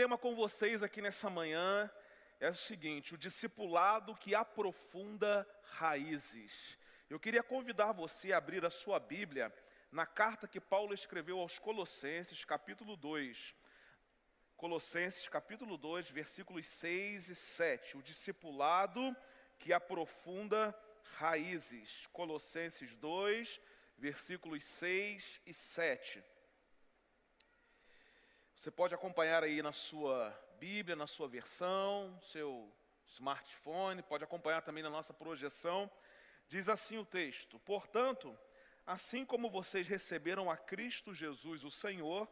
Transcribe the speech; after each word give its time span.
tema 0.00 0.16
com 0.16 0.34
vocês 0.34 0.82
aqui 0.82 1.02
nessa 1.02 1.28
manhã 1.28 1.90
é 2.40 2.48
o 2.48 2.54
seguinte: 2.54 3.14
o 3.14 3.18
discipulado 3.18 4.16
que 4.16 4.34
aprofunda 4.34 5.46
raízes. 5.74 6.78
Eu 7.10 7.20
queria 7.20 7.42
convidar 7.42 7.92
você 7.92 8.32
a 8.32 8.38
abrir 8.38 8.64
a 8.64 8.70
sua 8.70 8.98
Bíblia 8.98 9.54
na 9.92 10.06
carta 10.06 10.48
que 10.48 10.58
Paulo 10.58 10.94
escreveu 10.94 11.38
aos 11.38 11.58
Colossenses, 11.58 12.46
capítulo 12.46 12.96
2. 12.96 13.54
Colossenses, 14.56 15.28
capítulo 15.28 15.76
2, 15.76 16.08
versículos 16.08 16.66
6 16.66 17.28
e 17.28 17.36
7. 17.36 17.98
O 17.98 18.02
discipulado 18.02 19.14
que 19.58 19.70
aprofunda 19.70 20.74
raízes. 21.18 22.06
Colossenses 22.10 22.96
2, 22.96 23.60
versículos 23.98 24.64
6 24.64 25.42
e 25.44 25.52
7. 25.52 26.24
Você 28.60 28.70
pode 28.70 28.94
acompanhar 28.94 29.42
aí 29.42 29.62
na 29.62 29.72
sua 29.72 30.38
Bíblia, 30.58 30.94
na 30.94 31.06
sua 31.06 31.26
versão, 31.26 32.20
seu 32.22 32.70
smartphone, 33.06 34.02
pode 34.02 34.22
acompanhar 34.22 34.60
também 34.60 34.82
na 34.82 34.90
nossa 34.90 35.14
projeção. 35.14 35.90
Diz 36.46 36.68
assim 36.68 36.98
o 36.98 37.06
texto: 37.06 37.58
Portanto, 37.60 38.38
assim 38.86 39.24
como 39.24 39.48
vocês 39.48 39.88
receberam 39.88 40.50
a 40.50 40.58
Cristo 40.58 41.14
Jesus, 41.14 41.64
o 41.64 41.70
Senhor, 41.70 42.28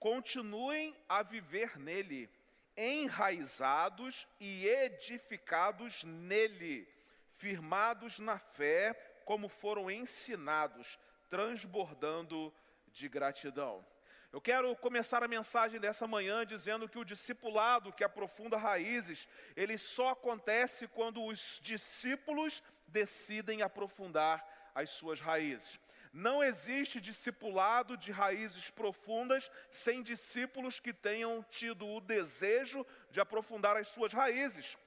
continuem 0.00 0.92
a 1.08 1.22
viver 1.22 1.78
nele, 1.78 2.28
enraizados 2.76 4.26
e 4.40 4.66
edificados 4.66 6.02
nele, 6.02 6.92
firmados 7.36 8.18
na 8.18 8.40
fé, 8.40 8.92
como 9.24 9.48
foram 9.48 9.88
ensinados, 9.88 10.98
transbordando 11.28 12.52
de 12.88 13.08
gratidão. 13.08 13.86
Eu 14.32 14.40
quero 14.40 14.76
começar 14.76 15.24
a 15.24 15.28
mensagem 15.28 15.80
dessa 15.80 16.06
manhã 16.06 16.46
dizendo 16.46 16.88
que 16.88 16.98
o 17.00 17.04
discipulado 17.04 17.92
que 17.92 18.04
aprofunda 18.04 18.56
raízes, 18.56 19.26
ele 19.56 19.76
só 19.76 20.10
acontece 20.10 20.86
quando 20.86 21.24
os 21.24 21.58
discípulos 21.62 22.62
decidem 22.86 23.62
aprofundar 23.62 24.46
as 24.72 24.90
suas 24.90 25.20
raízes. 25.20 25.80
Não 26.12 26.44
existe 26.44 27.00
discipulado 27.00 27.96
de 27.96 28.12
raízes 28.12 28.70
profundas 28.70 29.50
sem 29.68 30.00
discípulos 30.00 30.78
que 30.78 30.92
tenham 30.92 31.44
tido 31.50 31.84
o 31.84 32.00
desejo 32.00 32.86
de 33.10 33.20
aprofundar 33.20 33.76
as 33.76 33.88
suas 33.88 34.12
raízes. 34.12 34.78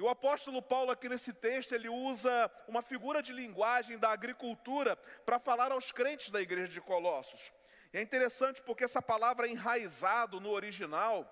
E 0.00 0.02
o 0.02 0.08
apóstolo 0.08 0.60
Paulo, 0.60 0.90
aqui 0.90 1.08
nesse 1.08 1.34
texto, 1.34 1.74
ele 1.76 1.88
usa 1.88 2.50
uma 2.66 2.82
figura 2.82 3.22
de 3.22 3.32
linguagem 3.32 3.98
da 3.98 4.10
agricultura 4.10 4.96
para 5.24 5.38
falar 5.38 5.70
aos 5.70 5.92
crentes 5.92 6.30
da 6.30 6.40
igreja 6.40 6.72
de 6.72 6.80
Colossos. 6.80 7.52
E 7.92 7.98
é 7.98 8.02
interessante 8.02 8.62
porque 8.62 8.84
essa 8.84 9.02
palavra 9.02 9.48
enraizado 9.48 10.40
no 10.40 10.50
original, 10.50 11.28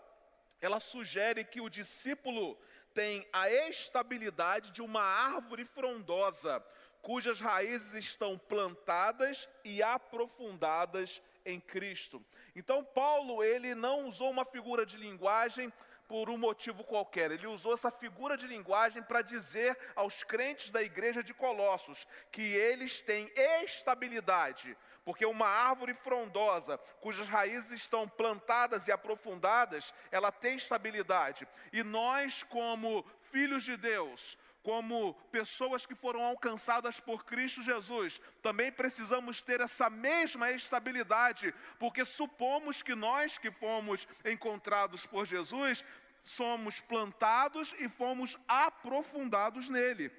ela 0.61 0.81
sugere 0.81 1.45
que 1.45 1.61
o 1.61 1.69
discípulo 1.69 2.59
tem 2.93 3.27
a 3.33 3.49
estabilidade 3.51 4.73
de 4.73 4.83
uma 4.83 5.03
árvore 5.03 5.65
frondosa, 5.65 6.65
cujas 7.01 7.41
raízes 7.41 7.95
estão 7.95 8.37
plantadas 8.37 9.49
e 9.65 9.83
aprofundadas 9.83 11.23
em 11.45 11.61
Cristo. 11.61 12.25
Então 12.57 12.85
Paulo, 12.85 13.45
ele 13.45 13.75
não 13.75 14.09
usou 14.09 14.31
uma 14.31 14.45
figura 14.45 14.85
de 14.85 14.97
linguagem 14.97 15.73
por 16.09 16.29
um 16.31 16.39
motivo 16.39 16.83
qualquer. 16.83 17.31
Ele 17.31 17.47
usou 17.47 17.75
essa 17.75 17.91
figura 17.91 18.37
de 18.37 18.47
linguagem 18.47 19.03
para 19.03 19.23
dizer 19.23 19.79
aos 19.95 20.25
crentes 20.25 20.71
da 20.71 20.83
igreja 20.83 21.23
de 21.23 21.35
Colossos 21.35 22.07
que 22.33 22.43
eles 22.43 23.01
têm 23.03 23.31
estabilidade, 23.63 24.77
porque 25.09 25.25
uma 25.25 25.49
árvore 25.49 25.95
frondosa, 25.95 26.77
cujas 27.01 27.27
raízes 27.29 27.71
estão 27.71 28.07
plantadas 28.07 28.87
e 28.87 28.93
aprofundadas, 28.93 29.95
ela 30.11 30.31
tem 30.31 30.57
estabilidade. 30.57 31.49
E 31.73 31.83
nós, 31.83 32.43
como 32.43 33.03
filhos 33.31 33.65
de 33.65 33.75
Deus, 33.79 34.37
como 34.63 35.15
pessoas 35.33 35.87
que 35.87 35.95
foram 35.95 36.23
alcançadas 36.23 37.01
por 37.01 37.25
Cristo 37.25 37.63
Jesus, 37.63 38.21
também 38.43 38.71
precisamos 38.71 39.41
ter 39.41 39.63
essa 39.63 39.89
mesma 39.89 40.53
estabilidade, 40.53 41.55
porque 41.79 42.05
supomos 42.05 42.83
que 42.83 42.95
nós 42.95 43.39
que 43.39 43.51
fomos 43.51 44.07
encontrados 44.27 45.07
por 45.07 45.25
Jesus, 45.25 45.83
somos 46.23 46.81
plantados 46.81 47.75
e 47.79 47.89
fomos 47.89 48.37
aprofundados 48.47 49.71
nele. 49.71 50.13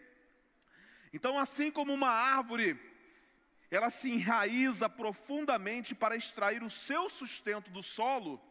Então, 1.13 1.37
assim 1.37 1.69
como 1.69 1.93
uma 1.93 2.09
árvore 2.09 2.88
ela 3.71 3.89
se 3.89 4.09
enraiza 4.09 4.89
profundamente 4.89 5.93
para 5.93 6.15
extrair 6.15 6.63
o 6.63 6.69
seu 6.69 7.09
sustento 7.09 7.69
do 7.69 7.83
solo, 7.83 8.41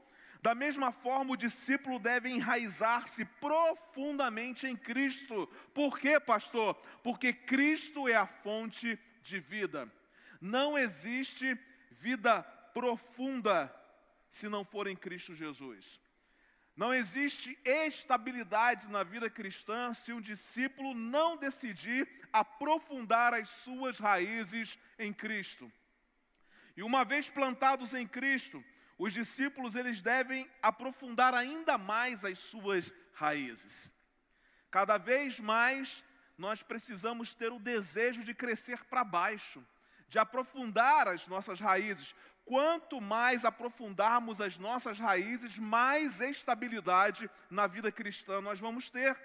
da 0.40 0.54
mesma 0.54 0.92
forma 0.92 1.32
o 1.32 1.36
discípulo 1.36 1.98
deve 1.98 2.28
enraizar-se 2.30 3.24
profundamente 3.24 4.66
em 4.66 4.76
Cristo. 4.76 5.46
Por 5.74 5.98
quê, 5.98 6.20
pastor? 6.20 6.74
Porque 7.02 7.32
Cristo 7.32 8.08
é 8.08 8.14
a 8.14 8.26
fonte 8.26 8.98
de 9.22 9.40
vida. 9.40 9.92
Não 10.40 10.78
existe 10.78 11.58
vida 11.90 12.42
profunda 12.72 13.74
se 14.30 14.48
não 14.48 14.64
for 14.64 14.86
em 14.86 14.94
Cristo 14.94 15.34
Jesus. 15.34 16.00
Não 16.76 16.94
existe 16.94 17.58
estabilidade 17.64 18.86
na 18.88 19.02
vida 19.02 19.28
cristã 19.28 19.92
se 19.92 20.12
um 20.12 20.20
discípulo 20.20 20.94
não 20.94 21.36
decidir 21.36 22.08
aprofundar 22.32 23.34
as 23.34 23.48
suas 23.48 23.98
raízes 23.98 24.78
em 24.98 25.12
Cristo. 25.12 25.70
E 26.76 26.82
uma 26.82 27.04
vez 27.04 27.28
plantados 27.28 27.94
em 27.94 28.06
Cristo, 28.06 28.62
os 28.98 29.12
discípulos 29.12 29.74
eles 29.74 30.02
devem 30.02 30.50
aprofundar 30.62 31.34
ainda 31.34 31.78
mais 31.78 32.24
as 32.24 32.38
suas 32.38 32.92
raízes. 33.14 33.90
Cada 34.70 34.98
vez 34.98 35.38
mais 35.38 36.04
nós 36.36 36.62
precisamos 36.62 37.34
ter 37.34 37.52
o 37.52 37.58
desejo 37.58 38.22
de 38.22 38.34
crescer 38.34 38.84
para 38.84 39.04
baixo, 39.04 39.64
de 40.08 40.18
aprofundar 40.18 41.08
as 41.08 41.26
nossas 41.26 41.60
raízes, 41.60 42.14
quanto 42.44 43.00
mais 43.00 43.44
aprofundarmos 43.44 44.40
as 44.40 44.56
nossas 44.56 44.98
raízes, 44.98 45.58
mais 45.58 46.20
estabilidade 46.20 47.30
na 47.50 47.66
vida 47.66 47.92
cristã 47.92 48.40
nós 48.40 48.58
vamos 48.58 48.90
ter. 48.90 49.18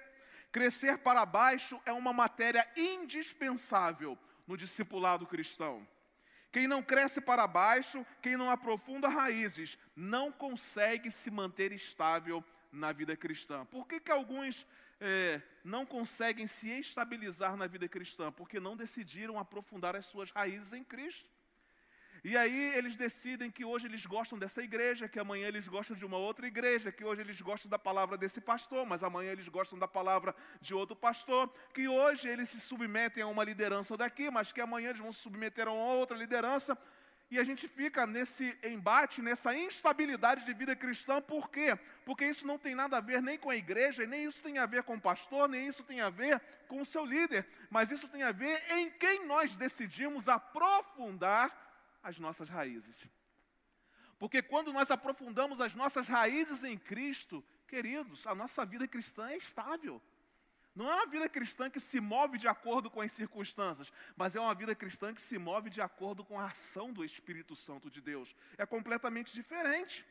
Crescer 0.52 1.00
para 1.00 1.26
baixo 1.26 1.82
é 1.86 1.92
uma 1.92 2.14
matéria 2.14 2.68
indispensável 2.76 4.18
no 4.48 4.58
discipulado 4.58 5.26
cristão. 5.26 5.88
Quem 6.52 6.68
não 6.68 6.84
cresce 6.84 7.20
para 7.20 7.48
baixo, 7.48 8.06
quem 8.22 8.38
não 8.38 8.52
aprofunda 8.52 9.08
raízes, 9.08 9.78
não 9.96 10.32
consegue 10.32 11.10
se 11.10 11.32
manter 11.32 11.72
estável 11.72 12.44
na 12.72 12.92
vida 12.92 13.18
cristã. 13.18 13.66
Por 13.66 13.88
que, 13.88 14.00
que 14.00 14.12
alguns 14.12 14.68
é, 15.00 15.42
não 15.64 15.84
conseguem 15.84 16.46
se 16.46 16.70
estabilizar 16.70 17.58
na 17.58 17.66
vida 17.66 17.88
cristã? 17.88 18.32
Porque 18.32 18.60
não 18.60 18.78
decidiram 18.78 19.40
aprofundar 19.40 19.96
as 19.96 20.06
suas 20.06 20.30
raízes 20.30 20.74
em 20.74 20.84
Cristo. 20.84 21.33
E 22.24 22.38
aí 22.38 22.74
eles 22.76 22.96
decidem 22.96 23.52
que 23.52 23.66
hoje 23.66 23.86
eles 23.86 24.06
gostam 24.06 24.40
dessa 24.40 24.64
igreja, 24.64 25.10
que 25.10 25.20
amanhã 25.20 25.46
eles 25.46 25.68
gostam 25.68 25.94
de 25.94 26.06
uma 26.06 26.16
outra 26.16 26.48
igreja, 26.48 26.90
que 26.90 27.04
hoje 27.04 27.20
eles 27.20 27.42
gostam 27.42 27.70
da 27.70 27.78
palavra 27.78 28.18
desse 28.18 28.40
pastor, 28.40 28.86
mas 28.86 29.04
amanhã 29.04 29.34
eles 29.34 29.50
gostam 29.50 29.78
da 29.78 29.90
palavra 29.90 30.34
de 30.62 30.74
outro 30.74 30.96
pastor, 30.96 31.54
que 31.74 31.86
hoje 31.86 32.30
eles 32.30 32.48
se 32.48 32.62
submetem 32.62 33.22
a 33.22 33.28
uma 33.28 33.44
liderança 33.44 33.98
daqui, 33.98 34.32
mas 34.32 34.54
que 34.54 34.62
amanhã 34.62 34.92
eles 34.92 35.02
vão 35.02 35.12
se 35.12 35.20
submeter 35.20 35.68
a 35.68 35.74
uma 35.74 35.96
outra 35.96 36.16
liderança. 36.16 36.78
E 37.30 37.38
a 37.38 37.44
gente 37.44 37.68
fica 37.68 38.08
nesse 38.08 38.58
embate, 38.64 39.22
nessa 39.22 39.54
instabilidade 39.54 40.46
de 40.46 40.54
vida 40.54 40.78
cristã, 40.78 41.22
por 41.22 41.50
quê? 41.50 41.78
Porque 42.06 42.24
isso 42.24 42.48
não 42.48 42.58
tem 42.58 42.74
nada 42.74 42.98
a 42.98 43.02
ver 43.02 43.22
nem 43.22 43.38
com 43.38 43.50
a 43.50 43.56
igreja, 43.56 44.06
nem 44.06 44.24
isso 44.24 44.42
tem 44.42 44.60
a 44.60 44.66
ver 44.66 44.84
com 44.84 44.96
o 44.96 45.02
pastor, 45.02 45.50
nem 45.50 45.68
isso 45.68 45.84
tem 45.84 46.00
a 46.00 46.10
ver 46.10 46.40
com 46.70 46.80
o 46.80 46.86
seu 46.86 47.04
líder, 47.04 47.46
mas 47.70 47.92
isso 47.92 48.08
tem 48.08 48.24
a 48.24 48.32
ver 48.32 48.64
em 48.72 48.90
quem 48.92 49.26
nós 49.26 49.58
decidimos 49.58 50.30
aprofundar 50.30 51.63
as 52.04 52.20
nossas 52.20 52.50
raízes. 52.50 53.10
Porque 54.20 54.42
quando 54.42 54.72
nós 54.72 54.92
aprofundamos 54.92 55.60
as 55.60 55.74
nossas 55.74 56.08
raízes 56.08 56.64
em 56.64 56.78
Cristo, 56.78 57.44
queridos, 57.68 58.28
a 58.28 58.36
nossa 58.36 58.66
vida 58.66 58.88
cristã 58.88 59.30
é 59.30 59.38
estável. 59.38 60.02
Não 60.76 60.90
é 60.92 60.96
uma 60.96 61.06
vida 61.06 61.30
cristã 61.30 61.70
que 61.70 61.80
se 61.80 62.00
move 62.00 62.38
de 62.38 62.48
acordo 62.48 62.90
com 62.90 63.00
as 63.00 63.12
circunstâncias, 63.12 63.92
mas 64.16 64.36
é 64.36 64.40
uma 64.40 64.56
vida 64.56 64.74
cristã 64.74 65.14
que 65.14 65.22
se 65.22 65.38
move 65.38 65.70
de 65.70 65.82
acordo 65.82 66.24
com 66.24 66.40
a 66.40 66.48
ação 66.48 66.92
do 66.92 67.06
Espírito 67.06 67.56
Santo 67.56 67.92
de 67.92 68.02
Deus. 68.02 68.36
É 68.58 68.66
completamente 68.66 69.34
diferente. 69.34 70.06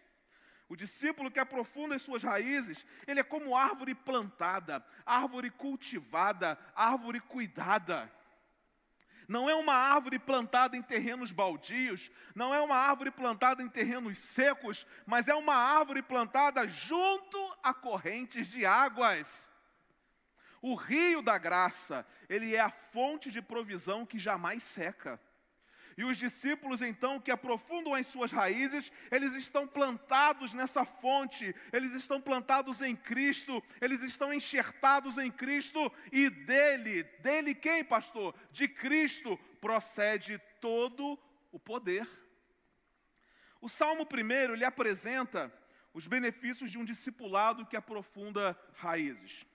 O 0.69 0.77
discípulo 0.77 1.31
que 1.31 1.41
aprofunda 1.41 1.97
as 1.97 2.03
suas 2.03 2.23
raízes, 2.23 2.87
ele 3.07 3.21
é 3.21 3.25
como 3.25 3.57
árvore 3.57 3.95
plantada, 3.95 4.85
árvore 5.05 5.51
cultivada, 5.51 6.57
árvore 6.75 7.21
cuidada. 7.21 8.11
Não 9.29 9.49
é 9.49 9.55
uma 9.55 9.75
árvore 9.75 10.19
plantada 10.19 10.77
em 10.77 10.83
terrenos 10.83 11.33
baldios, 11.33 12.11
não 12.35 12.55
é 12.55 12.61
uma 12.61 12.77
árvore 12.77 13.11
plantada 13.11 13.63
em 13.63 13.69
terrenos 13.69 14.19
secos, 14.19 14.87
mas 15.07 15.29
é 15.29 15.35
uma 15.35 15.55
árvore 15.55 16.03
plantada 16.03 16.67
junto 16.67 17.39
a 17.63 17.73
correntes 17.73 18.51
de 18.51 18.67
águas. 18.67 19.49
O 20.61 20.75
rio 20.75 21.23
da 21.23 21.39
graça, 21.39 22.07
ele 22.29 22.55
é 22.55 22.61
a 22.61 22.71
fonte 22.71 23.31
de 23.31 23.43
provisão 23.43 24.07
que 24.07 24.19
jamais 24.19 24.63
seca. 24.63 25.21
E 25.97 26.05
os 26.05 26.17
discípulos, 26.17 26.81
então, 26.81 27.21
que 27.21 27.31
aprofundam 27.31 27.95
as 27.95 28.07
suas 28.07 28.33
raízes, 28.33 28.91
eles 29.11 29.35
estão 29.35 29.67
plantados 29.67 30.55
nessa 30.55 30.85
fonte, 30.85 31.55
eles 31.73 31.93
estão 31.93 32.21
plantados 32.21 32.81
em 32.81 32.97
Cristo, 32.97 33.63
eles 33.81 34.03
estão 34.03 34.33
enxertados 34.33 35.19
em 35.19 35.31
Cristo, 35.31 35.93
e 36.11 36.31
dele, 36.31 37.03
dele 37.21 37.55
quem, 37.55 37.85
pastor? 37.85 38.35
De 38.51 38.67
Cristo 38.69 39.39
procede 39.61 40.41
todo 40.61 41.19
o 41.51 41.59
poder. 41.59 42.09
O 43.61 43.69
Salmo 43.69 44.05
primeiro, 44.05 44.55
ele 44.55 44.65
apresenta 44.65 45.53
os 45.95 46.07
benefícios 46.07 46.71
de 46.71 46.79
um 46.79 46.85
discipulado 46.85 47.67
que 47.67 47.77
aprofunda 47.77 48.59
raízes. 48.75 49.47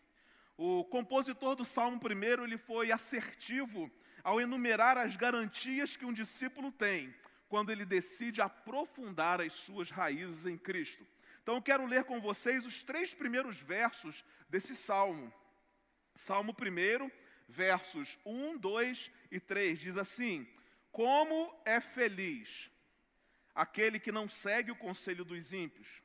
O 0.56 0.84
compositor 0.86 1.56
do 1.56 1.66
Salmo 1.66 2.00
primeiro, 2.00 2.44
ele 2.44 2.58
foi 2.58 2.92
assertivo 2.92 3.92
ao 4.28 4.42
enumerar 4.42 4.98
as 4.98 5.16
garantias 5.16 5.96
que 5.96 6.04
um 6.04 6.12
discípulo 6.12 6.70
tem 6.70 7.16
quando 7.48 7.72
ele 7.72 7.86
decide 7.86 8.42
aprofundar 8.42 9.40
as 9.40 9.54
suas 9.54 9.90
raízes 9.90 10.46
em 10.46 10.58
Cristo. 10.58 11.08
Então 11.42 11.56
eu 11.56 11.62
quero 11.62 11.86
ler 11.86 12.04
com 12.04 12.20
vocês 12.20 12.66
os 12.66 12.84
três 12.84 13.14
primeiros 13.14 13.58
versos 13.62 14.26
desse 14.50 14.76
salmo. 14.76 15.34
Salmo 16.14 16.54
1, 16.54 17.10
versos 17.48 18.20
1, 18.26 18.58
2 18.58 19.12
e 19.32 19.40
3 19.40 19.80
diz 19.80 19.96
assim: 19.96 20.46
Como 20.92 21.58
é 21.64 21.80
feliz 21.80 22.70
aquele 23.56 23.98
que 23.98 24.12
não 24.12 24.28
segue 24.28 24.72
o 24.72 24.76
conselho 24.76 25.24
dos 25.24 25.54
ímpios, 25.54 26.04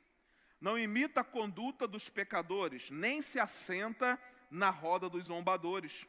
não 0.60 0.78
imita 0.78 1.22
a 1.22 1.24
conduta 1.24 1.88
dos 1.88 2.08
pecadores, 2.08 2.88
nem 2.88 3.20
se 3.20 3.40
assenta 3.40 4.16
na 4.48 4.70
roda 4.70 5.10
dos 5.10 5.24
zombadores. 5.24 6.06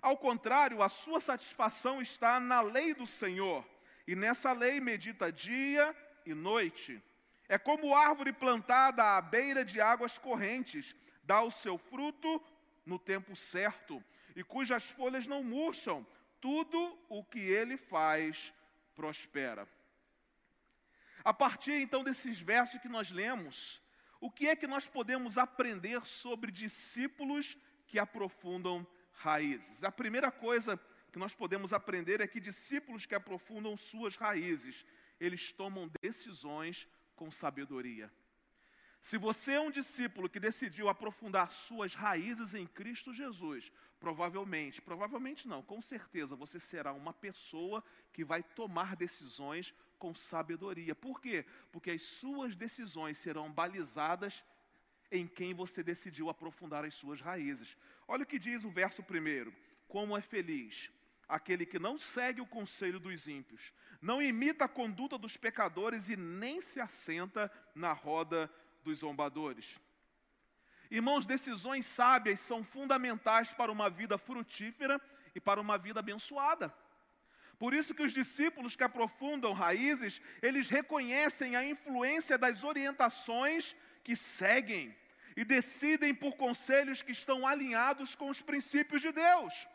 Ao 0.00 0.16
contrário, 0.16 0.82
a 0.82 0.88
sua 0.88 1.20
satisfação 1.20 2.00
está 2.00 2.38
na 2.38 2.60
lei 2.60 2.94
do 2.94 3.06
Senhor, 3.06 3.66
e 4.06 4.14
nessa 4.14 4.52
lei 4.52 4.80
medita 4.80 5.32
dia 5.32 5.94
e 6.24 6.34
noite. 6.34 7.02
É 7.48 7.58
como 7.58 7.94
árvore 7.94 8.32
plantada 8.32 9.16
à 9.16 9.20
beira 9.20 9.64
de 9.64 9.80
águas 9.80 10.18
correntes, 10.18 10.94
dá 11.22 11.42
o 11.42 11.50
seu 11.50 11.76
fruto 11.78 12.42
no 12.84 12.98
tempo 12.98 13.34
certo, 13.34 14.02
e 14.36 14.44
cujas 14.44 14.84
folhas 14.84 15.26
não 15.26 15.42
murcham, 15.42 16.06
tudo 16.40 16.98
o 17.08 17.24
que 17.24 17.40
ele 17.40 17.76
faz 17.76 18.52
prospera. 18.94 19.68
A 21.24 21.34
partir 21.34 21.74
então 21.74 22.04
desses 22.04 22.40
versos 22.40 22.80
que 22.80 22.88
nós 22.88 23.10
lemos, 23.10 23.82
o 24.20 24.30
que 24.30 24.48
é 24.48 24.56
que 24.56 24.66
nós 24.66 24.88
podemos 24.88 25.38
aprender 25.38 26.04
sobre 26.06 26.50
discípulos 26.50 27.56
que 27.86 27.98
aprofundam 27.98 28.86
raízes. 29.18 29.84
A 29.84 29.92
primeira 29.92 30.30
coisa 30.30 30.80
que 31.12 31.18
nós 31.18 31.34
podemos 31.34 31.72
aprender 31.72 32.20
é 32.20 32.26
que 32.26 32.40
discípulos 32.40 33.06
que 33.06 33.14
aprofundam 33.14 33.76
suas 33.76 34.16
raízes, 34.16 34.84
eles 35.20 35.52
tomam 35.52 35.90
decisões 36.00 36.86
com 37.16 37.30
sabedoria. 37.30 38.10
Se 39.00 39.16
você 39.16 39.52
é 39.52 39.60
um 39.60 39.70
discípulo 39.70 40.28
que 40.28 40.40
decidiu 40.40 40.88
aprofundar 40.88 41.52
suas 41.52 41.94
raízes 41.94 42.52
em 42.54 42.66
Cristo 42.66 43.12
Jesus, 43.12 43.72
provavelmente, 44.00 44.82
provavelmente 44.82 45.46
não, 45.46 45.62
com 45.62 45.80
certeza 45.80 46.36
você 46.36 46.58
será 46.58 46.92
uma 46.92 47.12
pessoa 47.12 47.82
que 48.12 48.24
vai 48.24 48.42
tomar 48.42 48.96
decisões 48.96 49.74
com 49.98 50.14
sabedoria. 50.14 50.94
Por 50.94 51.20
quê? 51.20 51.44
Porque 51.72 51.90
as 51.92 52.02
suas 52.02 52.56
decisões 52.56 53.18
serão 53.18 53.50
balizadas 53.50 54.44
em 55.10 55.26
quem 55.26 55.54
você 55.54 55.82
decidiu 55.82 56.28
aprofundar 56.28 56.84
as 56.84 56.94
suas 56.94 57.20
raízes. 57.20 57.76
Olha 58.06 58.22
o 58.22 58.26
que 58.26 58.38
diz 58.38 58.64
o 58.64 58.70
verso 58.70 59.02
primeiro: 59.02 59.54
Como 59.86 60.16
é 60.16 60.20
feliz 60.20 60.90
aquele 61.28 61.66
que 61.66 61.78
não 61.78 61.98
segue 61.98 62.40
o 62.40 62.46
conselho 62.46 62.98
dos 62.98 63.28
ímpios, 63.28 63.72
não 64.00 64.22
imita 64.22 64.64
a 64.64 64.68
conduta 64.68 65.18
dos 65.18 65.36
pecadores 65.36 66.08
e 66.08 66.16
nem 66.16 66.60
se 66.60 66.80
assenta 66.80 67.52
na 67.74 67.92
roda 67.92 68.50
dos 68.82 69.00
zombadores. 69.00 69.78
Irmãos, 70.90 71.26
decisões 71.26 71.84
sábias 71.84 72.40
são 72.40 72.64
fundamentais 72.64 73.52
para 73.52 73.70
uma 73.70 73.90
vida 73.90 74.16
frutífera 74.16 74.98
e 75.34 75.40
para 75.40 75.60
uma 75.60 75.76
vida 75.76 76.00
abençoada. 76.00 76.74
Por 77.58 77.74
isso 77.74 77.94
que 77.94 78.02
os 78.02 78.12
discípulos 78.12 78.74
que 78.74 78.84
aprofundam 78.84 79.52
raízes, 79.52 80.22
eles 80.40 80.68
reconhecem 80.68 81.56
a 81.56 81.64
influência 81.64 82.38
das 82.38 82.64
orientações 82.64 83.76
que 84.08 84.16
seguem 84.16 84.96
e 85.36 85.44
decidem 85.44 86.14
por 86.14 86.34
conselhos 86.34 87.02
que 87.02 87.12
estão 87.12 87.46
alinhados 87.46 88.14
com 88.14 88.30
os 88.30 88.40
princípios 88.40 89.02
de 89.02 89.12
Deus. 89.12 89.68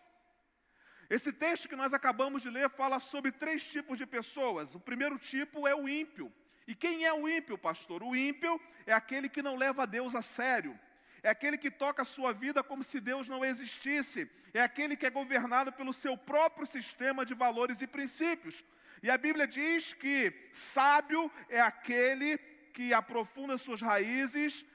Esse 1.08 1.32
texto 1.32 1.70
que 1.70 1.76
nós 1.76 1.94
acabamos 1.94 2.42
de 2.42 2.50
ler 2.50 2.68
fala 2.72 3.00
sobre 3.00 3.32
três 3.32 3.64
tipos 3.64 3.96
de 3.96 4.08
pessoas. 4.08 4.74
O 4.74 4.80
primeiro 4.80 5.20
tipo 5.20 5.68
é 5.68 5.76
o 5.76 5.88
ímpio. 5.88 6.34
E 6.68 6.74
quem 6.74 7.06
é 7.06 7.14
o 7.14 7.30
ímpio, 7.30 7.60
pastor? 7.60 8.02
O 8.02 8.16
ímpio 8.16 8.60
é 8.88 8.94
aquele 8.94 9.30
que 9.30 9.44
não 9.44 9.56
leva 9.56 9.86
Deus 9.86 10.16
a 10.16 10.24
sério. 10.24 10.74
É 11.22 11.30
aquele 11.30 11.56
que 11.56 11.70
toca 11.70 12.02
a 12.02 12.06
sua 12.06 12.34
vida 12.34 12.64
como 12.64 12.82
se 12.82 13.00
Deus 13.00 13.30
não 13.30 13.46
existisse. 13.46 14.28
É 14.52 14.64
aquele 14.64 14.96
que 14.96 15.06
é 15.06 15.12
governado 15.12 15.72
pelo 15.72 15.94
seu 15.94 16.18
próprio 16.18 16.66
sistema 16.66 17.24
de 17.24 17.36
valores 17.36 17.84
e 17.84 17.86
princípios. 17.86 18.66
E 19.04 19.12
a 19.12 19.18
Bíblia 19.18 19.46
diz 19.46 19.94
que 19.94 20.34
sábio 20.52 21.32
é 21.50 21.62
aquele 21.62 22.40
que 22.74 22.94
aprofunda 22.94 23.58
suas 23.58 23.82
raízes 23.82 24.66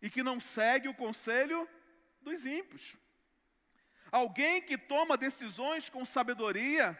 e 0.00 0.10
que 0.10 0.22
não 0.22 0.40
segue 0.40 0.88
o 0.88 0.94
conselho 0.94 1.68
dos 2.20 2.44
ímpios. 2.44 2.96
Alguém 4.10 4.60
que 4.60 4.76
toma 4.76 5.16
decisões 5.16 5.88
com 5.88 6.04
sabedoria 6.04 6.98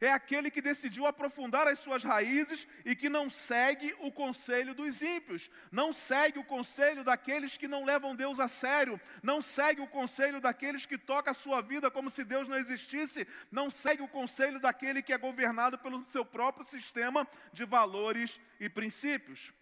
é 0.00 0.12
aquele 0.12 0.50
que 0.50 0.62
decidiu 0.62 1.06
aprofundar 1.06 1.66
as 1.66 1.78
suas 1.78 2.04
raízes 2.04 2.66
e 2.84 2.94
que 2.94 3.08
não 3.08 3.28
segue 3.28 3.94
o 4.00 4.12
conselho 4.12 4.74
dos 4.74 5.02
ímpios, 5.02 5.50
não 5.72 5.92
segue 5.92 6.38
o 6.38 6.44
conselho 6.44 7.02
daqueles 7.02 7.56
que 7.56 7.66
não 7.66 7.84
levam 7.84 8.14
Deus 8.14 8.38
a 8.38 8.48
sério, 8.48 9.00
não 9.22 9.42
segue 9.42 9.80
o 9.80 9.86
conselho 9.86 10.40
daqueles 10.40 10.86
que 10.86 10.96
tocam 10.96 11.30
a 11.30 11.34
sua 11.34 11.60
vida 11.60 11.90
como 11.90 12.10
se 12.10 12.24
Deus 12.24 12.48
não 12.48 12.56
existisse, 12.56 13.26
não 13.50 13.70
segue 13.70 14.02
o 14.02 14.08
conselho 14.08 14.60
daquele 14.60 15.02
que 15.02 15.12
é 15.12 15.18
governado 15.18 15.78
pelo 15.78 16.04
seu 16.04 16.24
próprio 16.24 16.66
sistema 16.66 17.26
de 17.52 17.64
valores 17.64 18.40
e 18.60 18.68
princípios. 18.68 19.52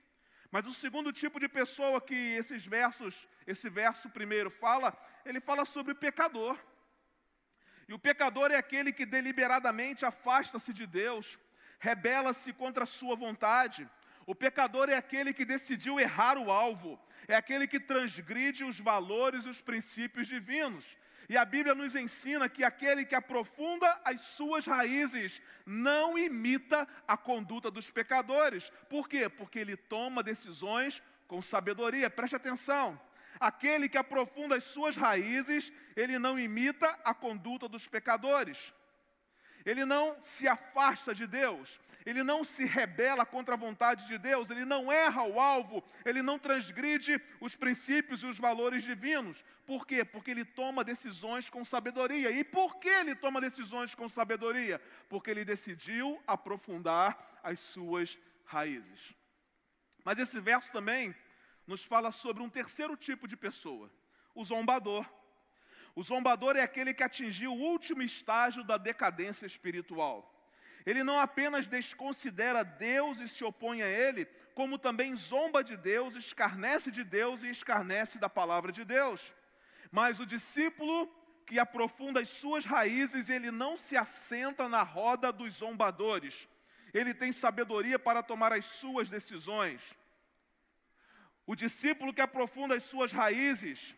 Mas 0.50 0.66
o 0.66 0.72
segundo 0.72 1.12
tipo 1.12 1.40
de 1.40 1.48
pessoa 1.48 2.00
que 2.00 2.14
esses 2.14 2.64
versos, 2.64 3.28
esse 3.46 3.68
verso 3.68 4.08
primeiro 4.10 4.50
fala, 4.50 4.96
ele 5.24 5.40
fala 5.40 5.64
sobre 5.64 5.92
o 5.92 5.96
pecador. 5.96 6.58
E 7.88 7.94
o 7.94 7.98
pecador 7.98 8.50
é 8.50 8.56
aquele 8.56 8.92
que 8.92 9.06
deliberadamente 9.06 10.04
afasta-se 10.04 10.72
de 10.72 10.86
Deus, 10.86 11.38
rebela-se 11.78 12.52
contra 12.52 12.82
a 12.84 12.86
sua 12.86 13.14
vontade. 13.14 13.88
O 14.26 14.34
pecador 14.34 14.88
é 14.88 14.96
aquele 14.96 15.32
que 15.32 15.44
decidiu 15.44 16.00
errar 16.00 16.36
o 16.36 16.50
alvo, 16.50 16.98
é 17.28 17.34
aquele 17.34 17.66
que 17.66 17.78
transgride 17.78 18.64
os 18.64 18.80
valores 18.80 19.44
e 19.44 19.48
os 19.48 19.60
princípios 19.60 20.26
divinos. 20.26 20.84
E 21.28 21.36
a 21.36 21.44
Bíblia 21.44 21.74
nos 21.74 21.96
ensina 21.96 22.48
que 22.48 22.62
aquele 22.62 23.04
que 23.04 23.14
aprofunda 23.14 24.00
as 24.04 24.20
suas 24.20 24.64
raízes 24.66 25.42
não 25.64 26.16
imita 26.16 26.86
a 27.06 27.16
conduta 27.16 27.70
dos 27.70 27.90
pecadores. 27.90 28.70
Por 28.88 29.08
quê? 29.08 29.28
Porque 29.28 29.58
ele 29.58 29.76
toma 29.76 30.22
decisões 30.22 31.02
com 31.26 31.42
sabedoria. 31.42 32.08
Preste 32.08 32.36
atenção. 32.36 33.00
Aquele 33.40 33.88
que 33.88 33.98
aprofunda 33.98 34.56
as 34.56 34.64
suas 34.64 34.96
raízes, 34.96 35.72
ele 35.96 36.18
não 36.18 36.38
imita 36.38 36.86
a 37.04 37.14
conduta 37.14 37.68
dos 37.68 37.88
pecadores. 37.88 38.72
Ele 39.64 39.84
não 39.84 40.16
se 40.20 40.46
afasta 40.46 41.12
de 41.14 41.26
Deus, 41.26 41.80
ele 42.04 42.22
não 42.22 42.44
se 42.44 42.64
rebela 42.64 43.26
contra 43.26 43.54
a 43.54 43.58
vontade 43.58 44.06
de 44.06 44.16
Deus, 44.16 44.48
ele 44.48 44.64
não 44.64 44.92
erra 44.92 45.24
o 45.24 45.40
alvo, 45.40 45.82
ele 46.04 46.22
não 46.22 46.38
transgride 46.38 47.20
os 47.40 47.56
princípios 47.56 48.22
e 48.22 48.26
os 48.26 48.38
valores 48.38 48.84
divinos. 48.84 49.44
Por 49.66 49.84
quê? 49.84 50.04
Porque 50.04 50.30
ele 50.30 50.44
toma 50.44 50.84
decisões 50.84 51.50
com 51.50 51.64
sabedoria. 51.64 52.30
E 52.30 52.44
por 52.44 52.76
que 52.76 52.88
ele 52.88 53.16
toma 53.16 53.40
decisões 53.40 53.92
com 53.92 54.08
sabedoria? 54.08 54.80
Porque 55.08 55.32
ele 55.32 55.44
decidiu 55.44 56.22
aprofundar 56.28 57.40
as 57.42 57.58
suas 57.58 58.16
raízes. 58.44 59.16
Mas 60.04 60.20
esse 60.20 60.38
verso 60.38 60.72
também 60.72 61.12
nos 61.66 61.84
fala 61.84 62.12
sobre 62.12 62.40
um 62.40 62.48
terceiro 62.48 62.96
tipo 62.96 63.26
de 63.26 63.36
pessoa, 63.36 63.90
o 64.32 64.44
zombador. 64.44 65.04
O 65.96 66.02
zombador 66.02 66.56
é 66.56 66.62
aquele 66.62 66.92
que 66.92 67.02
atingiu 67.02 67.52
o 67.52 67.58
último 67.58 68.02
estágio 68.02 68.62
da 68.62 68.76
decadência 68.76 69.46
espiritual. 69.46 70.30
Ele 70.84 71.02
não 71.02 71.18
apenas 71.18 71.66
desconsidera 71.66 72.62
Deus 72.62 73.18
e 73.18 73.26
se 73.26 73.42
opõe 73.42 73.82
a 73.82 73.88
Ele, 73.88 74.26
como 74.54 74.78
também 74.78 75.16
zomba 75.16 75.64
de 75.64 75.74
Deus, 75.74 76.14
escarnece 76.14 76.90
de 76.90 77.02
Deus 77.02 77.42
e 77.42 77.48
escarnece 77.48 78.18
da 78.18 78.28
palavra 78.28 78.70
de 78.70 78.84
Deus. 78.84 79.34
Mas 79.90 80.20
o 80.20 80.26
discípulo 80.26 81.10
que 81.46 81.58
aprofunda 81.58 82.20
as 82.20 82.28
suas 82.28 82.66
raízes, 82.66 83.30
ele 83.30 83.50
não 83.50 83.74
se 83.74 83.96
assenta 83.96 84.68
na 84.68 84.82
roda 84.82 85.32
dos 85.32 85.54
zombadores. 85.54 86.46
Ele 86.92 87.14
tem 87.14 87.32
sabedoria 87.32 87.98
para 87.98 88.22
tomar 88.22 88.52
as 88.52 88.66
suas 88.66 89.08
decisões. 89.08 89.80
O 91.46 91.54
discípulo 91.54 92.12
que 92.12 92.20
aprofunda 92.20 92.74
as 92.74 92.82
suas 92.82 93.12
raízes 93.12 93.96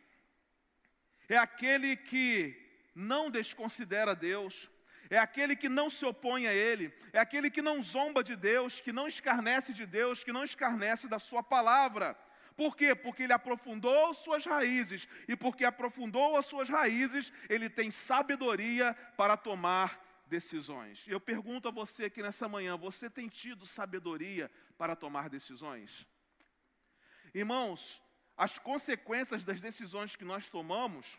é 1.29 1.37
aquele 1.37 1.97
que 1.97 2.57
não 2.95 3.31
desconsidera 3.31 4.15
Deus, 4.15 4.71
é 5.11 5.19
aquele 5.19 5.57
que 5.57 5.69
não 5.69 5.89
se 5.89 6.05
opõe 6.05 6.47
a 6.47 6.53
Ele, 6.53 6.93
é 7.13 7.19
aquele 7.19 7.51
que 7.51 7.63
não 7.63 7.83
zomba 7.83 8.23
de 8.23 8.37
Deus, 8.37 8.81
que 8.81 8.93
não 8.93 9.09
escarnece 9.09 9.73
de 9.73 9.87
Deus, 9.87 10.23
que 10.25 10.33
não 10.33 10.45
escarnece 10.45 11.09
da 11.09 11.19
Sua 11.19 11.43
palavra. 11.43 12.17
Por 12.57 12.77
quê? 12.77 12.93
Porque 12.93 13.23
ele 13.23 13.33
aprofundou 13.33 14.13
suas 14.13 14.45
raízes, 14.45 15.07
e 15.29 15.37
porque 15.37 15.65
aprofundou 15.65 16.37
as 16.37 16.45
suas 16.45 16.69
raízes, 16.69 17.33
ele 17.49 17.71
tem 17.71 17.89
sabedoria 17.89 18.95
para 19.17 19.37
tomar 19.37 20.05
decisões. 20.27 21.05
Eu 21.07 21.21
pergunto 21.21 21.69
a 21.69 21.71
você 21.71 22.07
aqui 22.07 22.21
nessa 22.21 22.49
manhã: 22.49 22.77
você 22.77 23.09
tem 23.09 23.29
tido 23.29 23.65
sabedoria 23.65 24.51
para 24.77 24.97
tomar 24.97 25.29
decisões? 25.29 26.05
Irmãos, 27.33 28.03
as 28.39 28.57
consequências 28.57 29.45
das 29.45 29.61
decisões 29.61 30.15
que 30.15 30.25
nós 30.25 30.49
tomamos 30.49 31.19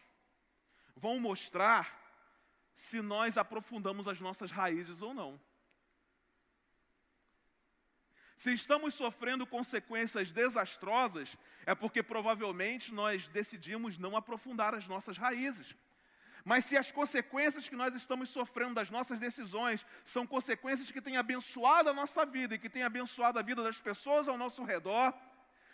vão 0.96 1.20
mostrar 1.20 2.00
se 2.74 3.02
nós 3.02 3.38
aprofundamos 3.38 4.08
as 4.08 4.22
nossas 4.22 4.52
raízes 4.52 5.02
ou 5.02 5.14
não. 5.14 5.40
Se 8.38 8.54
estamos 8.54 8.94
sofrendo 8.94 9.46
consequências 9.46 10.32
desastrosas, 10.32 11.38
é 11.66 11.76
porque 11.76 12.02
provavelmente 12.02 12.94
nós 12.94 13.28
decidimos 13.28 13.98
não 13.98 14.16
aprofundar 14.16 14.74
as 14.74 14.88
nossas 14.88 15.18
raízes. 15.18 15.76
Mas 16.46 16.64
se 16.64 16.78
as 16.78 16.90
consequências 16.90 17.68
que 17.68 17.76
nós 17.76 17.94
estamos 17.94 18.30
sofrendo 18.30 18.76
das 18.76 18.90
nossas 18.90 19.20
decisões 19.20 19.86
são 20.06 20.26
consequências 20.26 20.90
que 20.90 21.02
têm 21.02 21.18
abençoado 21.18 21.90
a 21.90 21.94
nossa 21.94 22.26
vida 22.26 22.56
e 22.56 22.60
que 22.60 22.70
têm 22.70 22.84
abençoado 22.84 23.38
a 23.38 23.42
vida 23.42 23.62
das 23.62 23.82
pessoas 23.82 24.30
ao 24.30 24.38
nosso 24.38 24.64
redor, 24.64 25.14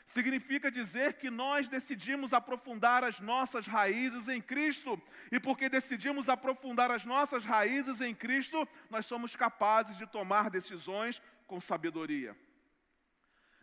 significa 0.06 0.70
dizer 0.70 1.14
que 1.14 1.30
nós 1.30 1.68
decidimos 1.68 2.34
aprofundar 2.34 3.04
as 3.04 3.20
nossas 3.20 3.66
raízes 3.66 4.28
em 4.28 4.42
Cristo, 4.42 5.02
e 5.32 5.40
porque 5.40 5.68
decidimos 5.68 6.30
aprofundar 6.30 6.92
as 6.92 7.04
nossas 7.06 7.44
raízes 7.44 8.02
em 8.02 8.14
Cristo, 8.14 8.68
nós 8.90 9.06
somos 9.06 9.36
capazes 9.36 9.98
de 9.98 10.06
tomar 10.06 10.50
decisões 10.50 11.22
com 11.48 11.60
sabedoria. 11.60 12.38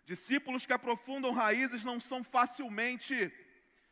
Discípulos 0.04 0.66
que 0.66 0.72
aprofundam 0.72 1.32
raízes 1.32 1.84
não 1.84 2.00
são 2.00 2.24
facilmente 2.24 3.32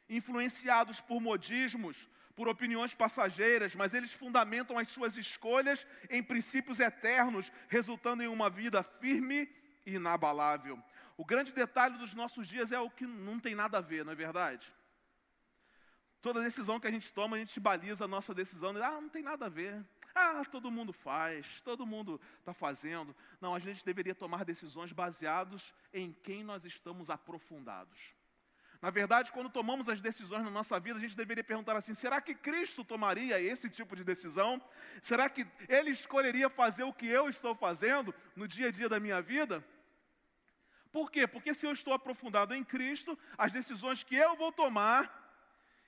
influenciados 0.08 1.00
por 1.00 1.20
modismos, 1.20 2.08
por 2.34 2.48
opiniões 2.48 2.94
passageiras, 2.94 3.76
mas 3.76 3.94
eles 3.94 4.12
fundamentam 4.12 4.76
as 4.76 4.88
suas 4.88 5.16
escolhas 5.16 5.86
em 6.08 6.22
princípios 6.22 6.80
eternos, 6.80 7.52
resultando 7.68 8.22
em 8.22 8.26
uma 8.26 8.50
vida 8.50 8.82
firme 8.82 9.48
e 9.86 9.94
inabalável. 9.94 10.82
O 11.20 11.24
grande 11.26 11.52
detalhe 11.52 11.98
dos 11.98 12.14
nossos 12.14 12.48
dias 12.48 12.72
é 12.72 12.80
o 12.80 12.88
que 12.88 13.06
não 13.06 13.38
tem 13.38 13.54
nada 13.54 13.76
a 13.76 13.80
ver, 13.82 14.06
não 14.06 14.12
é 14.12 14.14
verdade? 14.14 14.72
Toda 16.18 16.42
decisão 16.42 16.80
que 16.80 16.86
a 16.86 16.90
gente 16.90 17.12
toma, 17.12 17.36
a 17.36 17.38
gente 17.38 17.60
baliza 17.60 18.06
a 18.06 18.08
nossa 18.08 18.32
decisão, 18.32 18.70
ah, 18.82 19.02
não 19.02 19.10
tem 19.10 19.22
nada 19.22 19.44
a 19.44 19.48
ver. 19.50 19.84
Ah, 20.14 20.42
todo 20.50 20.70
mundo 20.70 20.94
faz, 20.94 21.60
todo 21.60 21.84
mundo 21.84 22.18
está 22.38 22.54
fazendo. 22.54 23.14
Não, 23.38 23.54
a 23.54 23.58
gente 23.58 23.84
deveria 23.84 24.14
tomar 24.14 24.46
decisões 24.46 24.92
baseadas 24.92 25.74
em 25.92 26.10
quem 26.10 26.42
nós 26.42 26.64
estamos 26.64 27.10
aprofundados. 27.10 28.16
Na 28.80 28.88
verdade, 28.88 29.30
quando 29.30 29.50
tomamos 29.50 29.90
as 29.90 30.00
decisões 30.00 30.42
na 30.42 30.50
nossa 30.50 30.80
vida, 30.80 30.98
a 30.98 31.02
gente 31.02 31.14
deveria 31.14 31.44
perguntar 31.44 31.76
assim: 31.76 31.92
será 31.92 32.18
que 32.22 32.34
Cristo 32.34 32.82
tomaria 32.82 33.38
esse 33.38 33.68
tipo 33.68 33.94
de 33.94 34.04
decisão? 34.04 34.58
Será 35.02 35.28
que 35.28 35.46
Ele 35.68 35.90
escolheria 35.90 36.48
fazer 36.48 36.84
o 36.84 36.94
que 36.94 37.06
eu 37.06 37.28
estou 37.28 37.54
fazendo 37.54 38.14
no 38.34 38.48
dia 38.48 38.68
a 38.68 38.70
dia 38.70 38.88
da 38.88 38.98
minha 38.98 39.20
vida? 39.20 39.62
Por 40.92 41.10
quê? 41.10 41.26
Porque 41.26 41.54
se 41.54 41.66
eu 41.66 41.72
estou 41.72 41.92
aprofundado 41.92 42.54
em 42.54 42.64
Cristo, 42.64 43.18
as 43.38 43.52
decisões 43.52 44.02
que 44.02 44.16
eu 44.16 44.36
vou 44.36 44.50
tomar, 44.50 45.20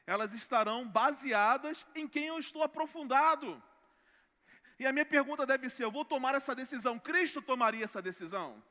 elas 0.07 0.33
estarão 0.33 0.89
baseadas 0.89 1.87
em 1.95 2.07
quem 2.07 2.27
eu 2.27 2.39
estou 2.39 2.63
aprofundado. 2.63 3.63
E 4.79 4.87
a 4.87 4.93
minha 4.93 5.05
pergunta 5.05 5.45
deve 5.47 5.69
ser: 5.69 5.85
eu 5.85 5.91
vou 5.91 6.05
tomar 6.05 6.35
essa 6.35 6.55
decisão? 6.55 6.99
Cristo 6.99 7.43
tomaria 7.43 7.85
essa 7.85 8.01
decisão? 8.01 8.63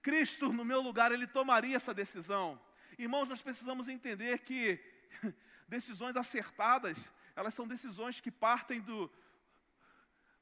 Cristo, 0.00 0.52
no 0.52 0.64
meu 0.64 0.80
lugar, 0.80 1.12
ele 1.12 1.26
tomaria 1.26 1.76
essa 1.76 1.94
decisão. 1.94 2.60
Irmãos, 2.98 3.28
nós 3.28 3.40
precisamos 3.40 3.88
entender 3.88 4.40
que 4.40 4.80
decisões 5.68 6.16
acertadas, 6.16 7.10
elas 7.36 7.54
são 7.54 7.66
decisões 7.66 8.20
que 8.20 8.30
partem 8.30 8.80
do, 8.80 9.10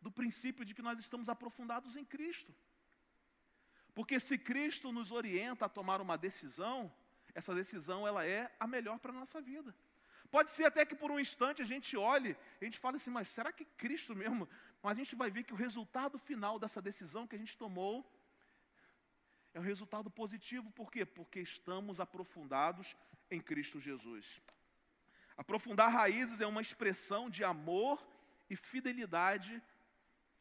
do 0.00 0.10
princípio 0.10 0.64
de 0.64 0.74
que 0.74 0.82
nós 0.82 0.98
estamos 0.98 1.28
aprofundados 1.28 1.96
em 1.96 2.04
Cristo. 2.04 2.54
Porque 4.00 4.18
se 4.18 4.38
Cristo 4.38 4.90
nos 4.90 5.12
orienta 5.12 5.66
a 5.66 5.68
tomar 5.68 6.00
uma 6.00 6.16
decisão, 6.16 6.90
essa 7.34 7.54
decisão 7.54 8.08
ela 8.08 8.24
é 8.24 8.50
a 8.58 8.66
melhor 8.66 8.98
para 8.98 9.12
a 9.12 9.14
nossa 9.14 9.42
vida. 9.42 9.76
Pode 10.30 10.50
ser 10.50 10.64
até 10.64 10.86
que 10.86 10.94
por 10.94 11.10
um 11.10 11.20
instante 11.20 11.60
a 11.60 11.66
gente 11.66 11.98
olhe, 11.98 12.34
a 12.58 12.64
gente 12.64 12.78
fale 12.78 12.96
assim, 12.96 13.10
mas 13.10 13.28
será 13.28 13.52
que 13.52 13.66
Cristo 13.76 14.16
mesmo? 14.16 14.48
Mas 14.82 14.96
a 14.96 15.00
gente 15.00 15.14
vai 15.14 15.30
ver 15.30 15.44
que 15.44 15.52
o 15.52 15.56
resultado 15.56 16.18
final 16.18 16.58
dessa 16.58 16.80
decisão 16.80 17.26
que 17.26 17.36
a 17.36 17.38
gente 17.38 17.58
tomou 17.58 18.10
é 19.52 19.60
um 19.60 19.64
resultado 19.64 20.10
positivo, 20.10 20.70
por 20.70 20.90
quê? 20.90 21.04
Porque 21.04 21.40
estamos 21.40 22.00
aprofundados 22.00 22.96
em 23.30 23.38
Cristo 23.38 23.78
Jesus. 23.78 24.40
Aprofundar 25.36 25.92
raízes 25.92 26.40
é 26.40 26.46
uma 26.46 26.62
expressão 26.62 27.28
de 27.28 27.44
amor 27.44 28.02
e 28.48 28.56
fidelidade 28.56 29.62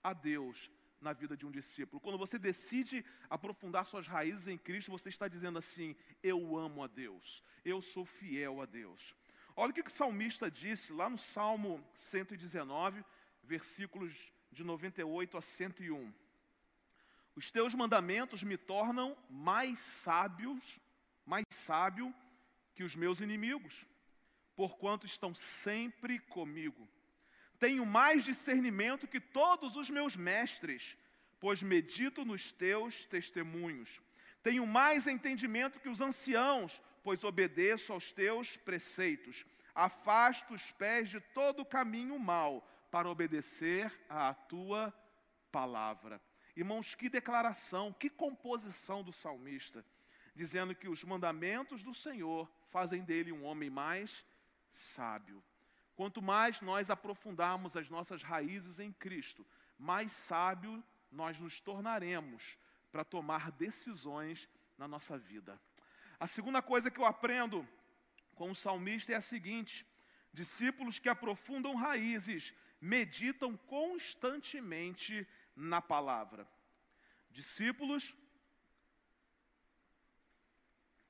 a 0.01 0.13
Deus 0.13 0.71
na 1.01 1.13
vida 1.13 1.36
de 1.36 1.46
um 1.46 1.51
discípulo. 1.51 2.00
Quando 2.00 2.18
você 2.18 2.38
decide 2.38 3.06
aprofundar 3.29 3.86
suas 3.86 4.08
raízes 4.08 4.48
em 4.48 4.58
Cristo, 4.58 4.91
você 4.91 5.10
está 5.10 5.27
dizendo 5.27 5.60
assim: 5.60 5.96
Eu 6.22 6.58
amo 6.58 6.84
a 6.84 6.88
Deus, 6.88 7.44
eu 7.63 7.82
sou 7.82 8.06
fiel 8.06 8.62
a 8.62 8.65
Deus. 8.65 9.15
Olha 9.56 9.72
o 9.72 9.74
que 9.74 9.82
o 9.82 9.89
salmista 9.89 10.50
disse 10.50 10.94
lá 10.94 11.10
no 11.10 11.18
Salmo 11.18 11.84
119, 11.94 13.03
versículos 13.44 14.32
de 14.51 14.63
98 14.63 15.38
a 15.38 15.41
101. 15.41 16.13
Os 17.36 17.51
teus 17.51 17.74
mandamentos 17.74 18.44
me 18.44 18.58
tornam 18.58 19.18
mais 19.29 19.79
sábios, 19.79 20.79
mais 21.25 21.46
sábio 21.50 22.13
que 22.74 22.84
os 22.84 22.96
meus 22.96 23.20
inimigos, 23.20 23.86
porquanto 24.56 25.06
estão 25.06 25.34
sempre 25.34 26.20
comigo. 26.20 26.88
Tenho 27.59 27.85
mais 27.85 28.23
discernimento 28.23 29.07
que 29.07 29.19
todos 29.19 29.75
os 29.75 29.89
meus 29.89 30.15
mestres, 30.15 30.97
pois 31.39 31.61
medito 31.61 32.23
nos 32.23 32.51
teus 32.53 33.05
testemunhos. 33.05 34.01
Tenho 34.41 34.65
mais 34.65 35.07
entendimento 35.07 35.79
que 35.79 35.89
os 35.89 35.99
anciãos, 35.99 36.81
pois 37.03 37.23
obedeço 37.23 37.91
aos 37.91 38.11
teus 38.11 38.55
preceitos. 38.55 39.45
Afasta 39.75 40.53
os 40.53 40.71
pés 40.71 41.09
de 41.09 41.19
todo 41.19 41.65
caminho 41.65 42.17
mal 42.17 42.65
para 42.89 43.09
obedecer 43.09 43.93
à 44.09 44.33
tua 44.33 44.93
palavra. 45.51 46.21
Irmãos, 46.55 46.95
que 46.95 47.09
declaração, 47.09 47.93
que 47.93 48.09
composição 48.09 49.03
do 49.03 49.11
salmista, 49.11 49.85
dizendo 50.33 50.73
que 50.73 50.87
os 50.87 51.03
mandamentos 51.03 51.83
do 51.83 51.93
Senhor 51.93 52.49
fazem 52.69 53.03
dele 53.03 53.31
um 53.31 53.43
homem 53.43 53.69
mais 53.69 54.25
sábio. 54.71 55.43
Quanto 56.00 56.22
mais 56.22 56.62
nós 56.62 56.89
aprofundarmos 56.89 57.75
as 57.75 57.89
nossas 57.89 58.24
raízes 58.24 58.79
em 58.79 58.89
Cristo, 58.89 59.46
mais 59.77 60.13
sábio 60.13 60.82
nós 61.12 61.38
nos 61.38 61.60
tornaremos 61.60 62.58
para 62.89 63.03
tomar 63.03 63.51
decisões 63.51 64.48
na 64.77 64.88
nossa 64.88 65.18
vida. 65.18 65.60
A 66.18 66.25
segunda 66.25 66.62
coisa 66.62 66.89
que 66.89 67.01
eu 67.01 67.06
aprendo 67.06 67.68
com 68.34 68.50
o 68.50 68.56
salmista 68.56 69.12
é 69.12 69.15
a 69.18 69.22
seguinte: 69.22 69.86
discípulos 70.32 71.00
que 71.00 71.10
aprofundam 71.10 71.75
raízes 71.75 72.53
meditam 72.79 73.58
constantemente 73.58 75.27
na 75.53 75.82
palavra. 75.82 76.48
Discípulos 77.29 78.15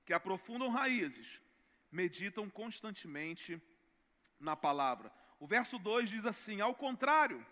que 0.03 0.13
aprofundam 0.13 0.69
raízes 0.69 1.39
meditam 1.91 2.49
constantemente 2.49 3.61
na 4.39 4.55
palavra. 4.55 5.11
O 5.39 5.47
verso 5.47 5.77
2 5.77 6.09
diz 6.09 6.25
assim: 6.25 6.61
ao 6.61 6.73
contrário, 6.73 7.45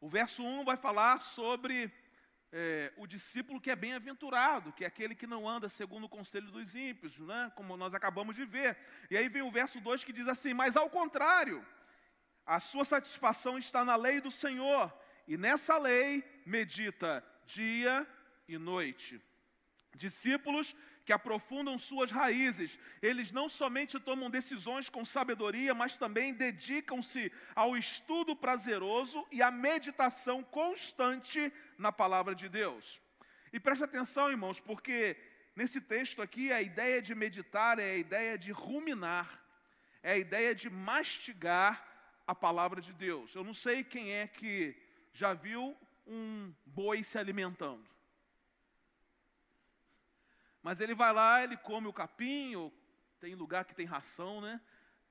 o 0.00 0.08
verso 0.08 0.42
1 0.42 0.64
vai 0.64 0.76
falar 0.76 1.20
sobre 1.20 1.92
é, 2.52 2.92
o 2.96 3.06
discípulo 3.06 3.60
que 3.60 3.70
é 3.70 3.76
bem-aventurado, 3.76 4.72
que 4.72 4.84
é 4.84 4.86
aquele 4.86 5.14
que 5.14 5.26
não 5.26 5.48
anda 5.48 5.68
segundo 5.68 6.04
o 6.04 6.08
conselho 6.08 6.50
dos 6.50 6.74
ímpios, 6.74 7.18
né? 7.18 7.52
como 7.54 7.76
nós 7.76 7.94
acabamos 7.94 8.36
de 8.36 8.44
ver. 8.44 8.76
E 9.10 9.16
aí 9.16 9.28
vem 9.28 9.42
o 9.42 9.50
verso 9.50 9.80
2 9.80 10.04
que 10.04 10.12
diz 10.12 10.28
assim: 10.28 10.54
Mas 10.54 10.76
ao 10.76 10.88
contrário, 10.88 11.64
a 12.44 12.60
sua 12.60 12.84
satisfação 12.84 13.58
está 13.58 13.84
na 13.84 13.96
lei 13.96 14.20
do 14.20 14.30
Senhor, 14.30 14.92
e 15.26 15.36
nessa 15.36 15.76
lei 15.78 16.24
medita 16.46 17.24
dia 17.44 18.06
e 18.48 18.56
noite. 18.56 19.20
Discípulos 19.96 20.76
que 21.06 21.12
aprofundam 21.12 21.78
suas 21.78 22.10
raízes, 22.10 22.80
eles 23.00 23.30
não 23.30 23.48
somente 23.48 23.98
tomam 24.00 24.28
decisões 24.28 24.88
com 24.88 25.04
sabedoria, 25.04 25.72
mas 25.72 25.96
também 25.96 26.34
dedicam-se 26.34 27.32
ao 27.54 27.76
estudo 27.76 28.34
prazeroso 28.34 29.24
e 29.30 29.40
à 29.40 29.48
meditação 29.48 30.42
constante 30.42 31.52
na 31.78 31.92
palavra 31.92 32.34
de 32.34 32.48
Deus. 32.48 33.00
E 33.52 33.60
preste 33.60 33.84
atenção, 33.84 34.28
irmãos, 34.28 34.58
porque 34.58 35.16
nesse 35.54 35.80
texto 35.80 36.20
aqui 36.20 36.52
a 36.52 36.60
ideia 36.60 37.00
de 37.00 37.14
meditar 37.14 37.78
é 37.78 37.92
a 37.92 37.96
ideia 37.96 38.36
de 38.36 38.50
ruminar, 38.50 39.40
é 40.02 40.12
a 40.12 40.18
ideia 40.18 40.56
de 40.56 40.68
mastigar 40.68 41.86
a 42.26 42.34
palavra 42.34 42.80
de 42.80 42.92
Deus. 42.92 43.32
Eu 43.32 43.44
não 43.44 43.54
sei 43.54 43.84
quem 43.84 44.10
é 44.10 44.26
que 44.26 44.76
já 45.12 45.34
viu 45.34 45.76
um 46.04 46.52
boi 46.66 47.04
se 47.04 47.16
alimentando? 47.16 47.95
Mas 50.66 50.80
ele 50.80 50.96
vai 50.96 51.12
lá, 51.12 51.44
ele 51.44 51.56
come 51.56 51.86
o 51.86 51.92
capim, 51.92 52.56
ou 52.56 52.74
tem 53.20 53.36
lugar 53.36 53.64
que 53.64 53.72
tem 53.72 53.86
ração, 53.86 54.40
né? 54.40 54.60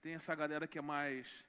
Tem 0.02 0.14
essa 0.14 0.36
galera 0.36 0.68
que 0.68 0.78
é 0.78 0.82
mais, 0.82 1.46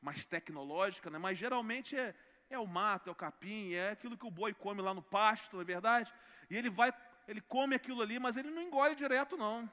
mais 0.00 0.24
tecnológica, 0.24 1.10
né? 1.10 1.18
Mas 1.18 1.36
geralmente 1.36 1.98
é, 1.98 2.14
é 2.48 2.56
o 2.60 2.64
mato, 2.64 3.08
é 3.08 3.12
o 3.12 3.16
capim, 3.16 3.72
é 3.72 3.90
aquilo 3.90 4.16
que 4.16 4.24
o 4.24 4.30
boi 4.30 4.54
come 4.54 4.80
lá 4.80 4.94
no 4.94 5.02
pasto, 5.02 5.56
não 5.56 5.62
é 5.62 5.64
verdade? 5.64 6.14
E 6.48 6.56
ele 6.56 6.70
vai, 6.70 6.94
ele 7.26 7.40
come 7.40 7.74
aquilo 7.74 8.02
ali, 8.02 8.20
mas 8.20 8.36
ele 8.36 8.50
não 8.52 8.62
engole 8.62 8.94
direto, 8.94 9.36
não. 9.36 9.68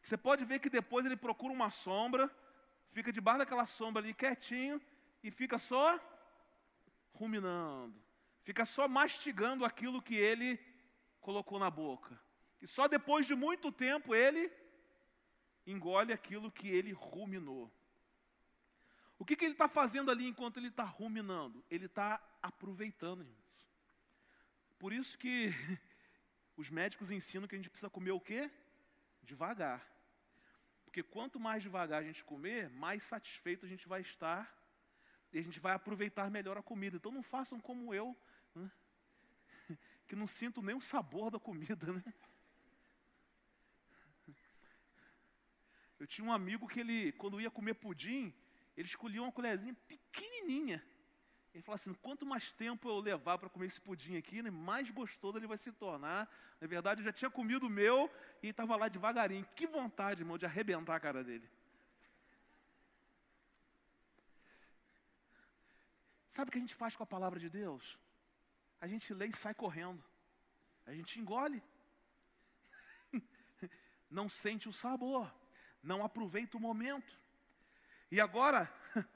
Você 0.00 0.16
pode 0.16 0.42
ver 0.46 0.58
que 0.58 0.70
depois 0.70 1.04
ele 1.04 1.14
procura 1.14 1.52
uma 1.52 1.68
sombra, 1.68 2.34
fica 2.90 3.12
debaixo 3.12 3.40
daquela 3.40 3.66
sombra 3.66 4.00
ali 4.00 4.14
quietinho 4.14 4.80
e 5.22 5.30
fica 5.30 5.58
só 5.58 6.00
ruminando, 7.12 7.94
fica 8.44 8.64
só 8.64 8.88
mastigando 8.88 9.62
aquilo 9.62 10.00
que 10.00 10.16
ele 10.16 10.58
colocou 11.20 11.58
na 11.58 11.70
boca. 11.70 12.18
E 12.62 12.66
só 12.66 12.86
depois 12.86 13.26
de 13.26 13.34
muito 13.34 13.72
tempo 13.72 14.14
ele 14.14 14.50
engole 15.66 16.12
aquilo 16.12 16.50
que 16.50 16.68
ele 16.68 16.92
ruminou. 16.92 17.70
O 19.18 19.24
que, 19.24 19.34
que 19.34 19.44
ele 19.44 19.52
está 19.54 19.68
fazendo 19.68 20.10
ali 20.10 20.26
enquanto 20.26 20.58
ele 20.58 20.68
está 20.68 20.84
ruminando? 20.84 21.64
Ele 21.68 21.86
está 21.86 22.22
aproveitando, 22.40 23.22
irmãos. 23.22 23.68
Por 24.78 24.92
isso 24.92 25.18
que 25.18 25.48
os 26.56 26.70
médicos 26.70 27.10
ensinam 27.10 27.48
que 27.48 27.54
a 27.56 27.58
gente 27.58 27.70
precisa 27.70 27.90
comer 27.90 28.12
o 28.12 28.20
quê? 28.20 28.50
Devagar. 29.22 29.84
Porque 30.84 31.02
quanto 31.02 31.40
mais 31.40 31.64
devagar 31.64 32.00
a 32.00 32.04
gente 32.04 32.24
comer, 32.24 32.70
mais 32.70 33.02
satisfeito 33.02 33.66
a 33.66 33.68
gente 33.68 33.88
vai 33.88 34.02
estar 34.02 34.56
e 35.32 35.38
a 35.38 35.42
gente 35.42 35.58
vai 35.58 35.74
aproveitar 35.74 36.30
melhor 36.30 36.56
a 36.56 36.62
comida. 36.62 36.96
Então 36.96 37.10
não 37.10 37.22
façam 37.22 37.58
como 37.58 37.92
eu, 37.92 38.16
né? 38.54 38.70
que 40.06 40.14
não 40.14 40.26
sinto 40.26 40.62
nem 40.62 40.76
o 40.76 40.80
sabor 40.80 41.30
da 41.30 41.40
comida. 41.40 41.92
Né? 41.92 42.14
Eu 46.02 46.06
tinha 46.08 46.26
um 46.26 46.32
amigo 46.32 46.66
que 46.66 46.80
ele, 46.80 47.12
quando 47.12 47.40
ia 47.40 47.48
comer 47.48 47.74
pudim, 47.74 48.34
ele 48.76 48.88
escolhia 48.88 49.22
uma 49.22 49.30
colherzinha 49.30 49.72
pequenininha. 49.86 50.84
Ele 51.54 51.62
falou 51.62 51.76
assim: 51.76 51.94
quanto 51.94 52.26
mais 52.26 52.52
tempo 52.52 52.88
eu 52.88 52.98
levar 52.98 53.38
para 53.38 53.48
comer 53.48 53.66
esse 53.66 53.80
pudim 53.80 54.16
aqui, 54.16 54.42
né, 54.42 54.50
mais 54.50 54.90
gostoso 54.90 55.38
ele 55.38 55.46
vai 55.46 55.56
se 55.56 55.70
tornar. 55.70 56.28
Na 56.60 56.66
verdade, 56.66 57.00
eu 57.00 57.04
já 57.04 57.12
tinha 57.12 57.30
comido 57.30 57.68
o 57.68 57.70
meu 57.70 58.10
e 58.42 58.48
estava 58.48 58.74
lá 58.74 58.88
devagarinho. 58.88 59.46
Que 59.54 59.64
vontade, 59.64 60.22
irmão, 60.22 60.36
de 60.36 60.44
arrebentar 60.44 60.96
a 60.96 60.98
cara 60.98 61.22
dele. 61.22 61.48
Sabe 66.26 66.48
o 66.48 66.52
que 66.52 66.58
a 66.58 66.62
gente 66.62 66.74
faz 66.74 66.96
com 66.96 67.04
a 67.04 67.06
palavra 67.06 67.38
de 67.38 67.48
Deus? 67.48 67.96
A 68.80 68.88
gente 68.88 69.14
lê 69.14 69.28
e 69.28 69.36
sai 69.36 69.54
correndo. 69.54 70.02
A 70.84 70.92
gente 70.92 71.20
engole. 71.20 71.62
Não 74.10 74.28
sente 74.28 74.68
o 74.68 74.72
sabor 74.72 75.32
não 75.82 76.04
aproveita 76.04 76.56
o 76.56 76.60
momento. 76.60 77.18
E 78.10 78.20
agora, 78.20 78.72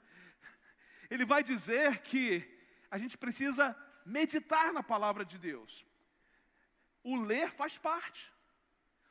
ele 1.09 1.25
vai 1.25 1.43
dizer 1.43 1.99
que 1.99 2.43
a 2.89 2.97
gente 2.97 3.17
precisa 3.17 3.75
meditar 4.05 4.73
na 4.73 4.83
palavra 4.83 5.23
de 5.23 5.37
Deus. 5.37 5.85
O 7.03 7.15
ler 7.15 7.51
faz 7.51 7.77
parte. 7.77 8.33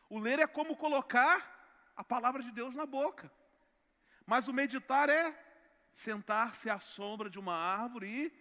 O 0.08 0.18
ler 0.18 0.38
é 0.38 0.46
como 0.46 0.76
colocar 0.76 1.92
a 1.96 2.04
palavra 2.04 2.42
de 2.42 2.50
Deus 2.50 2.74
na 2.76 2.84
boca. 2.84 3.32
Mas 4.26 4.48
o 4.48 4.52
meditar 4.52 5.08
é 5.08 5.34
sentar-se 5.92 6.68
à 6.68 6.78
sombra 6.78 7.30
de 7.30 7.38
uma 7.38 7.54
árvore 7.54 8.08
e 8.08 8.32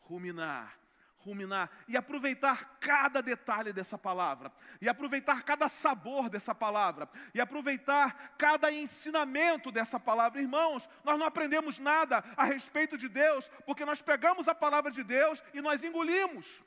ruminar 0.00 0.81
ruminar 1.24 1.70
e 1.86 1.96
aproveitar 1.96 2.78
cada 2.80 3.22
detalhe 3.22 3.72
dessa 3.72 3.96
palavra, 3.96 4.52
e 4.80 4.88
aproveitar 4.88 5.42
cada 5.42 5.68
sabor 5.68 6.28
dessa 6.28 6.54
palavra, 6.54 7.08
e 7.34 7.40
aproveitar 7.40 8.34
cada 8.36 8.70
ensinamento 8.72 9.70
dessa 9.70 9.98
palavra. 9.98 10.40
Irmãos, 10.40 10.88
nós 11.04 11.18
não 11.18 11.26
aprendemos 11.26 11.78
nada 11.78 12.24
a 12.36 12.44
respeito 12.44 12.98
de 12.98 13.08
Deus, 13.08 13.50
porque 13.64 13.84
nós 13.84 14.02
pegamos 14.02 14.48
a 14.48 14.54
palavra 14.54 14.90
de 14.90 15.02
Deus 15.02 15.42
e 15.54 15.60
nós 15.60 15.84
engolimos. 15.84 16.62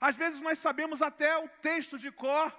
Às 0.00 0.16
vezes 0.16 0.40
nós 0.40 0.58
sabemos 0.58 1.02
até 1.02 1.36
o 1.38 1.48
texto 1.60 1.98
de 1.98 2.10
cor, 2.10 2.54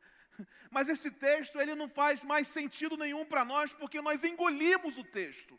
mas 0.70 0.88
esse 0.88 1.10
texto 1.12 1.60
ele 1.60 1.74
não 1.74 1.88
faz 1.88 2.24
mais 2.24 2.48
sentido 2.48 2.96
nenhum 2.96 3.24
para 3.24 3.44
nós, 3.44 3.72
porque 3.74 4.00
nós 4.00 4.24
engolimos 4.24 4.98
o 4.98 5.04
texto. 5.04 5.58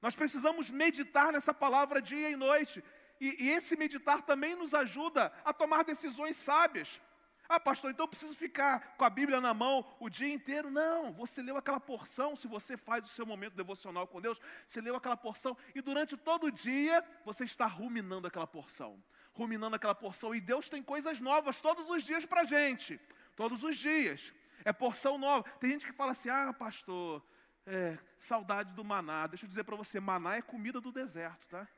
Nós 0.00 0.14
precisamos 0.14 0.70
meditar 0.70 1.32
nessa 1.32 1.52
palavra 1.52 2.00
dia 2.00 2.30
e 2.30 2.36
noite. 2.36 2.82
E, 3.20 3.46
e, 3.46 3.50
esse 3.50 3.76
meditar 3.76 4.22
também 4.22 4.54
nos 4.54 4.74
ajuda 4.74 5.32
a 5.44 5.52
tomar 5.52 5.82
decisões 5.82 6.36
sábias. 6.36 7.00
Ah, 7.48 7.58
pastor, 7.58 7.90
então 7.90 8.04
eu 8.04 8.08
preciso 8.08 8.34
ficar 8.34 8.94
com 8.96 9.04
a 9.04 9.10
Bíblia 9.10 9.40
na 9.40 9.54
mão 9.54 9.84
o 9.98 10.10
dia 10.10 10.32
inteiro? 10.32 10.70
Não, 10.70 11.12
você 11.14 11.40
leu 11.40 11.56
aquela 11.56 11.80
porção, 11.80 12.36
se 12.36 12.46
você 12.46 12.76
faz 12.76 13.04
o 13.04 13.08
seu 13.08 13.24
momento 13.24 13.54
devocional 13.54 14.06
com 14.06 14.20
Deus, 14.20 14.38
você 14.66 14.82
leu 14.82 14.94
aquela 14.94 15.16
porção 15.16 15.56
e 15.74 15.80
durante 15.80 16.14
todo 16.14 16.48
o 16.48 16.52
dia 16.52 17.02
você 17.24 17.44
está 17.44 17.64
ruminando 17.64 18.26
aquela 18.26 18.46
porção. 18.46 19.02
Ruminando 19.32 19.76
aquela 19.76 19.94
porção. 19.94 20.34
E 20.34 20.40
Deus 20.40 20.68
tem 20.68 20.82
coisas 20.82 21.20
novas 21.20 21.60
todos 21.60 21.88
os 21.88 22.04
dias 22.04 22.26
para 22.26 22.42
a 22.42 22.44
gente. 22.44 23.00
Todos 23.34 23.62
os 23.64 23.76
dias. 23.78 24.32
É 24.64 24.72
porção 24.72 25.16
nova. 25.16 25.48
Tem 25.58 25.70
gente 25.70 25.86
que 25.86 25.92
fala 25.92 26.12
assim: 26.12 26.28
ah, 26.28 26.52
pastor, 26.52 27.24
é, 27.68 27.98
saudade 28.16 28.72
do 28.72 28.82
maná. 28.82 29.26
Deixa 29.26 29.44
eu 29.44 29.48
dizer 29.48 29.62
para 29.62 29.76
você, 29.76 30.00
maná 30.00 30.36
é 30.36 30.42
comida 30.42 30.80
do 30.80 30.90
deserto, 30.90 31.46
tá? 31.48 31.68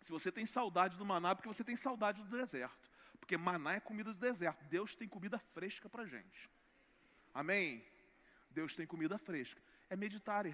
Se 0.00 0.10
você 0.10 0.32
tem 0.32 0.44
saudade 0.44 0.98
do 0.98 1.04
maná, 1.04 1.30
é 1.30 1.34
porque 1.34 1.46
você 1.46 1.62
tem 1.62 1.76
saudade 1.76 2.20
do 2.22 2.36
deserto. 2.36 2.90
Porque 3.20 3.36
maná 3.36 3.74
é 3.74 3.80
comida 3.80 4.12
do 4.12 4.18
deserto. 4.18 4.64
Deus 4.64 4.96
tem 4.96 5.06
comida 5.06 5.38
fresca 5.38 5.88
para 5.88 6.04
gente. 6.04 6.50
Amém? 7.32 7.86
Deus 8.50 8.74
tem 8.74 8.84
comida 8.84 9.16
fresca. 9.16 9.62
É 9.88 9.94
meditar, 9.94 10.44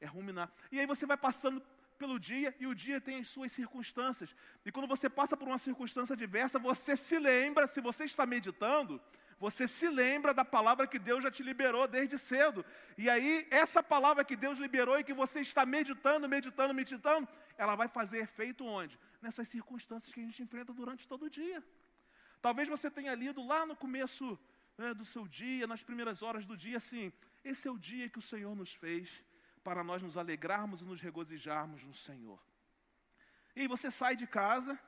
é 0.00 0.06
ruminar. 0.06 0.50
E 0.70 0.78
aí 0.78 0.86
você 0.86 1.04
vai 1.04 1.16
passando 1.16 1.60
pelo 1.98 2.20
dia 2.20 2.54
e 2.60 2.66
o 2.68 2.74
dia 2.74 3.00
tem 3.00 3.18
as 3.18 3.28
suas 3.28 3.50
circunstâncias. 3.50 4.34
E 4.64 4.70
quando 4.70 4.86
você 4.86 5.10
passa 5.10 5.36
por 5.36 5.48
uma 5.48 5.58
circunstância 5.58 6.16
diversa, 6.16 6.58
você 6.58 6.96
se 6.96 7.18
lembra, 7.18 7.66
se 7.66 7.80
você 7.80 8.04
está 8.04 8.24
meditando, 8.24 9.00
você 9.42 9.66
se 9.66 9.88
lembra 9.88 10.32
da 10.32 10.44
palavra 10.44 10.86
que 10.86 11.00
Deus 11.00 11.20
já 11.24 11.28
te 11.28 11.42
liberou 11.42 11.88
desde 11.88 12.16
cedo. 12.16 12.64
E 12.96 13.10
aí, 13.10 13.44
essa 13.50 13.82
palavra 13.82 14.24
que 14.24 14.36
Deus 14.36 14.56
liberou 14.56 14.96
e 15.00 15.02
que 15.02 15.12
você 15.12 15.40
está 15.40 15.66
meditando, 15.66 16.28
meditando, 16.28 16.72
meditando, 16.72 17.28
ela 17.58 17.74
vai 17.74 17.88
fazer 17.88 18.18
efeito 18.18 18.64
onde? 18.64 18.96
Nessas 19.20 19.48
circunstâncias 19.48 20.14
que 20.14 20.20
a 20.20 20.22
gente 20.22 20.40
enfrenta 20.44 20.72
durante 20.72 21.08
todo 21.08 21.24
o 21.24 21.30
dia. 21.38 21.60
Talvez 22.40 22.68
você 22.68 22.88
tenha 22.88 23.12
lido 23.16 23.44
lá 23.44 23.66
no 23.66 23.74
começo 23.74 24.38
né, 24.78 24.94
do 24.94 25.04
seu 25.04 25.26
dia, 25.26 25.66
nas 25.66 25.82
primeiras 25.82 26.22
horas 26.22 26.46
do 26.46 26.56
dia, 26.56 26.76
assim: 26.76 27.12
esse 27.44 27.66
é 27.66 27.70
o 27.72 27.76
dia 27.76 28.08
que 28.08 28.20
o 28.20 28.22
Senhor 28.22 28.54
nos 28.54 28.72
fez 28.72 29.24
para 29.64 29.82
nós 29.82 30.00
nos 30.00 30.16
alegrarmos 30.16 30.82
e 30.82 30.84
nos 30.84 31.00
regozijarmos 31.00 31.84
no 31.84 31.94
Senhor. 31.94 32.40
E 33.56 33.66
você 33.66 33.90
sai 33.90 34.14
de 34.14 34.28
casa, 34.40 34.78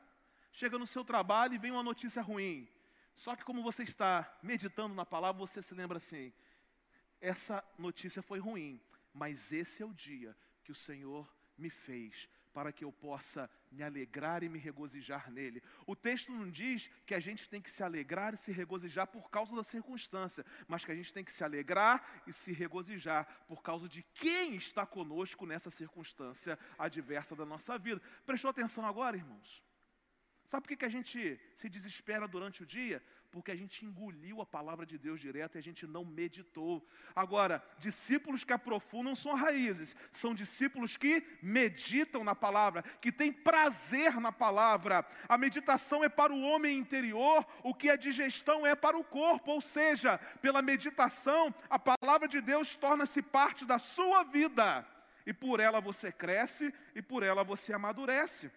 chega 0.53 0.79
no 0.79 0.87
seu 0.87 1.05
trabalho 1.05 1.55
e 1.55 1.59
vem 1.59 1.73
uma 1.73 1.83
notícia 1.83 2.23
ruim. 2.23 2.69
Só 3.15 3.37
que 3.37 3.45
como 3.45 3.63
você 3.63 3.83
está 3.83 4.39
meditando 4.43 4.95
na 4.95 5.07
palavra, 5.07 5.39
você 5.39 5.63
se 5.63 5.75
lembra 5.75 5.99
assim: 5.99 6.33
essa 7.21 7.65
notícia 7.79 8.23
foi 8.23 8.39
ruim, 8.39 8.81
mas 9.13 9.53
esse 9.53 9.83
é 9.83 9.87
o 9.87 9.95
dia 9.95 10.37
que 10.63 10.73
o 10.73 10.75
Senhor 10.75 11.29
me 11.57 11.71
fez 11.71 12.29
para 12.55 12.73
que 12.73 12.85
eu 12.85 12.93
possa 12.93 13.51
me 13.71 13.83
alegrar 13.83 14.45
e 14.45 14.49
me 14.49 14.61
regozijar 14.61 15.29
nele. 15.31 15.61
O 15.87 15.97
texto 15.97 16.31
não 16.31 16.49
diz 16.49 16.89
que 17.05 17.13
a 17.13 17.19
gente 17.19 17.51
tem 17.51 17.61
que 17.61 17.71
se 17.71 17.83
alegrar 17.83 18.33
e 18.33 18.37
se 18.37 18.53
regozijar 18.53 19.09
por 19.09 19.29
causa 19.29 19.57
da 19.57 19.65
circunstância, 19.65 20.47
mas 20.69 20.85
que 20.85 20.93
a 20.93 20.95
gente 20.95 21.13
tem 21.13 21.25
que 21.25 21.33
se 21.33 21.43
alegrar 21.43 22.23
e 22.29 22.33
se 22.33 22.53
regozijar 22.53 23.27
por 23.49 23.61
causa 23.61 23.89
de 23.89 24.05
quem 24.15 24.55
está 24.55 24.87
conosco 24.87 25.45
nessa 25.45 25.69
circunstância 25.69 26.57
adversa 26.79 27.35
da 27.35 27.45
nossa 27.45 27.77
vida. 27.77 28.01
Prestou 28.25 28.51
atenção 28.51 28.87
agora, 28.87 29.17
irmãos? 29.17 29.65
Sabe 30.47 30.67
por 30.67 30.77
que, 30.77 30.85
a 30.85 30.91
gente 30.91 31.41
se 31.57 31.69
desespera 31.71 32.29
durante 32.29 32.63
o 32.63 32.67
dia? 32.67 33.03
Porque 33.31 33.51
a 33.51 33.57
gente 33.57 33.85
engoliu 33.85 34.43
a 34.43 34.47
palavra 34.47 34.85
de 34.85 34.99
Deus 34.99 35.19
direto 35.19 35.57
e 35.57 35.59
a 35.59 35.63
gente 35.63 35.87
não 35.87 36.05
meditou. 36.05 36.87
Agora, 37.17 37.65
discípulos 37.79 38.45
que 38.45 38.53
aprofundam 38.53 39.17
são 39.17 39.35
raízes, 39.35 39.97
são 40.13 40.35
discípulos 40.35 40.99
que 40.99 41.27
meditam 41.43 42.23
na 42.23 42.35
palavra, 42.35 42.83
que 43.01 43.11
têm 43.11 43.33
prazer 43.33 44.21
na 44.21 44.31
palavra. 44.31 45.05
A 45.27 45.39
meditação 45.39 46.05
é 46.05 46.11
para 46.11 46.33
o 46.33 46.43
homem 46.43 46.79
interior, 46.79 47.45
o 47.63 47.75
que 47.75 47.89
a 47.89 47.97
digestão 47.97 48.67
é 48.67 48.75
para 48.75 48.99
o 48.99 49.03
corpo, 49.03 49.51
ou 49.51 49.63
seja, 49.63 50.19
pela 50.43 50.61
meditação, 50.61 51.53
a 51.71 51.79
palavra 51.79 52.29
de 52.29 52.41
Deus 52.43 52.77
torna-se 52.77 53.23
parte 53.23 53.65
da 53.65 53.79
sua 53.79 54.23
vida, 54.25 54.87
e 55.27 55.33
por 55.33 55.59
ela 55.59 55.81
você 55.81 56.13
cresce 56.13 56.73
e 56.95 57.01
por 57.01 57.23
ela 57.23 57.43
você 57.43 57.73
amadurece 57.73 58.53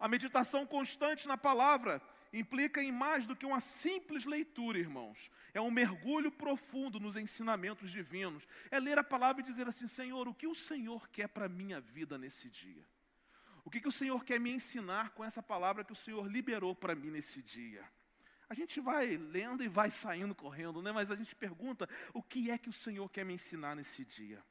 a 0.00 0.08
meditação 0.08 0.66
constante 0.66 1.28
na 1.28 1.36
palavra 1.36 2.02
implica 2.32 2.82
em 2.82 2.90
mais 2.90 3.26
do 3.26 3.36
que 3.36 3.44
uma 3.44 3.60
simples 3.60 4.24
leitura, 4.24 4.78
irmãos. 4.78 5.30
É 5.52 5.60
um 5.60 5.70
mergulho 5.70 6.32
profundo 6.32 6.98
nos 6.98 7.16
ensinamentos 7.16 7.90
divinos. 7.90 8.48
É 8.70 8.80
ler 8.80 8.98
a 8.98 9.04
palavra 9.04 9.42
e 9.42 9.44
dizer 9.44 9.68
assim: 9.68 9.86
Senhor, 9.86 10.26
o 10.26 10.34
que 10.34 10.46
o 10.46 10.54
Senhor 10.54 11.08
quer 11.08 11.28
para 11.28 11.46
a 11.46 11.48
minha 11.48 11.80
vida 11.80 12.16
nesse 12.16 12.48
dia? 12.48 12.84
O 13.62 13.70
que, 13.70 13.80
que 13.80 13.88
o 13.88 13.92
Senhor 13.92 14.24
quer 14.24 14.40
me 14.40 14.50
ensinar 14.50 15.10
com 15.10 15.22
essa 15.22 15.42
palavra 15.42 15.84
que 15.84 15.92
o 15.92 15.96
Senhor 15.96 16.26
liberou 16.26 16.74
para 16.74 16.94
mim 16.94 17.10
nesse 17.10 17.42
dia? 17.42 17.84
A 18.48 18.54
gente 18.54 18.80
vai 18.80 19.16
lendo 19.16 19.62
e 19.62 19.68
vai 19.68 19.90
saindo 19.90 20.34
correndo, 20.34 20.82
né? 20.82 20.90
mas 20.90 21.10
a 21.10 21.16
gente 21.16 21.36
pergunta: 21.36 21.88
o 22.14 22.22
que 22.22 22.50
é 22.50 22.56
que 22.56 22.68
o 22.68 22.72
Senhor 22.72 23.08
quer 23.10 23.24
me 23.24 23.34
ensinar 23.34 23.76
nesse 23.76 24.04
dia? 24.04 24.42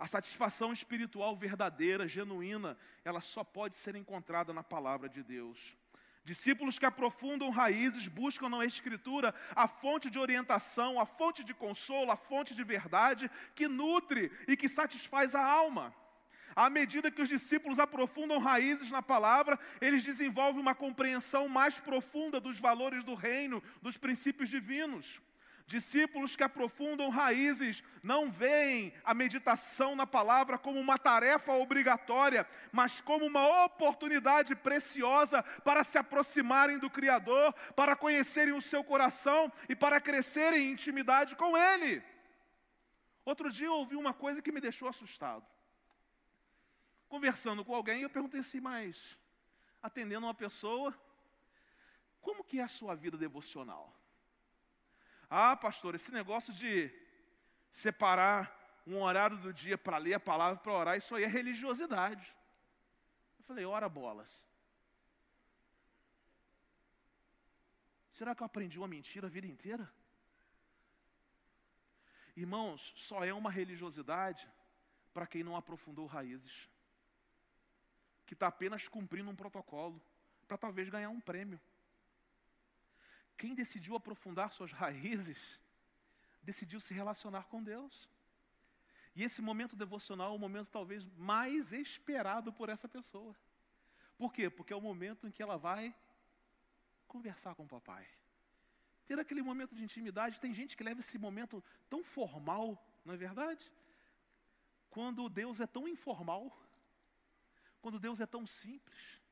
A 0.00 0.06
satisfação 0.06 0.72
espiritual 0.72 1.36
verdadeira, 1.36 2.08
genuína, 2.08 2.74
ela 3.04 3.20
só 3.20 3.44
pode 3.44 3.76
ser 3.76 3.94
encontrada 3.94 4.50
na 4.50 4.62
palavra 4.62 5.10
de 5.10 5.22
Deus. 5.22 5.76
Discípulos 6.24 6.78
que 6.78 6.86
aprofundam 6.86 7.50
raízes 7.50 8.08
buscam 8.08 8.48
na 8.48 8.64
Escritura 8.64 9.34
a 9.54 9.68
fonte 9.68 10.08
de 10.08 10.18
orientação, 10.18 10.98
a 10.98 11.04
fonte 11.04 11.44
de 11.44 11.52
consolo, 11.52 12.10
a 12.10 12.16
fonte 12.16 12.54
de 12.54 12.64
verdade 12.64 13.30
que 13.54 13.68
nutre 13.68 14.32
e 14.48 14.56
que 14.56 14.70
satisfaz 14.70 15.34
a 15.34 15.44
alma. 15.44 15.94
À 16.56 16.70
medida 16.70 17.10
que 17.10 17.20
os 17.20 17.28
discípulos 17.28 17.78
aprofundam 17.78 18.38
raízes 18.38 18.90
na 18.90 19.02
palavra, 19.02 19.58
eles 19.82 20.02
desenvolvem 20.02 20.62
uma 20.62 20.74
compreensão 20.74 21.46
mais 21.46 21.78
profunda 21.78 22.40
dos 22.40 22.58
valores 22.58 23.04
do 23.04 23.14
reino, 23.14 23.62
dos 23.82 23.98
princípios 23.98 24.48
divinos. 24.48 25.20
Discípulos 25.70 26.34
que 26.34 26.42
aprofundam 26.42 27.10
raízes 27.10 27.80
não 28.02 28.28
veem 28.28 28.92
a 29.04 29.14
meditação 29.14 29.94
na 29.94 30.04
palavra 30.04 30.58
como 30.58 30.80
uma 30.80 30.98
tarefa 30.98 31.52
obrigatória, 31.52 32.44
mas 32.72 33.00
como 33.00 33.24
uma 33.24 33.64
oportunidade 33.66 34.56
preciosa 34.56 35.44
para 35.62 35.84
se 35.84 35.96
aproximarem 35.96 36.76
do 36.76 36.90
Criador, 36.90 37.52
para 37.76 37.94
conhecerem 37.94 38.52
o 38.52 38.60
seu 38.60 38.82
coração 38.82 39.52
e 39.68 39.76
para 39.76 40.00
crescerem 40.00 40.66
em 40.66 40.72
intimidade 40.72 41.36
com 41.36 41.56
Ele. 41.56 42.02
Outro 43.24 43.48
dia 43.48 43.68
eu 43.68 43.74
ouvi 43.74 43.94
uma 43.94 44.12
coisa 44.12 44.42
que 44.42 44.50
me 44.50 44.60
deixou 44.60 44.88
assustado. 44.88 45.46
Conversando 47.08 47.64
com 47.64 47.76
alguém, 47.76 48.02
eu 48.02 48.10
perguntei 48.10 48.40
assim, 48.40 48.58
mas 48.58 49.16
atendendo 49.80 50.26
uma 50.26 50.34
pessoa, 50.34 50.92
como 52.20 52.42
que 52.42 52.58
é 52.58 52.64
a 52.64 52.68
sua 52.68 52.96
vida 52.96 53.16
devocional? 53.16 53.99
Ah, 55.30 55.56
pastor, 55.56 55.94
esse 55.94 56.10
negócio 56.10 56.52
de 56.52 56.90
separar 57.70 58.82
um 58.84 59.00
horário 59.00 59.38
do 59.38 59.54
dia 59.54 59.78
para 59.78 59.96
ler 59.96 60.14
a 60.14 60.20
palavra, 60.20 60.58
para 60.58 60.72
orar, 60.72 60.98
isso 60.98 61.14
aí 61.14 61.22
é 61.22 61.28
religiosidade. 61.28 62.36
Eu 63.38 63.44
falei, 63.44 63.64
ora 63.64 63.88
bolas. 63.88 64.48
Será 68.10 68.34
que 68.34 68.42
eu 68.42 68.46
aprendi 68.46 68.76
uma 68.76 68.88
mentira 68.88 69.28
a 69.28 69.30
vida 69.30 69.46
inteira? 69.46 69.88
Irmãos, 72.36 72.92
só 72.96 73.24
é 73.24 73.32
uma 73.32 73.50
religiosidade 73.50 74.50
para 75.14 75.26
quem 75.26 75.44
não 75.44 75.56
aprofundou 75.56 76.06
raízes, 76.06 76.68
que 78.26 78.34
está 78.34 78.48
apenas 78.48 78.88
cumprindo 78.88 79.30
um 79.30 79.36
protocolo, 79.36 80.02
para 80.48 80.58
talvez 80.58 80.88
ganhar 80.88 81.10
um 81.10 81.20
prêmio. 81.20 81.60
Quem 83.40 83.54
decidiu 83.54 83.96
aprofundar 83.96 84.52
suas 84.52 84.70
raízes, 84.70 85.58
decidiu 86.42 86.78
se 86.78 86.92
relacionar 86.92 87.44
com 87.44 87.62
Deus. 87.62 88.06
E 89.16 89.24
esse 89.24 89.40
momento 89.40 89.74
devocional 89.74 90.32
é 90.32 90.36
o 90.36 90.38
momento 90.38 90.68
talvez 90.70 91.06
mais 91.16 91.72
esperado 91.72 92.52
por 92.52 92.68
essa 92.68 92.86
pessoa. 92.86 93.34
Por 94.18 94.30
quê? 94.30 94.50
Porque 94.50 94.74
é 94.74 94.76
o 94.76 94.80
momento 94.82 95.26
em 95.26 95.30
que 95.30 95.42
ela 95.42 95.56
vai 95.56 95.96
conversar 97.08 97.54
com 97.54 97.64
o 97.64 97.66
papai. 97.66 98.06
Ter 99.06 99.18
aquele 99.18 99.40
momento 99.40 99.74
de 99.74 99.82
intimidade. 99.82 100.38
Tem 100.38 100.52
gente 100.52 100.76
que 100.76 100.84
leva 100.84 101.00
esse 101.00 101.16
momento 101.16 101.64
tão 101.88 102.04
formal, 102.04 102.78
não 103.06 103.14
é 103.14 103.16
verdade? 103.16 103.72
Quando 104.90 105.30
Deus 105.30 105.62
é 105.62 105.66
tão 105.66 105.88
informal, 105.88 106.54
quando 107.80 107.98
Deus 107.98 108.20
é 108.20 108.26
tão 108.26 108.46
simples. 108.46 109.22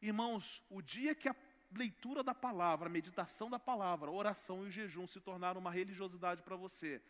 Irmãos, 0.00 0.62
o 0.70 0.80
dia 0.80 1.12
que 1.12 1.28
a 1.28 1.34
leitura 1.72 2.22
da 2.22 2.34
palavra, 2.34 2.88
a 2.88 2.92
meditação 2.92 3.48
da 3.48 3.58
palavra, 3.58 4.10
a 4.10 4.14
oração 4.14 4.64
e 4.64 4.68
o 4.68 4.70
jejum 4.70 5.06
se 5.06 5.20
tornaram 5.20 5.60
uma 5.60 5.70
religiosidade 5.70 6.42
para 6.42 6.56
você, 6.56 7.00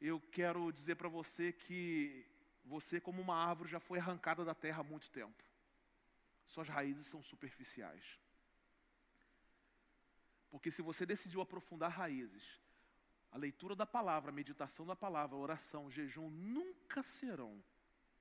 eu 0.00 0.20
quero 0.20 0.72
dizer 0.72 0.94
para 0.94 1.08
você 1.08 1.52
que 1.52 2.26
você, 2.64 3.00
como 3.00 3.20
uma 3.20 3.36
árvore, 3.36 3.68
já 3.68 3.80
foi 3.80 3.98
arrancada 3.98 4.44
da 4.44 4.54
terra 4.54 4.80
há 4.80 4.84
muito 4.84 5.10
tempo. 5.10 5.44
Suas 6.46 6.68
raízes 6.68 7.06
são 7.06 7.22
superficiais. 7.22 8.18
Porque 10.50 10.70
se 10.70 10.82
você 10.82 11.04
decidiu 11.06 11.40
aprofundar 11.40 11.90
raízes, 11.90 12.60
a 13.30 13.38
leitura 13.38 13.76
da 13.76 13.86
palavra, 13.86 14.30
a 14.30 14.34
meditação 14.34 14.84
da 14.84 14.96
palavra, 14.96 15.36
a 15.36 15.40
oração, 15.40 15.86
o 15.86 15.90
jejum 15.90 16.28
nunca 16.28 17.02
serão 17.02 17.62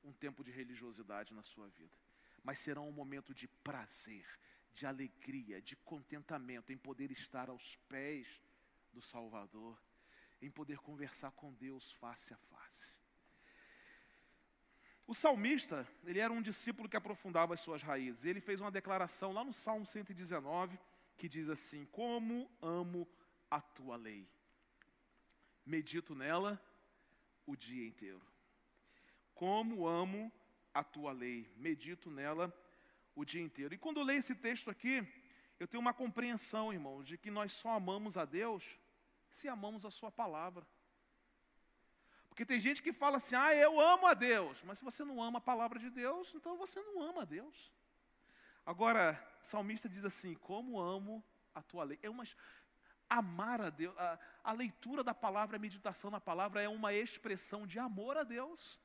um 0.04 0.14
tempo 0.14 0.44
de 0.44 0.52
religiosidade 0.52 1.34
na 1.34 1.42
sua 1.44 1.68
vida, 1.70 1.98
mas 2.44 2.60
serão 2.60 2.88
um 2.88 2.92
momento 2.92 3.34
de 3.34 3.48
prazer, 3.48 4.26
de 4.74 4.86
alegria, 4.86 5.62
de 5.62 5.76
contentamento 5.76 6.72
em 6.72 6.78
poder 6.78 7.12
estar 7.12 7.50
aos 7.50 7.76
pés 7.88 8.28
do 8.94 9.02
Salvador, 9.02 9.78
em 10.42 10.50
poder 10.50 10.80
conversar 10.80 11.32
com 11.32 11.54
Deus 11.54 11.92
face 11.94 12.34
a 12.34 12.38
face. 12.38 13.00
O 15.06 15.14
salmista, 15.14 15.88
ele 16.06 16.20
era 16.20 16.32
um 16.32 16.42
discípulo 16.42 16.88
que 16.88 16.96
aprofundava 16.96 17.56
as 17.56 17.60
suas 17.62 17.82
raízes. 17.82 18.26
Ele 18.26 18.40
fez 18.40 18.62
uma 18.62 18.70
declaração 18.70 19.32
lá 19.32 19.44
no 19.44 19.54
Salmo 19.54 19.86
119 19.86 20.80
que 21.18 21.28
diz 21.28 21.50
assim: 21.50 21.86
Como 21.88 22.50
amo 22.62 23.08
a 23.50 23.60
tua 23.60 23.96
lei. 23.96 24.30
Medito 25.66 26.14
nela 26.14 26.62
o 27.46 27.56
dia 27.56 27.88
inteiro. 27.88 28.22
Como 29.34 29.88
amo 29.88 30.32
a 30.74 30.84
tua 30.84 31.12
lei. 31.12 31.52
Medito 31.58 32.12
nela 32.12 32.54
o 33.20 33.26
dia 33.26 33.42
inteiro. 33.42 33.74
E 33.74 33.78
quando 33.78 34.00
eu 34.00 34.04
leio 34.04 34.20
esse 34.20 34.36
texto 34.36 34.70
aqui, 34.70 35.06
eu 35.60 35.68
tenho 35.68 35.82
uma 35.82 35.94
compreensão, 35.94 36.72
irmãos, 36.72 37.04
de 37.06 37.18
que 37.18 37.30
nós 37.30 37.52
só 37.52 37.72
amamos 37.72 38.18
a 38.18 38.26
Deus 38.26 38.80
se 39.30 39.48
amamos 39.48 39.86
a 39.86 39.92
Sua 39.92 40.12
palavra. 40.12 40.66
Porque 42.30 42.46
tem 42.46 42.60
gente 42.60 42.82
que 42.82 42.94
fala 42.94 43.18
assim, 43.18 43.36
ah, 43.36 43.54
eu 43.54 43.80
amo 43.80 44.08
a 44.08 44.14
Deus, 44.14 44.64
mas 44.64 44.80
se 44.80 44.86
você 44.86 45.04
não 45.04 45.22
ama 45.22 45.40
a 45.40 45.42
palavra 45.42 45.78
de 45.78 45.90
Deus, 45.90 46.34
então 46.34 46.58
você 46.58 46.82
não 46.82 47.02
ama 47.02 47.24
a 47.24 47.26
Deus. 47.26 47.74
Agora, 48.66 49.22
o 49.44 49.46
salmista 49.46 49.90
diz 49.90 50.06
assim: 50.06 50.36
como 50.36 50.80
amo 50.80 51.24
a 51.54 51.62
tua 51.62 51.84
lei. 51.84 52.00
É 52.02 52.10
uma, 52.10 52.24
amar 53.10 53.60
a 53.60 53.70
Deus, 53.70 53.98
a, 53.98 54.20
a 54.44 54.52
leitura 54.54 55.04
da 55.04 55.14
palavra, 55.14 55.58
a 55.58 55.60
meditação 55.60 56.10
na 56.10 56.22
palavra 56.22 56.62
é 56.62 56.70
uma 56.70 56.94
expressão 56.94 57.68
de 57.68 57.80
amor 57.80 58.16
a 58.16 58.24
Deus. 58.24 58.80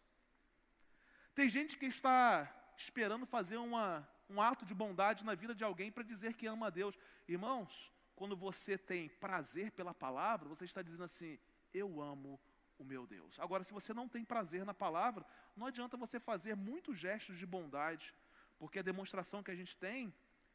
Tem 1.35 1.49
gente 1.49 1.77
que 1.77 1.87
está 1.87 2.51
esperando 2.77 3.27
fazer 3.27 3.57
uma, 3.57 4.09
um 4.35 4.42
ato 4.42 4.64
de 4.64 4.75
bondade 4.75 5.25
na 5.25 5.35
vida 5.35 5.55
de 5.55 5.64
alguém 5.64 5.90
para 5.90 6.03
dizer 6.03 6.35
que 6.35 6.47
ama 6.47 6.66
a 6.66 6.70
Deus. 6.70 6.99
Irmãos, 7.29 7.92
quando 8.16 8.37
você 8.37 8.77
tem 8.77 9.09
prazer 9.09 9.70
pela 9.73 9.94
palavra, 9.94 10.49
você 10.49 10.64
está 10.64 10.83
dizendo 10.83 11.05
assim: 11.05 11.38
Eu 11.73 12.01
amo 12.03 12.40
o 12.79 12.85
meu 12.85 13.07
Deus. 13.07 13.38
Agora, 13.38 13.62
se 13.62 13.73
você 13.73 13.94
não 13.94 14.09
tem 14.09 14.25
prazer 14.25 14.64
na 14.64 14.75
palavra, 14.75 15.25
não 15.57 15.66
adianta 15.66 15.97
você 15.97 16.18
fazer 16.18 16.57
muitos 16.57 16.99
gestos 16.99 17.38
de 17.38 17.47
bondade, 17.47 18.14
porque 18.59 18.81
a 18.81 18.83
demonstração 18.83 19.42
que 19.42 19.51
a 19.51 19.55
gente 19.55 19.77
tem 19.77 20.12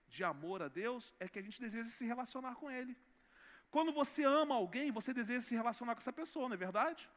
de 0.08 0.24
amor 0.24 0.62
a 0.62 0.68
Deus 0.68 1.14
é 1.20 1.28
que 1.30 1.40
a 1.40 1.42
gente 1.42 1.62
deseja 1.62 1.90
se 1.90 2.06
relacionar 2.06 2.56
com 2.56 2.70
Ele. 2.70 2.98
Quando 3.72 3.94
você 3.94 4.24
ama 4.24 4.56
alguém, 4.56 4.92
você 4.92 5.14
deseja 5.14 5.42
se 5.42 5.56
relacionar 5.56 5.94
com 5.94 6.00
essa 6.00 6.12
pessoa, 6.12 6.50
não 6.50 6.56
é 6.56 6.58
verdade? 6.58 7.10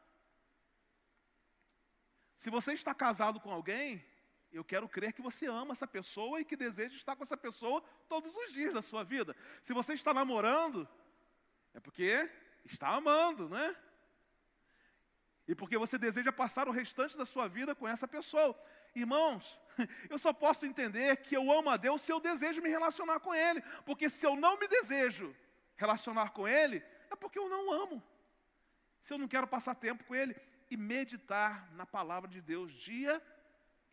Se 2.37 2.49
você 2.49 2.73
está 2.73 2.93
casado 2.93 3.39
com 3.39 3.51
alguém, 3.51 4.05
eu 4.53 4.63
quero 4.63 4.87
crer 4.87 5.13
que 5.13 5.21
você 5.21 5.47
ama 5.47 5.71
essa 5.71 5.87
pessoa 5.87 6.39
e 6.39 6.45
que 6.45 6.55
deseja 6.55 6.95
estar 6.95 7.15
com 7.15 7.23
essa 7.23 7.35
pessoa 7.35 7.81
todos 8.07 8.37
os 8.37 8.53
dias 8.53 8.73
da 8.73 8.81
sua 8.83 9.03
vida. 9.03 9.35
Se 9.63 9.73
você 9.73 9.93
está 9.93 10.13
namorando, 10.13 10.87
é 11.73 11.79
porque 11.79 12.29
está 12.63 12.89
amando, 12.89 13.49
né? 13.49 13.75
E 15.47 15.55
porque 15.55 15.77
você 15.77 15.97
deseja 15.97 16.31
passar 16.31 16.67
o 16.67 16.71
restante 16.71 17.17
da 17.17 17.25
sua 17.25 17.47
vida 17.47 17.73
com 17.73 17.87
essa 17.87 18.07
pessoa. 18.07 18.57
Irmãos, 18.95 19.59
eu 20.09 20.19
só 20.19 20.31
posso 20.31 20.67
entender 20.67 21.17
que 21.17 21.35
eu 21.35 21.51
amo 21.51 21.71
a 21.71 21.77
Deus 21.77 22.01
se 22.01 22.13
eu 22.13 22.19
desejo 22.19 22.61
me 22.61 22.69
relacionar 22.69 23.19
com 23.19 23.33
Ele. 23.33 23.61
Porque 23.85 24.07
se 24.07 24.25
eu 24.25 24.35
não 24.35 24.57
me 24.59 24.67
desejo 24.67 25.35
relacionar 25.75 26.29
com 26.29 26.47
Ele, 26.47 26.81
é 27.09 27.15
porque 27.15 27.39
eu 27.39 27.49
não 27.49 27.73
amo. 27.73 28.01
Se 29.01 29.13
eu 29.13 29.17
não 29.17 29.27
quero 29.27 29.47
passar 29.47 29.73
tempo 29.75 30.03
com 30.03 30.15
Ele 30.15 30.35
e 30.69 30.77
meditar 30.77 31.69
na 31.73 31.85
palavra 31.85 32.29
de 32.29 32.39
Deus 32.39 32.71
dia 32.71 33.21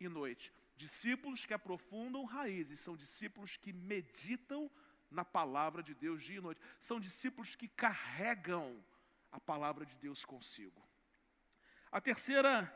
e 0.05 0.09
noite. 0.09 0.53
Discípulos 0.75 1.45
que 1.45 1.53
aprofundam 1.53 2.25
raízes 2.25 2.79
são 2.79 2.95
discípulos 2.95 3.57
que 3.57 3.71
meditam 3.71 4.69
na 5.09 5.23
palavra 5.23 5.83
de 5.83 5.93
Deus 5.93 6.23
dia 6.23 6.37
e 6.37 6.41
noite. 6.41 6.61
São 6.79 6.99
discípulos 6.99 7.55
que 7.55 7.67
carregam 7.67 8.83
a 9.31 9.39
palavra 9.39 9.85
de 9.85 9.95
Deus 9.95 10.25
consigo. 10.25 10.81
A 11.91 12.01
terceira 12.01 12.71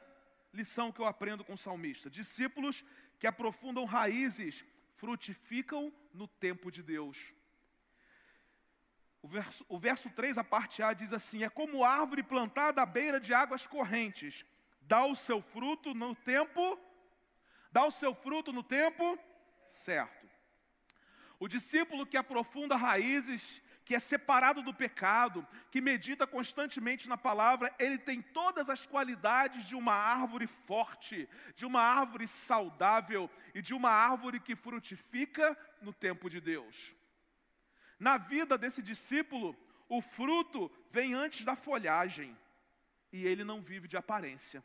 lição 0.54 0.92
que 0.92 1.00
eu 1.00 1.06
aprendo 1.06 1.44
com 1.44 1.54
o 1.54 1.58
salmista: 1.58 2.10
discípulos 2.10 2.84
que 3.20 3.28
aprofundam 3.28 3.86
raízes 3.86 4.64
frutificam 4.96 5.94
no 6.14 6.28
tempo 6.28 6.72
de 6.72 6.84
Deus. 6.84 7.34
O 9.22 9.28
verso, 9.28 9.66
o 9.68 9.80
verso 9.80 10.10
3, 10.10 10.38
a 10.38 10.44
parte 10.44 10.84
A, 10.84 10.94
diz 10.94 11.12
assim: 11.12 11.44
É 11.44 11.50
como 11.50 11.84
árvore 11.84 12.22
plantada 12.22 12.82
à 12.82 12.86
beira 12.86 13.20
de 13.20 13.34
águas 13.34 13.66
correntes, 13.66 14.46
dá 14.82 15.04
o 15.04 15.16
seu 15.16 15.42
fruto 15.42 15.94
no 15.94 16.14
tempo, 16.14 16.80
dá 17.76 17.84
o 17.86 17.92
seu 17.92 18.16
fruto 18.16 18.54
no 18.54 18.64
tempo 18.64 19.20
certo. 19.68 20.26
O 21.38 21.46
discípulo 21.46 22.06
que 22.06 22.16
aprofunda 22.16 22.78
raízes 22.78 23.62
que 23.84 23.94
é 23.94 24.00
separado 24.00 24.62
do 24.64 24.74
pecado, 24.74 25.46
que 25.70 25.82
medita 25.82 26.26
constantemente 26.26 27.10
na 27.10 27.18
palavra, 27.18 27.76
ele 27.78 27.98
tem 27.98 28.22
todas 28.22 28.70
as 28.70 28.88
qualidades 28.88 29.66
de 29.66 29.76
uma 29.76 29.94
árvore 29.94 30.48
forte, 30.48 31.28
de 31.54 31.66
uma 31.66 31.82
árvore 31.82 32.30
saudável 32.30 33.30
e 33.54 33.62
de 33.62 33.74
uma 33.74 33.90
árvore 33.90 34.40
que 34.40 34.56
frutifica 34.56 35.56
no 35.82 35.92
tempo 35.92 36.30
de 36.30 36.40
Deus. 36.40 36.96
Na 38.00 38.18
vida 38.18 38.58
desse 38.58 38.82
discípulo, 38.82 39.54
o 39.90 40.02
fruto 40.02 40.72
vem 40.90 41.14
antes 41.14 41.44
da 41.44 41.58
folhagem 41.58 42.36
e 43.12 43.28
ele 43.28 43.44
não 43.44 43.62
vive 43.62 43.86
de 43.86 43.98
aparência. 43.98 44.64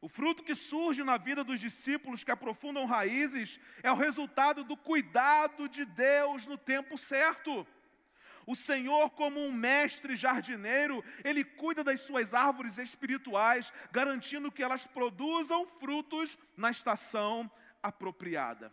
O 0.00 0.08
fruto 0.08 0.42
que 0.42 0.54
surge 0.54 1.04
na 1.04 1.18
vida 1.18 1.44
dos 1.44 1.60
discípulos 1.60 2.24
que 2.24 2.30
aprofundam 2.30 2.86
raízes 2.86 3.60
é 3.82 3.92
o 3.92 3.96
resultado 3.96 4.64
do 4.64 4.76
cuidado 4.76 5.68
de 5.68 5.84
Deus 5.84 6.46
no 6.46 6.56
tempo 6.56 6.96
certo. 6.96 7.66
O 8.46 8.56
Senhor, 8.56 9.10
como 9.10 9.38
um 9.38 9.52
mestre 9.52 10.16
jardineiro, 10.16 11.04
ele 11.22 11.44
cuida 11.44 11.84
das 11.84 12.00
suas 12.00 12.32
árvores 12.32 12.78
espirituais, 12.78 13.70
garantindo 13.92 14.50
que 14.50 14.62
elas 14.62 14.86
produzam 14.86 15.66
frutos 15.66 16.38
na 16.56 16.70
estação 16.70 17.50
apropriada. 17.82 18.72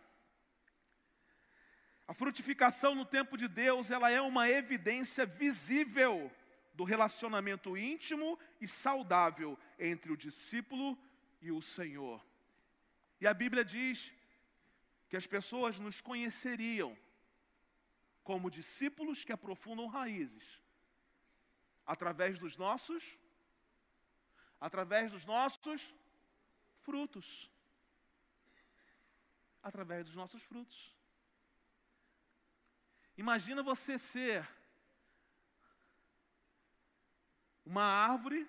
A 2.06 2.14
frutificação 2.14 2.94
no 2.94 3.04
tempo 3.04 3.36
de 3.36 3.46
Deus, 3.46 3.90
ela 3.90 4.10
é 4.10 4.18
uma 4.18 4.48
evidência 4.48 5.26
visível 5.26 6.32
do 6.72 6.82
relacionamento 6.84 7.76
íntimo 7.76 8.38
e 8.58 8.66
saudável 8.66 9.58
entre 9.78 10.10
o 10.10 10.16
discípulo 10.16 10.98
e 11.40 11.50
o 11.50 11.60
Senhor. 11.60 12.24
E 13.20 13.26
a 13.26 13.34
Bíblia 13.34 13.64
diz 13.64 14.12
que 15.08 15.16
as 15.16 15.26
pessoas 15.26 15.78
nos 15.78 16.00
conheceriam 16.00 16.96
como 18.22 18.50
discípulos 18.50 19.24
que 19.24 19.32
aprofundam 19.32 19.86
raízes 19.86 20.60
através 21.86 22.38
dos 22.38 22.56
nossos 22.56 23.18
através 24.60 25.12
dos 25.12 25.24
nossos 25.24 25.94
frutos. 26.80 27.50
Através 29.62 30.06
dos 30.06 30.16
nossos 30.16 30.42
frutos. 30.42 30.96
Imagina 33.16 33.62
você 33.62 33.98
ser 33.98 34.48
uma 37.64 37.82
árvore 37.82 38.48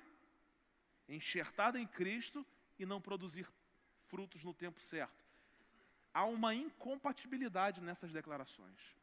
enxertada 1.07 1.79
em 1.79 1.87
Cristo 1.87 2.45
e 2.79 2.85
não 2.85 3.01
produzir 3.01 3.47
frutos 4.05 4.43
no 4.43 4.53
tempo 4.53 4.81
certo. 4.81 5.23
Há 6.13 6.25
uma 6.25 6.55
incompatibilidade 6.55 7.81
nessas 7.81 8.11
declarações. 8.11 8.97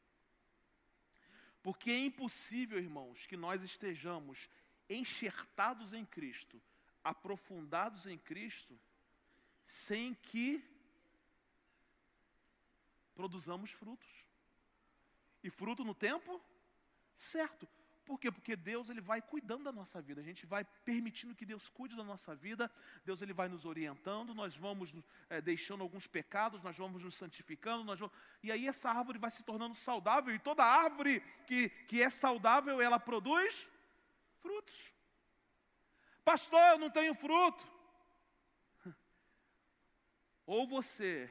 Porque 1.63 1.91
é 1.91 1.99
impossível, 1.99 2.79
irmãos, 2.79 3.27
que 3.27 3.37
nós 3.37 3.63
estejamos 3.63 4.49
enxertados 4.89 5.93
em 5.93 6.05
Cristo, 6.05 6.61
aprofundados 7.05 8.07
em 8.07 8.19
Cristo, 8.19 8.79
sem 9.65 10.15
que 10.15 10.65
produzamos 13.15 13.71
frutos. 13.71 14.27
E 15.43 15.51
fruto 15.51 15.85
no 15.85 15.95
tempo 15.95 16.41
certo. 17.15 17.69
Por 18.07 18.19
quê? 18.21 18.31
Porque 18.31 18.55
Deus 18.55 18.89
ele 18.89 19.01
vai 19.01 19.21
cuidando 19.21 19.65
da 19.65 19.73
nossa 19.73 20.01
vida. 20.01 20.21
A 20.21 20.25
gente 20.25 20.47
vai 20.47 20.65
permitindo 20.65 21.35
que 21.35 21.45
Deus 21.45 21.69
cuide 21.69 21.97
da 21.97 22.05
nossa 22.05 22.35
vida. 22.35 22.71
Deus 23.05 23.21
ele 23.21 23.33
vai 23.33 23.49
nos 23.49 23.67
orientando. 23.67 24.33
Nós 24.33 24.57
vamos 24.57 24.95
é, 25.29 25.41
deixando 25.41 25.83
alguns 25.83 26.07
pecados. 26.07 26.63
Nós 26.63 26.77
vamos 26.77 27.03
nos 27.03 27.17
santificando. 27.17 27.83
Nós 27.83 27.99
vamos... 27.99 28.15
E 28.43 28.53
aí 28.53 28.69
essa 28.69 28.91
árvore 28.91 29.19
vai 29.19 29.31
se 29.31 29.43
tornando 29.43 29.75
saudável. 29.75 30.33
E 30.33 30.39
toda 30.39 30.65
árvore 30.65 31.21
que, 31.47 31.69
que 31.89 32.01
é 32.01 32.09
saudável, 32.09 32.81
ela 32.81 33.01
produz 33.01 33.69
frutos. 34.37 34.95
Pastor, 36.25 36.61
eu 36.61 36.79
não 36.79 36.91
tenho 36.91 37.15
fruto. 37.15 37.67
Ou 40.47 40.67
você 40.67 41.29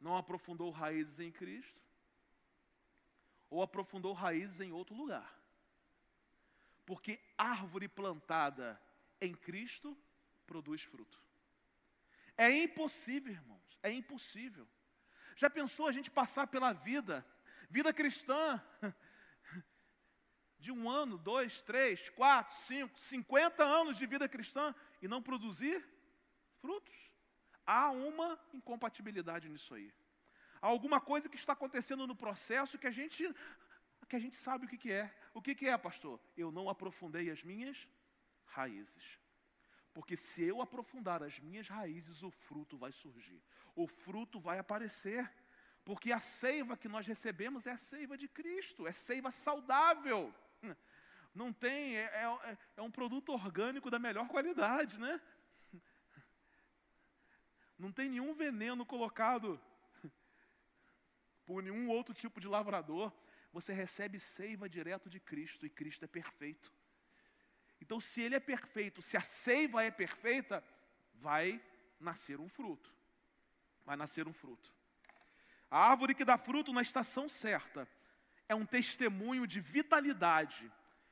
não 0.00 0.16
aprofundou 0.16 0.70
raízes 0.70 1.20
em 1.20 1.30
Cristo, 1.30 1.80
ou 3.48 3.62
aprofundou 3.62 4.12
raízes 4.12 4.60
em 4.60 4.72
outro 4.72 4.94
lugar. 4.94 5.35
Porque 6.86 7.20
árvore 7.36 7.88
plantada 7.88 8.80
em 9.20 9.34
Cristo 9.34 9.98
produz 10.46 10.82
fruto. 10.82 11.20
É 12.36 12.50
impossível, 12.50 13.32
irmãos, 13.32 13.78
é 13.82 13.90
impossível. 13.90 14.66
Já 15.34 15.50
pensou 15.50 15.88
a 15.88 15.92
gente 15.92 16.10
passar 16.10 16.46
pela 16.46 16.72
vida, 16.72 17.26
vida 17.68 17.92
cristã, 17.92 18.62
de 20.58 20.70
um 20.70 20.88
ano, 20.88 21.18
dois, 21.18 21.60
três, 21.60 22.08
quatro, 22.10 22.54
cinco, 22.56 22.98
cinquenta 22.98 23.64
anos 23.64 23.98
de 23.98 24.06
vida 24.06 24.28
cristã 24.28 24.74
e 25.02 25.08
não 25.08 25.22
produzir 25.22 25.84
frutos? 26.60 26.94
Há 27.66 27.90
uma 27.90 28.38
incompatibilidade 28.54 29.48
nisso 29.48 29.74
aí. 29.74 29.92
Há 30.62 30.68
alguma 30.68 31.00
coisa 31.00 31.28
que 31.28 31.36
está 31.36 31.52
acontecendo 31.52 32.06
no 32.06 32.14
processo 32.14 32.78
que 32.78 32.86
a 32.86 32.90
gente 32.90 33.28
que 34.08 34.14
a 34.14 34.20
gente 34.20 34.36
sabe 34.36 34.66
o 34.66 34.68
que, 34.68 34.78
que 34.78 34.92
é. 34.92 35.12
O 35.36 35.42
que, 35.42 35.54
que 35.54 35.68
é, 35.68 35.76
pastor? 35.76 36.18
Eu 36.34 36.50
não 36.50 36.66
aprofundei 36.66 37.30
as 37.30 37.42
minhas 37.42 37.86
raízes. 38.46 39.18
Porque 39.92 40.16
se 40.16 40.42
eu 40.42 40.62
aprofundar 40.62 41.22
as 41.22 41.38
minhas 41.38 41.68
raízes, 41.68 42.22
o 42.22 42.30
fruto 42.30 42.78
vai 42.78 42.90
surgir. 42.90 43.42
O 43.74 43.86
fruto 43.86 44.40
vai 44.40 44.58
aparecer. 44.58 45.30
Porque 45.84 46.10
a 46.10 46.20
seiva 46.20 46.74
que 46.74 46.88
nós 46.88 47.06
recebemos 47.06 47.66
é 47.66 47.72
a 47.72 47.76
seiva 47.76 48.16
de 48.16 48.28
Cristo, 48.28 48.86
é 48.86 48.92
seiva 48.92 49.30
saudável. 49.30 50.34
Não 51.34 51.52
tem, 51.52 51.98
é, 51.98 52.04
é, 52.04 52.58
é 52.78 52.80
um 52.80 52.90
produto 52.90 53.30
orgânico 53.30 53.90
da 53.90 53.98
melhor 53.98 54.26
qualidade, 54.28 54.98
né? 54.98 55.20
Não 57.78 57.92
tem 57.92 58.08
nenhum 58.08 58.32
veneno 58.32 58.86
colocado 58.86 59.60
por 61.44 61.62
nenhum 61.62 61.90
outro 61.90 62.14
tipo 62.14 62.40
de 62.40 62.48
lavrador 62.48 63.12
você 63.52 63.72
recebe 63.72 64.18
seiva 64.18 64.68
direto 64.68 65.08
de 65.08 65.20
Cristo 65.20 65.64
e 65.64 65.70
Cristo 65.70 66.04
é 66.04 66.08
perfeito. 66.08 66.72
Então, 67.80 68.00
se 68.00 68.20
Ele 68.20 68.34
é 68.34 68.40
perfeito, 68.40 69.02
se 69.02 69.16
a 69.16 69.22
seiva 69.22 69.82
é 69.82 69.90
perfeita, 69.90 70.62
vai 71.14 71.62
nascer 72.00 72.40
um 72.40 72.48
fruto. 72.48 72.94
Vai 73.84 73.96
nascer 73.96 74.26
um 74.26 74.32
fruto. 74.32 74.72
A 75.70 75.90
árvore 75.90 76.14
que 76.14 76.24
dá 76.24 76.38
fruto 76.38 76.72
na 76.72 76.82
estação 76.82 77.28
certa 77.28 77.88
é 78.48 78.54
um 78.54 78.64
testemunho 78.64 79.46
de 79.46 79.60
vitalidade 79.60 80.70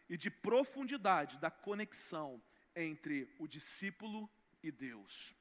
e 0.09 0.17
de 0.17 0.31
profundidade 0.31 1.39
da 1.39 1.51
conexão 1.51 2.43
entre 2.75 3.29
o 3.39 3.47
discípulo 3.47 4.31
e 4.63 4.71
Deus. 4.71 5.35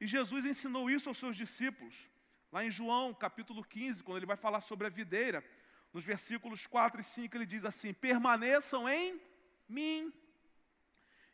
E 0.00 0.06
Jesus 0.06 0.44
ensinou 0.44 0.90
isso 0.90 1.08
aos 1.08 1.18
seus 1.18 1.36
discípulos, 1.36 2.08
lá 2.52 2.64
em 2.64 2.70
João 2.70 3.12
capítulo 3.12 3.64
15, 3.64 4.02
quando 4.02 4.18
ele 4.18 4.26
vai 4.26 4.36
falar 4.36 4.60
sobre 4.60 4.86
a 4.86 4.90
videira. 4.90 5.44
Nos 5.92 6.04
versículos 6.04 6.66
4 6.66 7.00
e 7.00 7.04
5 7.04 7.36
ele 7.36 7.46
diz 7.46 7.64
assim: 7.64 7.92
Permaneçam 7.92 8.88
em 8.88 9.20
mim, 9.68 10.12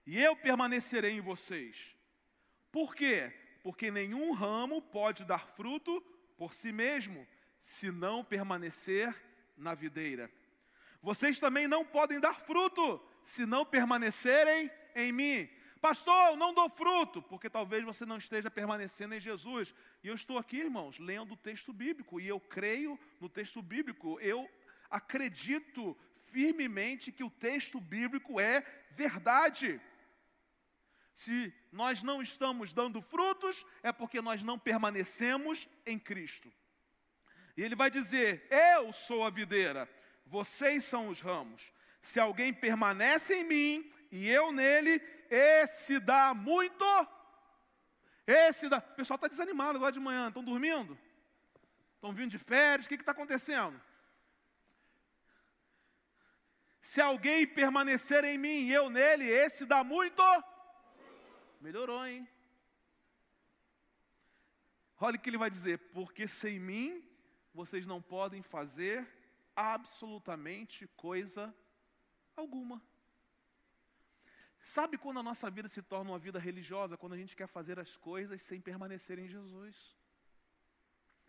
e 0.06 0.20
eu 0.20 0.36
permanecerei 0.36 1.12
em 1.12 1.20
vocês. 1.20 1.96
Por 2.70 2.94
quê? 2.94 3.32
Porque 3.62 3.90
nenhum 3.90 4.32
ramo 4.32 4.82
pode 4.82 5.24
dar 5.24 5.46
fruto 5.48 6.00
por 6.36 6.52
si 6.52 6.72
mesmo, 6.72 7.26
se 7.60 7.90
não 7.90 8.24
permanecer 8.24 9.14
na 9.56 9.74
videira. 9.74 10.30
Vocês 11.00 11.38
também 11.38 11.68
não 11.68 11.84
podem 11.84 12.20
dar 12.20 12.40
fruto, 12.40 13.00
se 13.22 13.46
não 13.46 13.64
permanecerem 13.64 14.70
em 14.94 15.12
mim. 15.12 15.48
Pastor, 15.84 16.34
não 16.38 16.54
dou 16.54 16.70
fruto, 16.70 17.20
porque 17.20 17.50
talvez 17.50 17.84
você 17.84 18.06
não 18.06 18.16
esteja 18.16 18.50
permanecendo 18.50 19.14
em 19.14 19.20
Jesus. 19.20 19.74
E 20.02 20.08
eu 20.08 20.14
estou 20.14 20.38
aqui, 20.38 20.56
irmãos, 20.56 20.98
lendo 20.98 21.34
o 21.34 21.36
texto 21.36 21.74
bíblico, 21.74 22.18
e 22.18 22.26
eu 22.26 22.40
creio 22.40 22.98
no 23.20 23.28
texto 23.28 23.60
bíblico. 23.60 24.18
Eu 24.18 24.50
acredito 24.88 25.94
firmemente 26.32 27.12
que 27.12 27.22
o 27.22 27.28
texto 27.28 27.78
bíblico 27.82 28.40
é 28.40 28.64
verdade. 28.92 29.78
Se 31.12 31.52
nós 31.70 32.02
não 32.02 32.22
estamos 32.22 32.72
dando 32.72 33.02
frutos, 33.02 33.66
é 33.82 33.92
porque 33.92 34.22
nós 34.22 34.42
não 34.42 34.58
permanecemos 34.58 35.68
em 35.84 35.98
Cristo. 35.98 36.50
E 37.58 37.62
ele 37.62 37.74
vai 37.74 37.90
dizer: 37.90 38.48
Eu 38.50 38.90
sou 38.90 39.22
a 39.22 39.28
videira, 39.28 39.86
vocês 40.24 40.82
são 40.82 41.08
os 41.08 41.20
ramos. 41.20 41.74
Se 42.00 42.18
alguém 42.18 42.54
permanece 42.54 43.34
em 43.34 43.44
mim 43.44 43.92
e 44.10 44.30
eu 44.30 44.50
nele, 44.50 44.98
esse 45.30 45.98
dá 46.00 46.34
muito. 46.34 46.84
Esse 48.26 48.68
dá. 48.68 48.78
O 48.78 48.94
pessoal 48.94 49.16
está 49.16 49.28
desanimado 49.28 49.76
agora 49.76 49.92
de 49.92 50.00
manhã, 50.00 50.28
estão 50.28 50.42
dormindo? 50.42 50.98
Estão 51.94 52.12
vindo 52.12 52.30
de 52.30 52.38
férias? 52.38 52.86
O 52.86 52.88
que 52.88 52.94
está 52.94 53.12
acontecendo? 53.12 53.80
Se 56.80 57.00
alguém 57.00 57.46
permanecer 57.46 58.24
em 58.24 58.36
mim 58.36 58.66
e 58.66 58.72
eu 58.72 58.90
nele, 58.90 59.24
esse 59.24 59.64
dá 59.64 59.82
muito. 59.82 60.22
Melhorou, 61.60 62.06
hein? 62.06 62.28
Olha 65.00 65.16
o 65.16 65.20
que 65.20 65.30
ele 65.30 65.38
vai 65.38 65.50
dizer: 65.50 65.78
porque 65.92 66.28
sem 66.28 66.58
mim 66.58 67.02
vocês 67.52 67.86
não 67.86 68.02
podem 68.02 68.42
fazer 68.42 69.06
absolutamente 69.56 70.86
coisa 70.88 71.54
alguma. 72.36 72.82
Sabe 74.64 74.96
quando 74.96 75.20
a 75.20 75.22
nossa 75.22 75.50
vida 75.50 75.68
se 75.68 75.82
torna 75.82 76.10
uma 76.12 76.18
vida 76.18 76.38
religiosa? 76.38 76.96
Quando 76.96 77.12
a 77.12 77.18
gente 77.18 77.36
quer 77.36 77.46
fazer 77.46 77.78
as 77.78 77.98
coisas 77.98 78.40
sem 78.40 78.62
permanecer 78.62 79.18
em 79.18 79.28
Jesus. 79.28 79.94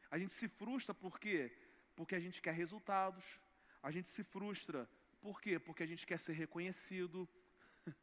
A 0.09 0.17
gente 0.17 0.33
se 0.33 0.47
frustra 0.47 0.95
por 0.95 1.19
quê? 1.19 1.51
Porque 1.97 2.15
a 2.15 2.19
gente 2.19 2.41
quer 2.41 2.53
resultados. 2.53 3.41
A 3.83 3.91
gente 3.91 4.07
se 4.07 4.23
frustra 4.23 4.89
por 5.19 5.41
quê? 5.41 5.59
Porque 5.59 5.83
a 5.83 5.85
gente 5.85 6.07
quer 6.07 6.17
ser 6.17 6.31
reconhecido. 6.31 7.27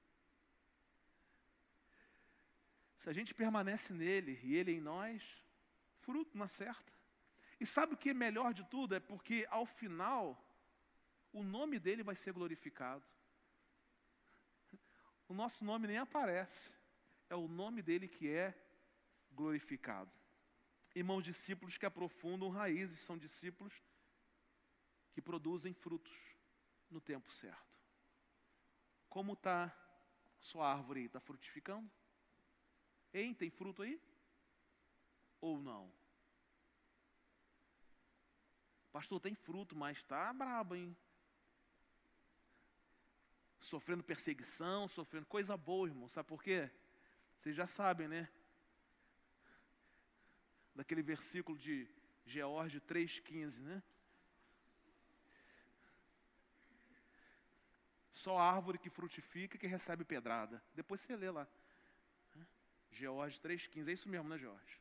Se 2.98 3.08
a 3.08 3.12
gente 3.14 3.32
permanece 3.32 3.94
nele 3.94 4.38
e 4.42 4.54
ele 4.54 4.72
em 4.72 4.82
nós, 4.82 5.42
fruto 6.02 6.36
na 6.36 6.46
certa. 6.46 6.92
E 7.58 7.64
sabe 7.64 7.94
o 7.94 7.96
que 7.96 8.10
é 8.10 8.14
melhor 8.14 8.52
de 8.52 8.64
tudo? 8.64 8.94
É 8.94 9.00
porque 9.00 9.46
ao 9.48 9.64
final, 9.64 10.38
o 11.32 11.42
nome 11.42 11.78
dele 11.78 12.02
vai 12.02 12.14
ser 12.14 12.34
glorificado 12.34 13.02
o 15.32 15.34
nosso 15.34 15.64
nome 15.64 15.86
nem 15.86 15.96
aparece. 15.96 16.74
É 17.30 17.34
o 17.34 17.48
nome 17.48 17.80
dele 17.80 18.06
que 18.06 18.28
é 18.28 18.54
glorificado. 19.30 20.12
Irmãos, 20.94 21.22
discípulos 21.22 21.78
que 21.78 21.86
aprofundam 21.86 22.50
raízes 22.50 23.00
são 23.00 23.16
discípulos 23.16 23.82
que 25.14 25.22
produzem 25.22 25.72
frutos 25.72 26.36
no 26.90 27.00
tempo 27.00 27.32
certo. 27.32 27.80
Como 29.08 29.32
está 29.32 29.74
sua 30.38 30.70
árvore 30.70 31.00
aí? 31.00 31.06
Está 31.06 31.18
frutificando? 31.18 31.90
Hein, 33.14 33.32
tem 33.32 33.48
fruto 33.48 33.80
aí? 33.80 33.98
Ou 35.40 35.58
não? 35.58 35.90
Pastor, 38.92 39.18
tem 39.18 39.34
fruto, 39.34 39.74
mas 39.74 39.96
está 39.96 40.30
brabo, 40.34 40.74
hein? 40.74 40.94
Sofrendo 43.72 44.04
perseguição, 44.04 44.87
sofrendo 44.87 45.24
coisa 45.24 45.56
boa, 45.56 45.88
irmão. 45.88 46.06
Sabe 46.06 46.28
por 46.28 46.42
quê? 46.42 46.70
Vocês 47.38 47.56
já 47.56 47.66
sabem, 47.66 48.06
né? 48.06 48.28
Daquele 50.74 51.02
versículo 51.02 51.56
de 51.56 51.88
George 52.26 52.78
3,15, 52.82 53.61
né? 53.61 53.82
Só 58.11 58.37
árvore 58.37 58.78
que 58.78 58.90
frutifica 58.90 59.56
que 59.56 59.66
recebe 59.66 60.04
pedrada. 60.04 60.62
Depois 60.74 61.00
você 61.00 61.16
lê 61.16 61.30
lá. 61.30 61.48
George 62.90 63.40
3,15. 63.40 63.88
É 63.88 63.92
isso 63.92 64.08
mesmo, 64.08 64.28
né, 64.28 64.37
George? 64.37 64.78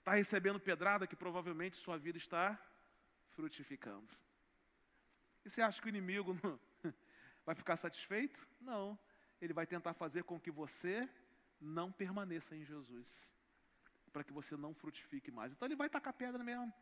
Está 0.00 0.12
recebendo 0.12 0.60
pedrada 0.60 1.06
que 1.06 1.16
provavelmente 1.16 1.78
sua 1.78 1.96
vida 1.96 2.18
está 2.18 2.62
frutificando. 3.30 4.27
E 5.44 5.50
você 5.50 5.62
acha 5.62 5.80
que 5.80 5.86
o 5.86 5.88
inimigo 5.88 6.38
não 6.42 6.60
vai 7.44 7.54
ficar 7.54 7.76
satisfeito? 7.76 8.46
Não. 8.60 8.98
Ele 9.40 9.52
vai 9.52 9.66
tentar 9.66 9.94
fazer 9.94 10.24
com 10.24 10.38
que 10.38 10.50
você 10.50 11.08
não 11.60 11.90
permaneça 11.90 12.56
em 12.56 12.64
Jesus, 12.64 13.32
para 14.12 14.24
que 14.24 14.32
você 14.32 14.56
não 14.56 14.74
frutifique 14.74 15.30
mais. 15.30 15.52
Então 15.52 15.66
ele 15.66 15.76
vai 15.76 15.88
tacar 15.88 16.12
pedra 16.12 16.42
mesmo. 16.42 16.72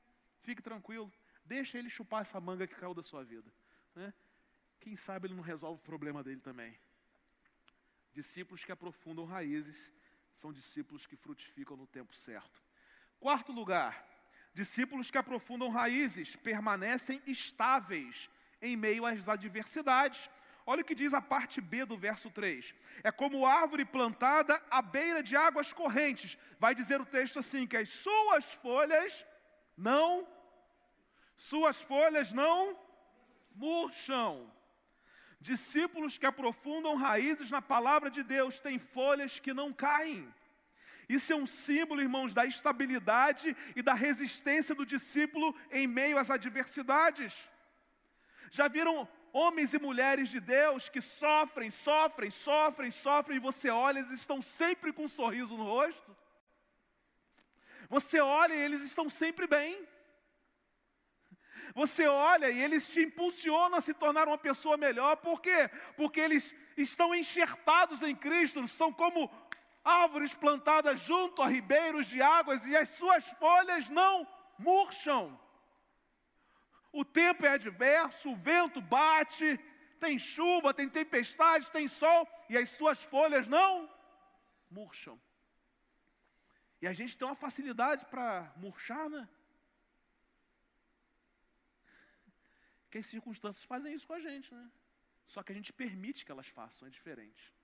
Fique 0.43 0.63
tranquilo. 0.63 1.13
Deixa 1.45 1.79
ele 1.79 1.89
chupar 1.89 2.23
essa 2.23 2.41
manga 2.41 2.67
que 2.67 2.75
caiu 2.75 2.95
da 2.95 3.03
sua 3.03 3.25
vida. 3.25 3.53
Né? 3.95 4.13
Quem 4.81 4.97
sabe 4.97 5.27
ele 5.27 5.35
não 5.35 5.43
resolve 5.43 5.81
o 5.81 5.85
problema 5.85 6.23
dele 6.23 6.41
também. 6.41 6.79
Discípulos 8.13 8.65
que 8.65 8.73
aprofundam 8.73 9.25
raízes 9.25 9.93
são 10.33 10.53
discípulos 10.53 11.07
que 11.07 11.17
frutificam 11.17 11.77
no 11.77 11.87
tempo 11.87 12.15
certo. 12.15 12.63
Quarto 13.19 13.53
lugar, 13.53 14.07
discípulos 14.55 15.11
que 15.11 15.19
aprofundam 15.19 15.71
raízes 15.71 16.37
permanecem 16.37 17.21
estáveis 17.27 18.29
em 18.61 18.77
meio 18.77 19.05
às 19.07 19.29
adversidades. 19.29 20.31
Olha 20.65 20.83
o 20.83 20.85
que 20.85 20.95
diz 20.95 21.15
a 21.15 21.23
parte 21.23 21.61
B 21.61 21.85
do 21.85 21.97
verso 21.97 22.29
3. 22.31 22.75
É 23.05 23.13
como 23.13 23.47
árvore 23.47 23.85
plantada 23.85 24.61
à 24.71 24.83
beira 24.83 25.23
de 25.23 25.37
águas 25.37 25.73
correntes. 25.73 26.37
Vai 26.59 26.75
dizer 26.75 27.01
o 27.01 27.07
texto 27.07 27.39
assim: 27.39 27.67
que 27.67 27.77
as 27.77 27.89
suas 27.89 28.53
folhas 28.55 29.25
não, 29.77 30.27
suas 31.37 31.81
folhas 31.81 32.33
não 32.33 32.77
murcham. 33.55 34.53
Discípulos 35.41 36.19
que 36.19 36.27
aprofundam 36.27 36.97
raízes 36.97 37.51
na 37.51 37.63
palavra 37.63 38.11
de 38.11 38.23
Deus 38.23 38.59
têm 38.59 38.79
folhas 38.79 39.39
que 39.39 39.55
não 39.55 39.73
caem. 39.73 40.33
Isso 41.09 41.33
é 41.33 41.37
um 41.37 41.47
símbolo, 41.47 42.01
irmãos, 42.01 42.35
da 42.35 42.45
estabilidade 42.45 43.57
e 43.77 43.83
da 43.83 43.95
resistência 43.95 44.75
do 44.75 44.85
discípulo 44.85 45.55
em 45.71 45.87
meio 45.87 46.19
às 46.19 46.31
adversidades. 46.31 47.49
Já 48.57 48.69
viram 48.69 49.07
homens 49.35 49.75
e 49.75 49.79
mulheres 49.79 50.31
de 50.31 50.41
Deus 50.41 50.89
que 50.89 51.03
sofrem, 51.03 51.71
sofrem, 51.71 52.31
sofrem, 52.31 52.91
sofrem, 52.91 53.37
e 53.37 53.47
você 53.49 53.69
olha, 53.69 53.99
eles 53.99 54.13
estão 54.13 54.41
sempre 54.41 54.95
com 54.95 55.05
um 55.05 55.09
sorriso 55.09 55.59
no 55.59 55.65
rosto? 55.65 56.17
Você 57.91 58.19
olha 58.19 58.55
e 58.55 58.59
eles 58.59 58.83
estão 58.83 59.11
sempre 59.11 59.47
bem. 59.47 59.87
Você 61.75 62.07
olha 62.07 62.49
e 62.51 62.63
eles 62.63 62.89
te 62.89 63.01
impulsionam 63.03 63.77
a 63.77 63.83
se 63.83 63.93
tornar 63.93 64.27
uma 64.27 64.39
pessoa 64.39 64.79
melhor, 64.79 65.17
por 65.17 65.43
quê? 65.43 65.69
Porque 65.95 66.19
eles 66.19 66.57
estão 66.75 67.15
enxertados 67.15 68.03
em 68.03 68.17
Cristo, 68.17 68.67
são 68.67 68.91
como 68.91 69.31
árvores 69.85 70.33
plantadas 70.35 70.99
junto 71.01 71.43
a 71.43 71.47
ribeiros 71.47 72.07
de 72.07 72.23
águas 72.23 72.67
e 72.67 72.75
as 72.75 72.89
suas 72.89 73.23
folhas 73.39 73.91
não 73.91 74.27
murcham. 74.59 75.39
O 77.01 77.05
tempo 77.05 77.45
é 77.45 77.51
adverso, 77.51 78.31
o 78.31 78.37
vento 78.37 78.81
bate, 78.81 79.59
tem 80.01 80.19
chuva, 80.19 80.73
tem 80.73 80.89
tempestade, 80.89 81.71
tem 81.71 81.87
sol, 81.87 82.27
e 82.49 82.57
as 82.57 82.71
suas 82.71 83.03
folhas 83.03 83.47
não 83.47 83.87
murcham. 84.71 85.21
E 86.81 86.87
a 86.87 86.95
gente 86.95 87.19
tem 87.19 87.29
uma 87.29 87.35
facilidade 87.35 88.07
para 88.07 88.51
murchar, 88.57 89.11
né? 89.11 89.29
Que 92.91 92.97
as 92.97 93.07
circunstâncias 93.07 93.67
fazem 93.67 93.93
isso 93.93 94.07
com 94.07 94.15
a 94.15 94.21
gente, 94.21 94.55
né? 94.55 94.71
Só 95.27 95.43
que 95.43 95.53
a 95.53 95.55
gente 95.55 95.75
permite 95.75 96.25
que 96.25 96.33
elas 96.33 96.47
façam, 96.47 96.89
é 96.89 96.91
diferente. 96.91 97.55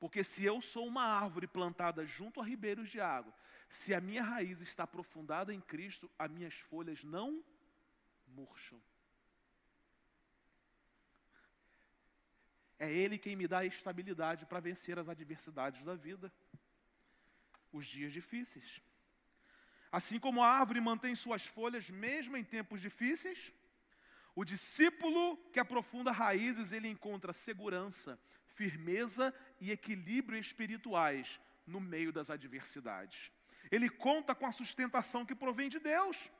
Porque 0.00 0.24
se 0.24 0.44
eu 0.44 0.60
sou 0.60 0.88
uma 0.88 1.04
árvore 1.04 1.46
plantada 1.46 2.04
junto 2.04 2.40
a 2.40 2.44
ribeiros 2.44 2.90
de 2.90 3.00
água, 3.00 3.32
se 3.68 3.94
a 3.94 4.00
minha 4.00 4.24
raiz 4.24 4.60
está 4.60 4.82
aprofundada 4.82 5.54
em 5.54 5.60
Cristo, 5.60 6.10
as 6.18 6.28
minhas 6.28 6.54
folhas 6.54 7.04
não 7.04 7.30
murcham. 7.34 7.55
É 12.78 12.92
Ele 12.92 13.18
quem 13.18 13.34
me 13.36 13.48
dá 13.48 13.58
a 13.60 13.66
estabilidade 13.66 14.44
para 14.46 14.60
vencer 14.60 14.98
as 14.98 15.08
adversidades 15.08 15.84
da 15.84 15.94
vida, 15.94 16.32
os 17.72 17.86
dias 17.86 18.12
difíceis. 18.12 18.82
Assim 19.90 20.18
como 20.18 20.42
a 20.42 20.48
árvore 20.48 20.80
mantém 20.80 21.14
suas 21.14 21.46
folhas 21.46 21.88
mesmo 21.88 22.36
em 22.36 22.44
tempos 22.44 22.80
difíceis, 22.80 23.52
o 24.34 24.44
discípulo 24.44 25.38
que 25.50 25.58
aprofunda 25.58 26.12
raízes, 26.12 26.72
ele 26.72 26.88
encontra 26.88 27.32
segurança, 27.32 28.20
firmeza 28.48 29.34
e 29.58 29.72
equilíbrio 29.72 30.38
espirituais 30.38 31.40
no 31.66 31.80
meio 31.80 32.12
das 32.12 32.28
adversidades. 32.28 33.32
Ele 33.70 33.88
conta 33.88 34.34
com 34.34 34.46
a 34.46 34.52
sustentação 34.52 35.24
que 35.24 35.34
provém 35.34 35.70
de 35.70 35.78
Deus. 35.78 36.30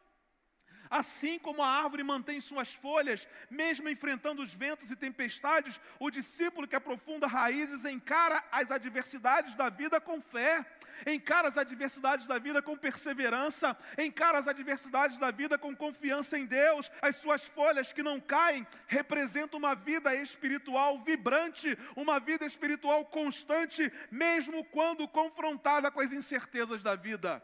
Assim 0.91 1.39
como 1.39 1.63
a 1.63 1.69
árvore 1.69 2.03
mantém 2.03 2.41
suas 2.41 2.73
folhas, 2.73 3.29
mesmo 3.51 3.89
enfrentando 3.89 4.43
os 4.43 4.53
ventos 4.53 4.91
e 4.91 4.97
tempestades, 4.97 5.81
o 5.99 6.11
discípulo 6.11 6.67
que 6.67 6.77
aprofunda 6.77 7.27
raízes 7.27 7.85
encara 7.85 8.43
as 8.51 8.71
adversidades 8.71 9.55
da 9.55 9.69
vida 9.69 10.01
com 10.01 10.21
fé, 10.21 10.65
encara 11.07 11.49
as 11.49 11.59
adversidades 11.59 12.27
da 12.27 12.39
vida 12.39 12.63
com 12.63 12.77
perseverança, 12.77 13.77
encara 13.99 14.39
as 14.39 14.49
adversidades 14.49 15.19
da 15.19 15.31
vida 15.31 15.59
com 15.59 15.75
confiança 15.75 16.39
em 16.39 16.47
Deus. 16.47 16.91
As 17.03 17.17
suas 17.17 17.43
folhas 17.43 17.93
que 17.93 18.03
não 18.03 18.21
caem 18.21 18.67
representam 18.87 19.59
uma 19.59 19.75
vida 19.75 20.15
espiritual 20.15 20.99
vibrante, 21.01 21.77
uma 21.95 22.19
vida 22.19 22.47
espiritual 22.47 23.05
constante, 23.05 23.93
mesmo 24.11 24.65
quando 24.65 25.07
confrontada 25.09 25.91
com 25.91 26.01
as 26.01 26.13
incertezas 26.13 26.83
da 26.83 26.95
vida. 26.95 27.43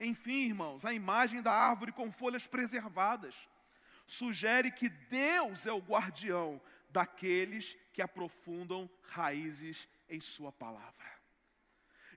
Enfim, 0.00 0.46
irmãos, 0.46 0.84
a 0.84 0.92
imagem 0.92 1.40
da 1.40 1.52
árvore 1.52 1.92
com 1.92 2.10
folhas 2.10 2.46
preservadas 2.46 3.34
sugere 4.06 4.70
que 4.70 4.88
Deus 4.88 5.66
é 5.66 5.72
o 5.72 5.78
guardião 5.78 6.60
daqueles 6.90 7.76
que 7.92 8.02
aprofundam 8.02 8.90
raízes 9.02 9.88
em 10.08 10.20
Sua 10.20 10.52
palavra. 10.52 11.14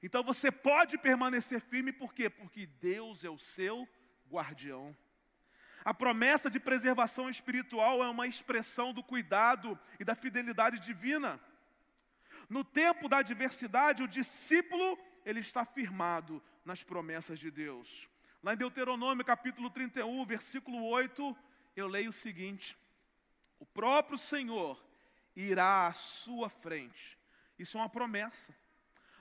Então 0.02 0.24
você 0.24 0.52
pode 0.52 0.98
permanecer 0.98 1.60
firme, 1.60 1.92
por 1.92 2.14
quê? 2.14 2.30
Porque 2.30 2.66
Deus 2.66 3.24
é 3.24 3.30
o 3.30 3.38
seu 3.38 3.88
guardião. 4.30 4.96
A 5.84 5.94
promessa 5.94 6.50
de 6.50 6.60
preservação 6.60 7.30
espiritual 7.30 8.04
é 8.04 8.10
uma 8.10 8.28
expressão 8.28 8.94
do 8.94 9.02
cuidado 9.02 9.80
e 10.00 10.04
da 10.04 10.16
fidelidade 10.16 10.80
divina. 10.80 11.40
No 12.50 12.64
tempo 12.64 13.10
da 13.10 13.20
adversidade, 13.20 14.04
o 14.04 14.08
discípulo, 14.08 14.98
ele 15.26 15.40
está 15.40 15.66
firmado 15.66 16.44
nas 16.68 16.84
promessas 16.84 17.40
de 17.40 17.50
Deus. 17.50 18.10
Lá 18.44 18.54
em 18.54 18.58
Deuteronômio 18.58 19.24
capítulo 19.24 19.70
31, 19.70 20.26
versículo 20.26 20.84
8, 20.84 21.36
eu 21.78 21.88
leio 21.88 22.10
o 22.10 22.14
seguinte: 22.14 22.78
O 23.58 23.66
próprio 23.66 24.18
Senhor 24.18 24.78
irá 25.34 25.88
à 25.88 25.94
sua 25.94 26.50
frente. 26.50 27.18
Isso 27.58 27.78
é 27.78 27.82
uma 27.82 27.90
promessa. 27.90 28.54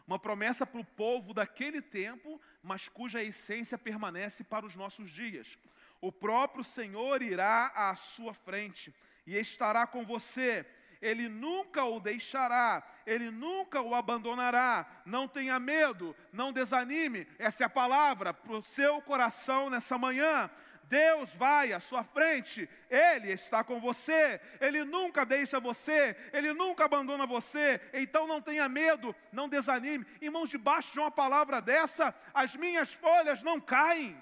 Uma 0.06 0.18
promessa 0.18 0.66
para 0.66 0.80
o 0.80 0.84
povo 0.84 1.32
daquele 1.32 1.80
tempo, 1.80 2.40
mas 2.62 2.88
cuja 2.88 3.22
essência 3.22 3.78
permanece 3.78 4.42
para 4.42 4.66
os 4.66 4.74
nossos 4.74 5.10
dias. 5.10 5.56
O 6.00 6.10
próprio 6.10 6.64
Senhor 6.64 7.22
irá 7.22 7.72
à 7.74 7.94
sua 7.94 8.34
frente 8.34 8.94
e 9.24 9.36
estará 9.36 9.86
com 9.86 10.04
você 10.04 10.66
ele 11.00 11.28
nunca 11.28 11.84
o 11.84 12.00
deixará, 12.00 12.82
Ele 13.06 13.30
nunca 13.30 13.80
o 13.80 13.94
abandonará. 13.94 14.86
Não 15.04 15.28
tenha 15.28 15.58
medo, 15.58 16.16
não 16.32 16.52
desanime. 16.52 17.26
Essa 17.38 17.64
é 17.64 17.66
a 17.66 17.70
palavra 17.70 18.32
para 18.32 18.52
o 18.52 18.62
seu 18.62 19.00
coração 19.02 19.70
nessa 19.70 19.98
manhã. 19.98 20.50
Deus 20.84 21.30
vai 21.34 21.72
à 21.72 21.80
sua 21.80 22.04
frente, 22.04 22.68
Ele 22.88 23.32
está 23.32 23.64
com 23.64 23.80
você, 23.80 24.40
Ele 24.60 24.84
nunca 24.84 25.26
deixa 25.26 25.58
você, 25.58 26.16
Ele 26.32 26.52
nunca 26.52 26.84
abandona 26.84 27.26
você, 27.26 27.80
então 27.92 28.26
não 28.26 28.40
tenha 28.40 28.68
medo, 28.68 29.14
não 29.32 29.48
desanime. 29.48 30.06
Irmãos, 30.20 30.48
debaixo 30.48 30.92
de 30.92 31.00
uma 31.00 31.10
palavra 31.10 31.60
dessa, 31.60 32.14
as 32.32 32.54
minhas 32.54 32.92
folhas 32.92 33.42
não 33.42 33.60
caem. 33.60 34.16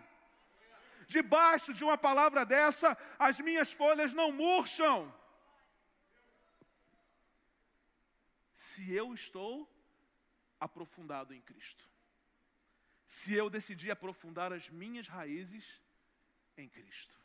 Debaixo 1.07 1.75
de 1.75 1.85
uma 1.85 1.99
palavra 1.99 2.47
dessa, 2.47 2.97
as 3.19 3.39
minhas 3.41 3.71
folhas 3.71 4.15
não 4.15 4.33
murcham. 4.33 5.13
Se 8.55 8.93
eu 8.93 9.13
estou 9.13 9.69
aprofundado 10.61 11.35
em 11.35 11.41
Cristo. 11.41 11.89
Se 13.07 13.35
eu 13.35 13.51
decidir 13.51 13.91
aprofundar 13.91 14.53
as 14.53 14.71
minhas 14.71 15.09
raízes 15.09 15.83
em 16.57 16.69
Cristo. 16.69 17.19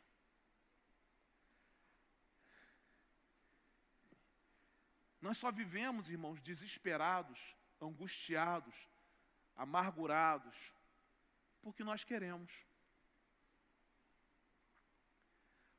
Nós 5.20 5.38
só 5.38 5.52
vivemos, 5.52 6.10
irmãos, 6.10 6.40
desesperados, 6.40 7.54
angustiados, 7.80 8.88
amargurados, 9.54 10.74
porque 11.60 11.84
nós 11.84 12.04
queremos. 12.04 12.52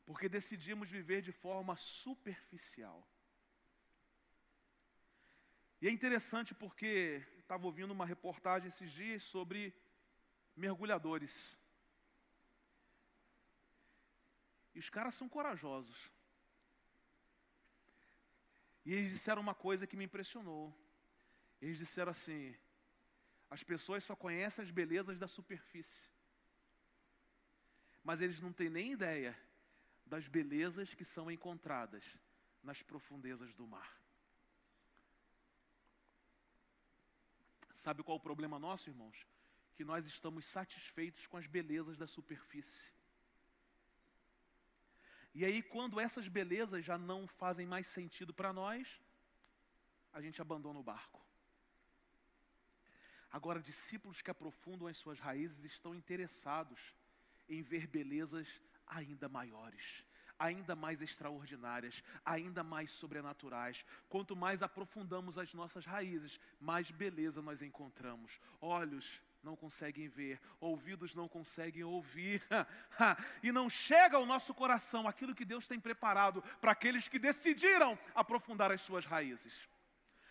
Porque 0.06 0.30
decidimos 0.30 0.90
viver 0.90 1.22
de 1.22 1.32
forma 1.32 1.76
superficial. 1.76 3.08
E 5.82 5.88
é 5.88 5.92
interessante 5.92 6.54
porque 6.54 7.26
estava 7.40 7.66
ouvindo 7.66 7.92
uma 7.92 8.06
reportagem 8.06 8.68
esses 8.68 8.92
dias 8.92 9.24
sobre 9.24 9.74
mergulhadores. 10.56 11.60
E 14.76 14.80
os 14.80 14.90
caras 14.90 15.16
são 15.16 15.28
corajosos. 15.28 16.12
E 18.86 18.94
eles 18.94 19.12
disseram 19.12 19.42
uma 19.42 19.56
coisa 19.56 19.88
que 19.88 19.98
me 19.98 20.06
impressionou. 20.06 20.72
Eles 21.60 21.78
disseram 21.78 22.12
assim: 22.12 22.56
as 23.50 23.64
pessoas 23.64 24.04
só 24.04 24.16
conhecem 24.16 24.64
as 24.64 24.72
belezas 24.72 25.18
da 25.18 25.28
superfície, 25.28 26.10
mas 28.04 28.22
eles 28.22 28.40
não 28.40 28.54
têm 28.54 28.70
nem 28.70 28.94
ideia 28.94 29.38
das 30.06 30.28
belezas 30.28 30.94
que 30.94 31.06
são 31.06 31.30
encontradas 31.30 32.18
nas 32.64 32.82
profundezas 32.82 33.54
do 33.54 33.68
mar. 33.68 34.01
Sabe 37.82 38.04
qual 38.04 38.18
o 38.18 38.22
problema 38.22 38.60
nosso, 38.60 38.92
irmãos? 38.92 39.26
Que 39.76 39.84
nós 39.84 40.06
estamos 40.06 40.46
satisfeitos 40.46 41.26
com 41.26 41.36
as 41.36 41.48
belezas 41.48 41.98
da 41.98 42.06
superfície. 42.06 42.94
E 45.34 45.44
aí, 45.44 45.64
quando 45.64 46.00
essas 46.00 46.28
belezas 46.28 46.86
já 46.86 46.96
não 46.96 47.28
fazem 47.28 47.66
mais 47.66 47.88
sentido 47.88 48.36
para 48.36 48.54
nós, 48.54 49.02
a 50.14 50.22
gente 50.22 50.40
abandona 50.40 50.78
o 50.78 50.84
barco. 50.84 51.26
Agora, 53.32 53.60
discípulos 53.60 54.22
que 54.22 54.30
aprofundam 54.30 54.88
as 54.88 55.00
suas 55.00 55.20
raízes 55.20 55.64
estão 55.64 55.96
interessados 55.96 56.94
em 57.50 57.64
ver 57.64 57.88
belezas 57.88 58.62
ainda 58.86 59.28
maiores, 59.28 60.06
ainda 60.42 60.76
mais 60.76 61.04
extraordinárias, 61.04 62.04
ainda 62.26 62.64
mais 62.64 62.92
sobrenaturais. 62.92 63.86
Quanto 64.10 64.36
mais 64.36 64.64
aprofundamos 64.64 65.38
as 65.38 65.54
nossas 65.54 65.86
raízes, 65.86 66.40
mais 66.60 66.90
beleza 66.90 67.44
nós 67.44 67.62
encontramos. 67.62 68.42
Olhos 68.60 69.22
não 69.44 69.56
conseguem 69.56 70.08
ver, 70.08 70.42
ouvidos 70.60 71.14
não 71.14 71.28
conseguem 71.28 71.84
ouvir, 71.84 72.44
e 73.42 73.52
não 73.52 73.70
chega 73.70 74.18
ao 74.18 74.26
nosso 74.26 74.54
coração 74.54 75.08
aquilo 75.08 75.36
que 75.36 75.46
Deus 75.46 75.68
tem 75.68 75.80
preparado 75.80 76.44
para 76.60 76.72
aqueles 76.72 77.08
que 77.08 77.20
decidiram 77.20 77.98
aprofundar 78.16 78.72
as 78.72 78.82
suas 78.82 79.06
raízes. 79.06 79.70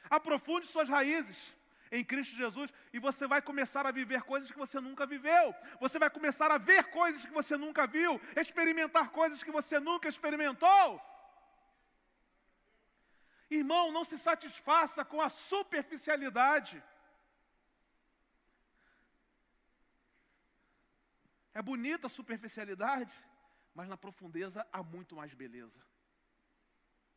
Aprofunde 0.08 0.66
suas 0.66 0.88
raízes 0.88 1.54
em 1.90 2.04
Cristo 2.04 2.36
Jesus 2.36 2.72
e 2.92 2.98
você 2.98 3.26
vai 3.26 3.42
começar 3.42 3.84
a 3.86 3.90
viver 3.90 4.22
coisas 4.22 4.50
que 4.50 4.58
você 4.58 4.78
nunca 4.80 5.06
viveu. 5.06 5.54
Você 5.80 5.98
vai 5.98 6.08
começar 6.08 6.50
a 6.50 6.58
ver 6.58 6.84
coisas 6.90 7.24
que 7.26 7.32
você 7.32 7.56
nunca 7.56 7.86
viu, 7.86 8.20
experimentar 8.36 9.10
coisas 9.10 9.42
que 9.42 9.50
você 9.50 9.80
nunca 9.80 10.08
experimentou. 10.08 11.00
Irmão, 13.50 13.90
não 13.90 14.04
se 14.04 14.16
satisfaça 14.16 15.04
com 15.04 15.20
a 15.20 15.28
superficialidade. 15.28 16.82
É 21.52 21.60
bonita 21.60 22.06
a 22.06 22.10
superficialidade, 22.10 23.12
mas 23.74 23.88
na 23.88 23.96
profundeza 23.96 24.66
há 24.72 24.82
muito 24.82 25.16
mais 25.16 25.34
beleza. 25.34 25.80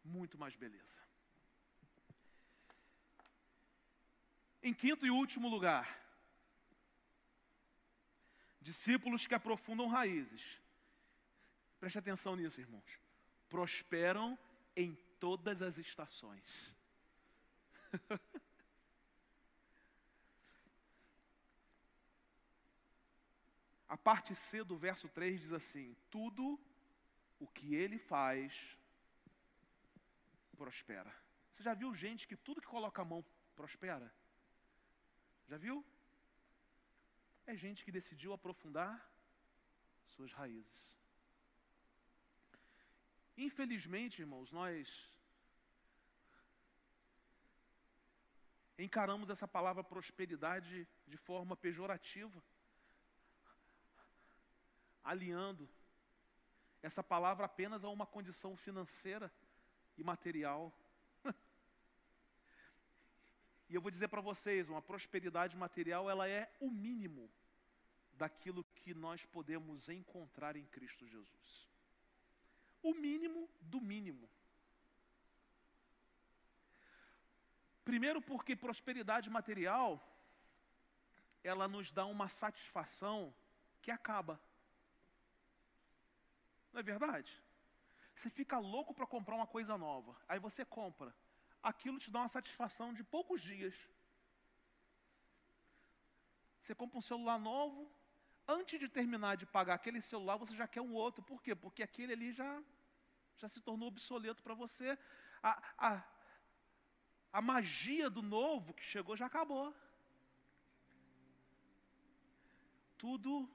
Muito 0.04 0.38
mais 0.38 0.56
beleza. 0.56 0.98
Em 4.64 4.74
quinto 4.74 5.06
e 5.06 5.12
último 5.12 5.50
lugar, 5.50 6.02
discípulos 8.62 9.28
que 9.28 9.36
aprofundam 9.36 9.88
raízes. 9.88 10.62
Preste 11.82 12.00
atenção 12.00 12.38
nisso, 12.38 12.62
irmãos. 12.62 13.00
Prosperam 13.50 14.40
em 14.74 14.96
todas 15.20 15.62
as 15.62 15.78
estações. 15.78 16.74
A 23.90 23.98
parte 23.98 24.34
C 24.34 24.64
do 24.64 24.76
verso 24.76 25.08
3 25.10 25.40
diz 25.42 25.52
assim: 25.54 25.96
Tudo 26.10 26.60
o 27.38 27.46
que 27.46 27.76
ele 27.76 28.00
faz 28.00 28.76
prospera. 30.58 31.14
Você 31.52 31.62
já 31.62 31.74
viu 31.74 31.94
gente 31.94 32.28
que 32.28 32.38
tudo 32.38 32.62
que 32.62 32.68
coloca 32.68 33.02
a 33.02 33.06
mão 33.06 33.24
prospera? 33.56 34.12
Já 35.48 35.58
viu? 35.58 35.86
É 37.46 37.56
gente 37.56 37.84
que 37.84 37.92
decidiu 37.92 38.34
aprofundar 38.34 38.94
suas 40.06 40.32
raízes. 40.32 40.98
Infelizmente, 43.38 44.22
irmãos, 44.22 44.52
nós 44.52 45.12
encaramos 48.78 49.30
essa 49.30 49.48
palavra 49.48 49.84
prosperidade 49.84 50.88
de 51.08 51.18
forma 51.18 51.56
pejorativa, 51.56 52.44
alinhando 55.04 55.70
essa 56.82 57.04
palavra 57.04 57.46
apenas 57.46 57.84
a 57.84 57.90
uma 57.90 58.06
condição 58.06 58.56
financeira 58.56 59.34
e 59.98 60.04
material. 60.04 60.72
E 63.74 63.76
eu 63.76 63.82
vou 63.82 63.90
dizer 63.90 64.08
para 64.08 64.22
vocês, 64.22 64.70
uma 64.70 64.84
prosperidade 64.84 65.58
material, 65.58 66.08
ela 66.08 66.30
é 66.30 66.48
o 66.60 66.70
mínimo 66.70 67.28
daquilo 68.14 68.64
que 68.76 68.94
nós 68.94 69.26
podemos 69.26 69.90
encontrar 69.90 70.56
em 70.56 70.64
Cristo 70.66 71.08
Jesus. 71.08 71.68
O 72.84 72.94
mínimo 72.94 73.50
do 73.62 73.82
mínimo. 73.82 74.30
Primeiro 77.84 78.22
porque 78.22 78.56
prosperidade 78.56 79.28
material 79.28 80.00
ela 81.44 81.68
nos 81.68 81.92
dá 81.92 82.06
uma 82.06 82.30
satisfação 82.30 83.34
que 83.82 83.90
acaba. 83.90 84.40
Não 86.72 86.80
é 86.80 86.84
verdade? 86.84 87.42
Você 88.14 88.30
fica 88.30 88.60
louco 88.60 88.94
para 88.94 89.08
comprar 89.08 89.34
uma 89.34 89.48
coisa 89.48 89.76
nova, 89.80 90.16
aí 90.28 90.38
você 90.38 90.64
compra 90.64 91.12
aquilo 91.64 91.98
te 91.98 92.12
dá 92.12 92.20
uma 92.20 92.28
satisfação 92.28 92.94
de 92.94 93.04
poucos 93.04 93.42
dias. 93.42 93.90
Você 96.60 96.76
compra 96.76 96.98
um 96.98 97.02
celular 97.02 97.40
novo, 97.40 97.90
antes 98.48 98.80
de 98.80 98.88
terminar 98.88 99.36
de 99.38 99.46
pagar 99.46 99.76
aquele 99.76 100.02
celular, 100.02 100.38
você 100.38 100.56
já 100.56 100.68
quer 100.68 100.82
um 100.82 100.94
outro. 100.94 101.24
Por 101.24 101.42
quê? 101.42 101.56
Porque 101.56 101.82
aquele 101.82 102.14
ali 102.14 102.32
já, 102.34 102.62
já 103.38 103.48
se 103.48 103.62
tornou 103.62 103.88
obsoleto 103.88 104.44
para 104.44 104.54
você. 104.54 104.98
A, 105.42 105.52
a, 105.78 106.04
a 107.32 107.42
magia 107.42 108.10
do 108.10 108.22
novo 108.22 108.74
que 108.74 108.84
chegou 108.84 109.16
já 109.16 109.26
acabou. 109.26 109.74
Tudo 112.98 113.50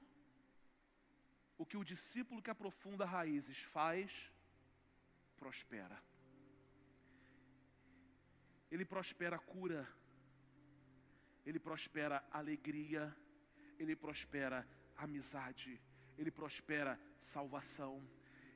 o 1.57 1.65
que 1.65 1.77
o 1.77 1.83
discípulo 1.83 2.41
que 2.41 2.49
aprofunda 2.49 3.05
raízes 3.05 3.57
faz, 3.63 4.31
prospera. 5.35 6.08
Ele 8.71 8.85
prospera 8.85 9.37
cura, 9.39 9.87
ele 11.45 11.59
prospera 11.59 12.23
alegria, 12.31 13.15
ele 13.79 13.95
prospera 13.95 14.67
amizade, 14.95 15.81
ele 16.17 16.29
prospera 16.29 16.99
salvação, 17.17 18.07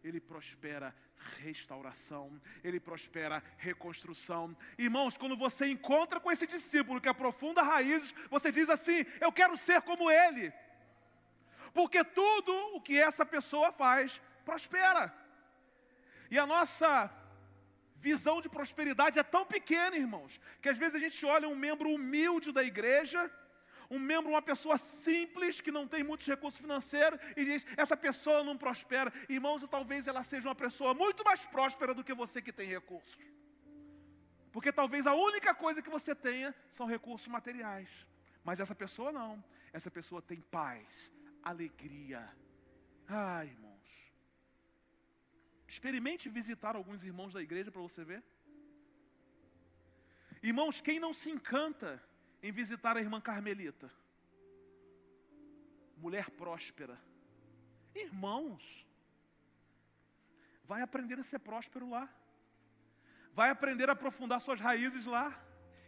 ele 0.03 0.19
prospera 0.19 0.93
restauração, 1.39 2.41
ele 2.63 2.79
prospera 2.79 3.41
reconstrução. 3.57 4.55
Irmãos, 4.77 5.17
quando 5.17 5.37
você 5.37 5.67
encontra 5.67 6.19
com 6.19 6.31
esse 6.31 6.45
discípulo 6.45 7.01
que 7.01 7.09
aprofunda 7.09 7.63
raízes, 7.63 8.13
você 8.29 8.51
diz 8.51 8.69
assim: 8.69 9.05
Eu 9.21 9.31
quero 9.31 9.55
ser 9.55 9.81
como 9.81 10.11
ele, 10.11 10.53
porque 11.73 12.03
tudo 12.03 12.53
o 12.75 12.81
que 12.81 12.99
essa 12.99 13.25
pessoa 13.25 13.71
faz 13.71 14.21
prospera. 14.43 15.13
E 16.29 16.37
a 16.37 16.45
nossa 16.45 17.07
visão 18.09 18.37
de 18.43 18.49
prosperidade 18.57 19.19
é 19.23 19.23
tão 19.35 19.45
pequena, 19.55 19.95
irmãos, 20.05 20.31
que 20.61 20.69
às 20.73 20.77
vezes 20.81 20.95
a 20.95 21.03
gente 21.05 21.25
olha 21.25 21.47
um 21.53 21.59
membro 21.67 21.89
humilde 21.95 22.51
da 22.57 22.63
igreja 22.73 23.21
um 23.95 23.99
membro, 23.99 24.31
uma 24.31 24.41
pessoa 24.41 24.77
simples, 24.77 25.61
que 25.61 25.71
não 25.71 25.87
tem 25.87 26.03
muitos 26.03 26.25
recursos 26.25 26.59
financeiros, 26.59 27.19
e 27.37 27.45
diz: 27.45 27.65
essa 27.77 27.95
pessoa 27.95 28.43
não 28.43 28.57
prospera. 28.57 29.13
Irmãos, 29.29 29.63
talvez 29.69 30.07
ela 30.07 30.23
seja 30.23 30.47
uma 30.49 30.55
pessoa 30.55 30.95
muito 30.95 31.23
mais 31.23 31.45
próspera 31.45 31.93
do 31.93 32.03
que 32.03 32.13
você 32.13 32.41
que 32.41 32.51
tem 32.51 32.67
recursos. 32.67 33.23
Porque 34.51 34.71
talvez 34.71 35.05
a 35.05 35.13
única 35.13 35.53
coisa 35.53 35.81
que 35.81 35.89
você 35.89 36.15
tenha 36.15 36.55
são 36.69 36.87
recursos 36.87 37.27
materiais. 37.27 37.89
Mas 38.43 38.59
essa 38.59 38.73
pessoa 38.73 39.11
não. 39.11 39.43
Essa 39.71 39.91
pessoa 39.91 40.21
tem 40.21 40.41
paz, 40.41 41.11
alegria. 41.43 42.27
Ai, 43.07 43.47
irmãos. 43.47 43.72
Experimente 45.73 46.29
visitar 46.29 46.75
alguns 46.75 47.03
irmãos 47.03 47.33
da 47.33 47.41
igreja 47.41 47.71
para 47.71 47.81
você 47.81 48.03
ver. 48.05 48.23
Irmãos, 50.49 50.79
quem 50.79 50.99
não 50.99 51.11
se 51.11 51.31
encanta 51.31 51.91
em 52.43 52.51
visitar 52.51 52.95
a 52.95 52.99
irmã 52.99 53.19
Carmelita. 53.19 53.91
Mulher 55.97 56.29
próspera. 56.29 57.01
Irmãos, 57.95 58.85
vai 60.63 60.83
aprender 60.83 61.17
a 61.19 61.23
ser 61.23 61.39
próspero 61.39 61.89
lá. 61.89 62.07
Vai 63.33 63.49
aprender 63.49 63.89
a 63.89 63.93
aprofundar 63.93 64.39
suas 64.41 64.59
raízes 64.59 65.07
lá. 65.07 65.43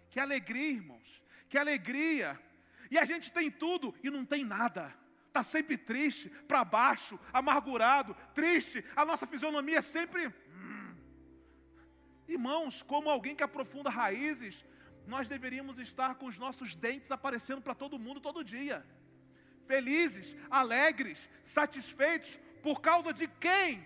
Que 0.09 0.19
alegria, 0.19 0.71
irmãos. 0.79 1.23
Que 1.47 1.59
alegria. 1.59 2.41
E 2.89 2.97
a 2.97 3.05
gente 3.05 3.31
tem 3.31 3.51
tudo 3.51 3.93
e 4.03 4.09
não 4.09 4.25
tem 4.25 4.43
nada. 4.43 4.91
Está 5.36 5.43
sempre 5.43 5.77
triste, 5.77 6.29
para 6.47 6.63
baixo, 6.63 7.19
amargurado, 7.33 8.15
triste. 8.33 8.81
A 8.95 9.03
nossa 9.03 9.27
fisionomia 9.27 9.79
é 9.79 9.81
sempre. 9.81 10.27
Hum. 10.27 10.95
Irmãos, 12.25 12.81
como 12.81 13.09
alguém 13.09 13.36
que 13.36 13.43
aprofunda 13.43 13.89
raízes, 13.89 14.63
nós 15.05 15.27
deveríamos 15.27 15.77
estar 15.77 16.15
com 16.15 16.27
os 16.27 16.38
nossos 16.38 16.73
dentes 16.73 17.11
aparecendo 17.11 17.61
para 17.61 17.75
todo 17.75 17.99
mundo 17.99 18.21
todo 18.21 18.45
dia. 18.45 18.86
Felizes, 19.67 20.38
alegres, 20.49 21.29
satisfeitos, 21.43 22.39
por 22.63 22.79
causa 22.79 23.11
de 23.11 23.27
quem? 23.27 23.86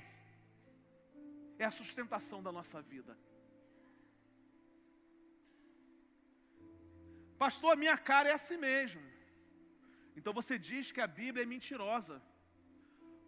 É 1.58 1.66
a 1.66 1.72
sustentação 1.72 2.44
da 2.44 2.52
nossa 2.52 2.80
vida. 2.80 3.18
Pastor, 7.40 7.74
a 7.74 7.76
minha 7.76 7.98
cara 7.98 8.30
é 8.30 8.34
assim 8.34 8.58
mesmo. 8.58 9.09
Então 10.20 10.34
você 10.40 10.56
diz 10.70 10.92
que 10.96 11.02
a 11.08 11.10
Bíblia 11.22 11.44
é 11.44 11.54
mentirosa. 11.56 12.18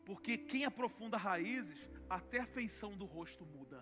Porque 0.09 0.35
quem 0.51 0.63
aprofunda 0.65 1.17
raízes, 1.29 1.81
até 2.19 2.39
a 2.41 2.51
feição 2.57 2.91
do 3.01 3.05
rosto 3.15 3.45
muda. 3.55 3.81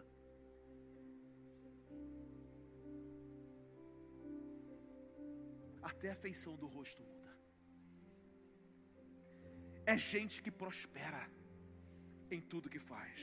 até 6.00 6.12
a 6.12 6.16
feição 6.16 6.56
do 6.56 6.68
rosto 6.68 7.02
muda. 7.04 7.32
É 9.86 9.98
gente 9.98 10.42
que 10.42 10.52
prospera 10.52 11.30
em 12.32 12.42
tudo 12.52 12.70
que 12.70 12.80
faz. 12.80 13.20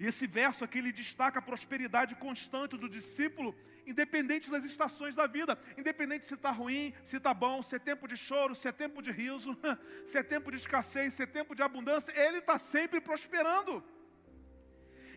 E 0.00 0.06
esse 0.06 0.26
verso 0.26 0.64
aqui 0.64 0.78
ele 0.78 0.92
destaca 0.92 1.40
a 1.40 1.42
prosperidade 1.42 2.14
constante 2.14 2.76
do 2.76 2.88
discípulo, 2.88 3.54
independente 3.86 4.50
das 4.50 4.64
estações 4.64 5.14
da 5.14 5.26
vida, 5.26 5.58
independente 5.76 6.26
se 6.26 6.34
está 6.34 6.50
ruim, 6.50 6.94
se 7.04 7.16
está 7.16 7.34
bom, 7.34 7.62
se 7.62 7.74
é 7.74 7.78
tempo 7.78 8.06
de 8.06 8.16
choro, 8.16 8.54
se 8.54 8.68
é 8.68 8.72
tempo 8.72 9.02
de 9.02 9.10
riso, 9.10 9.58
se 10.06 10.16
é 10.18 10.22
tempo 10.22 10.50
de 10.50 10.56
escassez, 10.56 11.14
se 11.14 11.22
é 11.22 11.26
tempo 11.26 11.54
de 11.54 11.62
abundância, 11.62 12.12
ele 12.16 12.38
está 12.38 12.58
sempre 12.58 13.00
prosperando. 13.00 13.82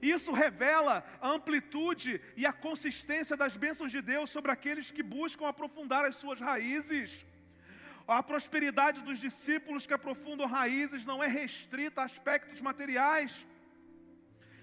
Isso 0.02 0.32
revela 0.32 1.06
a 1.22 1.30
amplitude 1.30 2.20
e 2.36 2.44
a 2.46 2.52
consistência 2.52 3.38
das 3.38 3.56
bênçãos 3.56 3.92
de 3.92 4.02
Deus 4.02 4.32
sobre 4.32 4.50
aqueles 4.52 4.90
que 4.90 5.04
buscam 5.04 5.48
aprofundar 5.48 6.06
as 6.06 6.16
suas 6.16 6.40
raízes. 6.40 7.24
A 8.08 8.24
prosperidade 8.24 9.02
dos 9.02 9.20
discípulos 9.20 9.86
que 9.86 9.94
aprofundam 9.94 10.48
raízes 10.48 11.06
não 11.06 11.24
é 11.24 11.28
restrita 11.28 12.02
a 12.02 12.06
aspectos 12.06 12.60
materiais. 12.62 13.46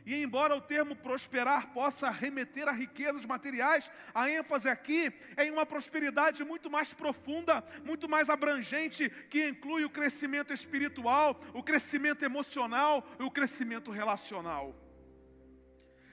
E 0.08 0.22
embora 0.22 0.56
o 0.56 0.60
termo 0.62 0.96
prosperar 0.96 1.66
possa 1.74 2.08
remeter 2.08 2.66
a 2.66 2.72
riquezas 2.72 3.26
materiais, 3.26 3.92
a 4.14 4.30
ênfase 4.30 4.66
aqui 4.66 5.12
é 5.36 5.44
em 5.44 5.50
uma 5.50 5.66
prosperidade 5.66 6.42
muito 6.42 6.70
mais 6.70 6.94
profunda, 6.94 7.62
muito 7.84 8.08
mais 8.08 8.30
abrangente, 8.30 9.10
que 9.28 9.46
inclui 9.46 9.84
o 9.84 9.90
crescimento 9.90 10.50
espiritual, 10.50 11.38
o 11.52 11.62
crescimento 11.62 12.24
emocional 12.24 13.06
e 13.20 13.22
o 13.22 13.30
crescimento 13.30 13.90
relacional. 13.90 14.74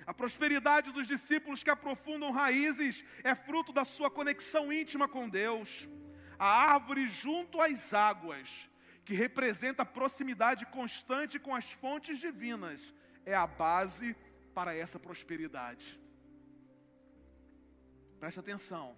A 0.05 0.13
prosperidade 0.13 0.91
dos 0.91 1.07
discípulos 1.07 1.63
que 1.63 1.69
aprofundam 1.69 2.33
raízes 2.33 3.05
é 3.23 3.33
fruto 3.33 3.71
da 3.71 3.85
sua 3.85 4.11
conexão 4.11 4.73
íntima 4.73 5.07
com 5.07 5.29
Deus. 5.29 5.87
A 6.37 6.73
árvore 6.73 7.07
junto 7.07 7.61
às 7.61 7.93
águas, 7.93 8.69
que 9.05 9.13
representa 9.13 9.83
a 9.83 9.85
proximidade 9.85 10.65
constante 10.65 11.39
com 11.39 11.55
as 11.55 11.71
fontes 11.71 12.19
divinas, 12.19 12.93
é 13.25 13.35
a 13.35 13.47
base 13.47 14.15
para 14.53 14.75
essa 14.75 14.99
prosperidade. 14.99 15.99
Preste 18.19 18.39
atenção. 18.39 18.95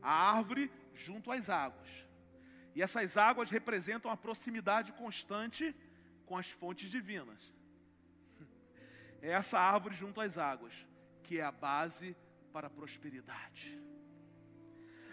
A 0.00 0.36
árvore 0.36 0.70
junto 0.94 1.30
às 1.30 1.48
águas. 1.48 1.88
E 2.74 2.82
essas 2.82 3.16
águas 3.16 3.50
representam 3.50 4.10
a 4.10 4.16
proximidade 4.16 4.92
constante 4.92 5.74
com 6.26 6.36
as 6.36 6.48
fontes 6.48 6.90
divinas 6.90 7.52
é 9.22 9.30
essa 9.30 9.58
árvore 9.58 9.94
junto 9.94 10.20
às 10.20 10.36
águas, 10.36 10.74
que 11.22 11.38
é 11.38 11.44
a 11.44 11.52
base 11.52 12.16
para 12.52 12.66
a 12.66 12.70
prosperidade. 12.70 13.80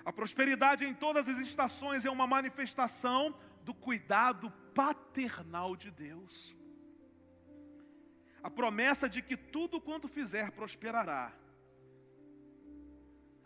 A 0.03 0.11
prosperidade 0.11 0.83
em 0.83 0.93
todas 0.93 1.29
as 1.29 1.37
estações 1.37 2.03
é 2.05 2.09
uma 2.09 2.25
manifestação 2.25 3.37
do 3.63 3.73
cuidado 3.73 4.49
paternal 4.73 5.75
de 5.75 5.91
Deus. 5.91 6.57
A 8.41 8.49
promessa 8.49 9.09
de 9.09 9.21
que 9.21 9.35
tudo 9.35 9.81
quanto 9.81 10.07
fizer 10.07 10.51
prosperará. 10.51 11.33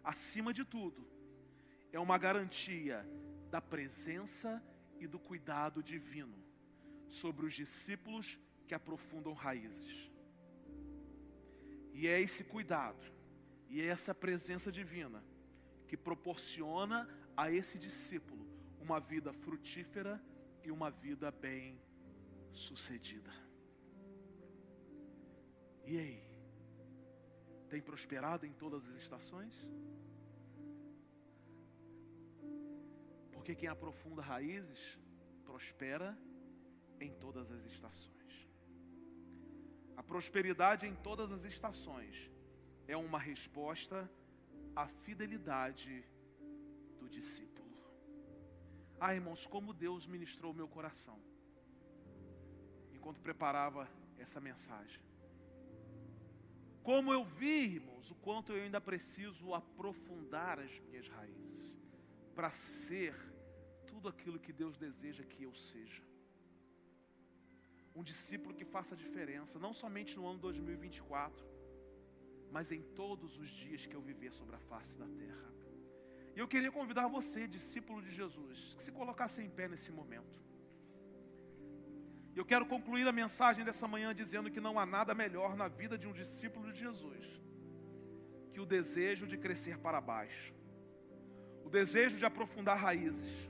Acima 0.04 0.54
de 0.54 0.64
tudo, 0.64 1.08
é 1.92 2.00
uma 2.00 2.18
garantia 2.18 3.06
da 3.50 3.62
presença 3.62 4.62
e 5.00 5.08
do 5.08 5.20
cuidado 5.20 5.82
divino 5.82 6.44
sobre 7.10 7.46
os 7.46 7.54
discípulos 7.54 8.40
que 8.68 8.74
aprofundam 8.74 9.34
raízes. 9.34 10.12
E 11.94 12.08
é 12.08 12.20
esse 12.20 12.44
cuidado, 12.44 13.06
e 13.70 13.82
é 13.82 13.86
essa 13.86 14.14
presença 14.14 14.72
divina 14.72 15.24
que 15.88 15.96
proporciona 15.96 17.08
a 17.38 17.52
esse 17.52 17.78
discípulo 17.78 18.48
uma 18.82 19.00
vida 19.00 19.32
frutífera 19.32 20.22
e 20.64 20.72
uma 20.72 20.90
vida 20.90 21.32
bem 21.32 21.80
sucedida. 22.52 23.43
E 25.86 25.98
aí? 25.98 26.24
Tem 27.70 27.82
prosperado 27.82 28.46
em 28.46 28.54
todas 28.54 28.88
as 28.88 28.96
estações? 28.96 29.54
Porque 33.32 33.56
quem 33.56 33.68
aprofunda 33.68 34.22
raízes 34.22 34.98
prospera 35.44 36.18
em 37.00 37.12
todas 37.14 37.52
as 37.52 37.66
estações. 37.66 38.48
A 39.98 40.04
prosperidade 40.04 40.88
em 40.88 40.96
todas 40.96 41.32
as 41.32 41.44
estações 41.44 42.32
é 42.88 42.96
uma 42.96 43.20
resposta 43.20 44.10
à 44.76 44.88
fidelidade 44.88 46.06
do 47.00 47.10
discípulo. 47.10 47.54
Ah, 49.00 49.14
irmãos, 49.14 49.46
como 49.46 49.74
Deus 49.74 50.08
ministrou 50.08 50.52
o 50.52 50.56
meu 50.56 50.68
coração 50.68 51.20
enquanto 52.94 53.20
preparava 53.20 53.90
essa 54.18 54.40
mensagem. 54.40 55.02
Como 56.84 57.14
eu 57.14 57.24
vi, 57.24 57.76
irmãos, 57.76 58.12
o 58.12 58.16
quanto 58.16 58.52
eu 58.52 58.62
ainda 58.62 58.82
preciso 58.82 59.54
aprofundar 59.54 60.60
as 60.60 60.78
minhas 60.80 61.08
raízes 61.08 61.74
para 62.36 62.52
ser 62.52 63.16
tudo 63.88 64.10
aquilo 64.10 64.38
que 64.38 64.52
Deus 64.52 64.78
deseja 64.78 65.24
que 65.24 65.44
eu 65.44 65.54
seja. 65.54 66.04
Um 67.96 68.04
discípulo 68.04 68.54
que 68.54 68.66
faça 68.66 68.98
diferença, 68.98 69.58
não 69.58 69.72
somente 69.72 70.18
no 70.18 70.28
ano 70.28 70.40
2024, 70.40 71.46
mas 72.52 72.72
em 72.72 72.82
todos 72.82 73.40
os 73.40 73.48
dias 73.48 73.86
que 73.86 73.96
eu 73.96 74.02
viver 74.02 74.34
sobre 74.34 74.56
a 74.56 74.60
face 74.60 74.98
da 74.98 75.08
terra. 75.08 75.54
E 76.36 76.40
eu 76.40 76.48
queria 76.48 76.72
convidar 76.72 77.08
você, 77.08 77.48
discípulo 77.48 78.02
de 78.02 78.12
Jesus, 78.12 78.74
que 78.76 78.84
se 78.84 78.92
colocasse 78.92 79.42
em 79.42 79.50
pé 79.50 79.68
nesse 79.68 79.92
momento. 79.92 80.44
Eu 82.36 82.44
quero 82.44 82.66
concluir 82.66 83.08
a 83.08 83.12
mensagem 83.12 83.64
dessa 83.64 83.88
manhã 83.88 84.14
dizendo 84.14 84.50
que 84.50 84.60
não 84.60 84.80
há 84.80 84.86
nada 84.86 85.14
melhor 85.14 85.56
na 85.56 85.68
vida 85.68 85.98
de 85.98 86.08
um 86.08 86.14
discípulo 86.14 86.72
de 86.72 86.80
Jesus 86.80 87.44
que 88.52 88.60
o 88.60 88.66
desejo 88.66 89.26
de 89.26 89.36
crescer 89.36 89.80
para 89.80 90.00
baixo, 90.00 90.54
o 91.64 91.70
desejo 91.70 92.18
de 92.18 92.26
aprofundar 92.26 92.78
raízes. 92.78 93.50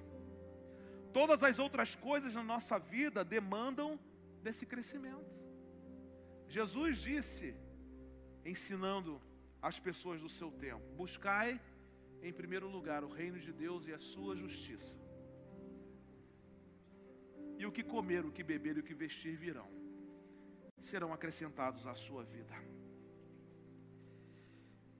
Todas 1.11 1.43
as 1.43 1.59
outras 1.59 1.93
coisas 1.93 2.33
na 2.33 2.41
nossa 2.41 2.79
vida 2.79 3.23
demandam 3.23 3.99
desse 4.41 4.65
crescimento. 4.65 5.31
Jesus 6.47 6.97
disse, 6.97 7.53
ensinando 8.45 9.21
as 9.61 9.77
pessoas 9.79 10.21
do 10.21 10.29
seu 10.29 10.49
tempo: 10.51 10.83
buscai 10.95 11.59
em 12.21 12.31
primeiro 12.31 12.69
lugar 12.69 13.03
o 13.03 13.09
reino 13.09 13.39
de 13.39 13.51
Deus 13.51 13.87
e 13.87 13.93
a 13.93 13.99
sua 13.99 14.35
justiça 14.35 15.02
e 17.57 17.65
o 17.65 17.71
que 17.71 17.83
comer, 17.83 18.25
o 18.25 18.31
que 18.31 18.43
beber 18.43 18.77
e 18.77 18.79
o 18.79 18.83
que 18.83 18.93
vestir 18.93 19.35
virão, 19.35 19.69
serão 20.77 21.13
acrescentados 21.13 21.87
à 21.87 21.95
sua 21.95 22.23
vida. 22.23 22.55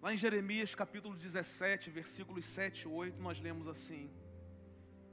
Lá 0.02 0.14
em 0.14 0.18
Jeremias 0.18 0.76
capítulo 0.76 1.16
17, 1.16 1.90
versículos 1.90 2.46
7 2.46 2.82
e 2.82 2.88
8, 2.88 3.22
nós 3.22 3.40
lemos 3.40 3.68
assim: 3.68 4.12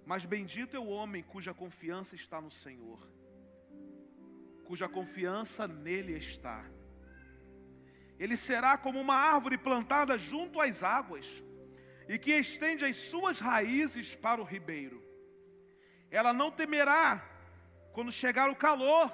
Mas 0.05 0.25
bendito 0.25 0.77
é 0.77 0.81
o 0.81 0.89
homem 0.89 1.23
cuja 1.23 1.55
confiança 1.55 2.17
está 2.17 2.41
no 2.41 2.51
Senhor, 2.51 3.09
cuja 4.65 4.89
confiança 4.89 5.69
nele 5.69 6.17
está. 6.17 6.69
Ele 8.19 8.37
será 8.37 8.77
como 8.77 9.01
uma 9.01 9.15
árvore 9.15 9.57
plantada 9.57 10.19
junto 10.19 10.61
às 10.61 10.83
águas, 10.83 11.27
e 12.09 12.19
que 12.19 12.33
estende 12.33 12.85
as 12.85 12.97
suas 12.97 13.39
raízes 13.39 14.17
para 14.17 14.43
o 14.43 14.45
ribeiro. 14.45 15.00
Ela 16.11 16.33
não 16.33 16.51
temerá 16.51 17.25
quando 17.93 18.11
chegar 18.11 18.51
o 18.51 18.57
calor. 18.57 19.11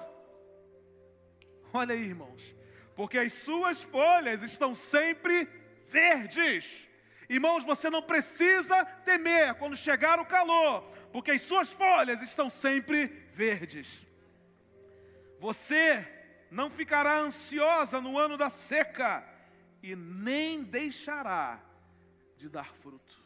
Olha 1.73 1.93
aí, 1.93 2.01
irmãos, 2.01 2.55
porque 2.95 3.17
as 3.17 3.33
suas 3.33 3.83
folhas 3.83 4.41
estão 4.41 4.73
sempre 4.73 5.47
verdes. 5.87 6.87
Irmãos, 7.29 7.63
você 7.63 7.89
não 7.89 8.01
precisa 8.01 8.85
temer 8.85 9.53
quando 9.55 9.75
chegar 9.75 10.19
o 10.19 10.25
calor, 10.25 10.81
porque 11.11 11.31
as 11.31 11.41
suas 11.41 11.71
folhas 11.71 12.21
estão 12.21 12.49
sempre 12.49 13.07
verdes. 13.33 14.07
Você 15.39 16.07
não 16.49 16.69
ficará 16.69 17.19
ansiosa 17.19 18.01
no 18.01 18.17
ano 18.17 18.37
da 18.37 18.49
seca 18.49 19.23
e 19.83 19.95
nem 19.95 20.63
deixará 20.63 21.61
de 22.35 22.49
dar 22.49 22.73
fruto. 22.75 23.23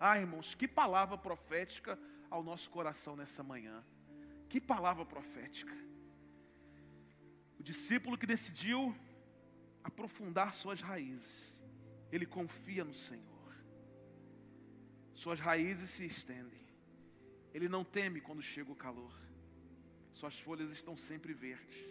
Ah, 0.00 0.18
irmãos, 0.18 0.54
que 0.54 0.66
palavra 0.66 1.16
profética 1.16 1.98
ao 2.32 2.42
nosso 2.42 2.70
coração 2.70 3.14
nessa 3.14 3.42
manhã. 3.42 3.84
Que 4.48 4.58
palavra 4.58 5.04
profética. 5.04 5.76
O 7.60 7.62
discípulo 7.62 8.16
que 8.16 8.26
decidiu 8.26 8.96
aprofundar 9.84 10.54
suas 10.54 10.80
raízes, 10.80 11.62
ele 12.10 12.24
confia 12.24 12.84
no 12.84 12.94
Senhor. 12.94 13.54
Suas 15.14 15.40
raízes 15.40 15.90
se 15.90 16.06
estendem. 16.06 16.66
Ele 17.52 17.68
não 17.68 17.84
teme 17.84 18.18
quando 18.20 18.40
chega 18.42 18.72
o 18.72 18.76
calor. 18.76 19.14
Suas 20.10 20.40
folhas 20.40 20.72
estão 20.72 20.96
sempre 20.96 21.34
verdes. 21.34 21.86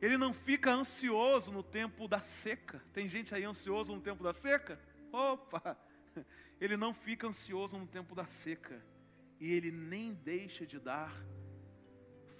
Ele 0.00 0.18
não 0.18 0.34
fica 0.34 0.72
ansioso 0.72 1.52
no 1.52 1.62
tempo 1.62 2.08
da 2.08 2.20
seca. 2.20 2.82
Tem 2.92 3.08
gente 3.08 3.32
aí 3.32 3.44
ansioso 3.44 3.94
no 3.94 4.00
tempo 4.00 4.24
da 4.24 4.34
seca? 4.34 4.80
Opa! 5.12 5.78
Ele 6.60 6.76
não 6.76 6.92
fica 6.92 7.28
ansioso 7.28 7.78
no 7.78 7.86
tempo 7.86 8.12
da 8.12 8.26
seca. 8.26 8.84
E 9.42 9.52
ele 9.52 9.72
nem 9.72 10.14
deixa 10.14 10.64
de 10.64 10.78
dar 10.78 11.12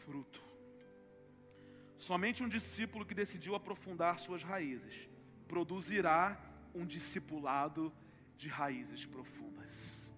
fruto. 0.03 0.40
Somente 1.98 2.44
um 2.44 2.48
discípulo 2.48 3.05
que 3.05 3.12
decidiu 3.12 3.57
aprofundar 3.57 4.20
suas 4.20 4.44
raízes 4.44 5.11
produzirá 5.48 6.40
um 6.72 6.86
discipulado 6.86 7.92
de 8.36 8.48
raízes 8.48 9.05
profundas. 9.05 10.14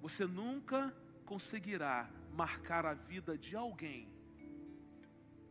Você 0.00 0.26
nunca 0.26 0.92
conseguirá 1.24 2.10
marcar 2.32 2.84
a 2.84 2.94
vida 2.94 3.38
de 3.38 3.54
alguém 3.54 4.12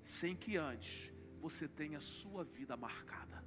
sem 0.03 0.35
que 0.35 0.57
antes 0.57 1.09
você 1.39 1.69
tenha 1.69 2.01
sua 2.01 2.43
vida 2.43 2.75
marcada. 2.75 3.41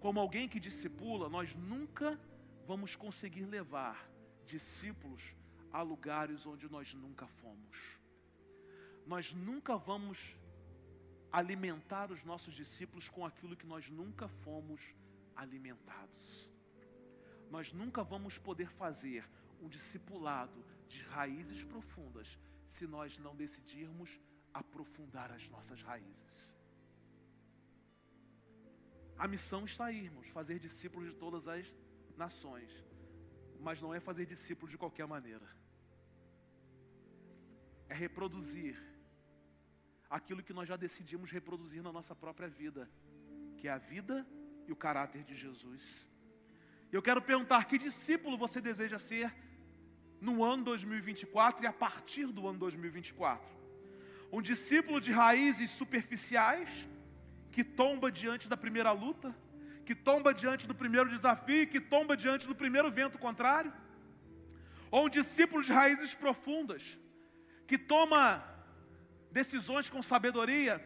Como 0.00 0.18
alguém 0.18 0.48
que 0.48 0.58
discipula, 0.58 1.28
nós 1.28 1.54
nunca 1.54 2.18
vamos 2.66 2.96
conseguir 2.96 3.44
levar 3.44 4.08
discípulos 4.46 5.36
a 5.72 5.82
lugares 5.82 6.46
onde 6.46 6.68
nós 6.70 6.94
nunca 6.94 7.26
fomos. 7.26 8.00
Nós 9.06 9.32
nunca 9.32 9.76
vamos 9.76 10.38
alimentar 11.30 12.12
os 12.12 12.22
nossos 12.22 12.54
discípulos 12.54 13.08
com 13.08 13.24
aquilo 13.24 13.56
que 13.56 13.66
nós 13.66 13.88
nunca 13.88 14.28
fomos 14.28 14.94
alimentados. 15.34 16.50
Nós 17.50 17.72
nunca 17.72 18.02
vamos 18.04 18.38
poder 18.38 18.68
fazer 18.70 19.28
um 19.60 19.68
discipulado 19.68 20.64
de 20.88 21.02
raízes 21.04 21.64
profundas 21.64 22.38
se 22.66 22.86
nós 22.86 23.18
não 23.18 23.34
decidirmos 23.34 24.20
aprofundar 24.52 25.30
as 25.32 25.48
nossas 25.48 25.82
raízes. 25.82 26.52
A 29.16 29.28
missão 29.28 29.64
está 29.64 29.86
aí, 29.86 30.04
irmãos, 30.04 30.28
fazer 30.28 30.58
discípulos 30.58 31.10
de 31.10 31.16
todas 31.16 31.46
as 31.46 31.72
nações, 32.16 32.70
mas 33.60 33.80
não 33.80 33.94
é 33.94 34.00
fazer 34.00 34.26
discípulos 34.26 34.70
de 34.70 34.78
qualquer 34.78 35.06
maneira 35.06 35.62
é 37.92 37.94
reproduzir 37.94 38.74
aquilo 40.08 40.42
que 40.42 40.54
nós 40.54 40.66
já 40.66 40.76
decidimos 40.76 41.30
reproduzir 41.30 41.82
na 41.82 41.92
nossa 41.92 42.14
própria 42.14 42.48
vida, 42.48 42.90
que 43.58 43.68
é 43.68 43.70
a 43.70 43.76
vida 43.76 44.26
e 44.66 44.72
o 44.72 44.76
caráter 44.76 45.22
de 45.22 45.34
Jesus. 45.34 46.08
Eu 46.90 47.02
quero 47.02 47.20
perguntar: 47.20 47.66
que 47.66 47.76
discípulo 47.76 48.38
você 48.38 48.62
deseja 48.62 48.98
ser 48.98 49.32
no 50.20 50.42
ano 50.42 50.64
2024 50.64 51.64
e 51.64 51.66
a 51.66 51.72
partir 51.72 52.26
do 52.26 52.48
ano 52.48 52.58
2024? 52.58 53.50
Um 54.32 54.40
discípulo 54.40 54.98
de 54.98 55.12
raízes 55.12 55.70
superficiais, 55.70 56.70
que 57.50 57.62
tomba 57.62 58.10
diante 58.10 58.48
da 58.48 58.56
primeira 58.56 58.90
luta, 58.92 59.36
que 59.92 59.94
tomba 59.94 60.32
diante 60.32 60.66
do 60.66 60.74
primeiro 60.74 61.10
desafio, 61.10 61.66
que 61.66 61.78
tomba 61.78 62.16
diante 62.16 62.46
do 62.46 62.54
primeiro 62.54 62.90
vento 62.90 63.18
contrário? 63.18 63.70
Ou 64.90 65.04
um 65.04 65.08
discípulo 65.08 65.62
de 65.62 65.70
raízes 65.70 66.14
profundas, 66.14 66.98
que 67.66 67.76
toma 67.76 68.42
decisões 69.30 69.90
com 69.90 70.00
sabedoria, 70.00 70.82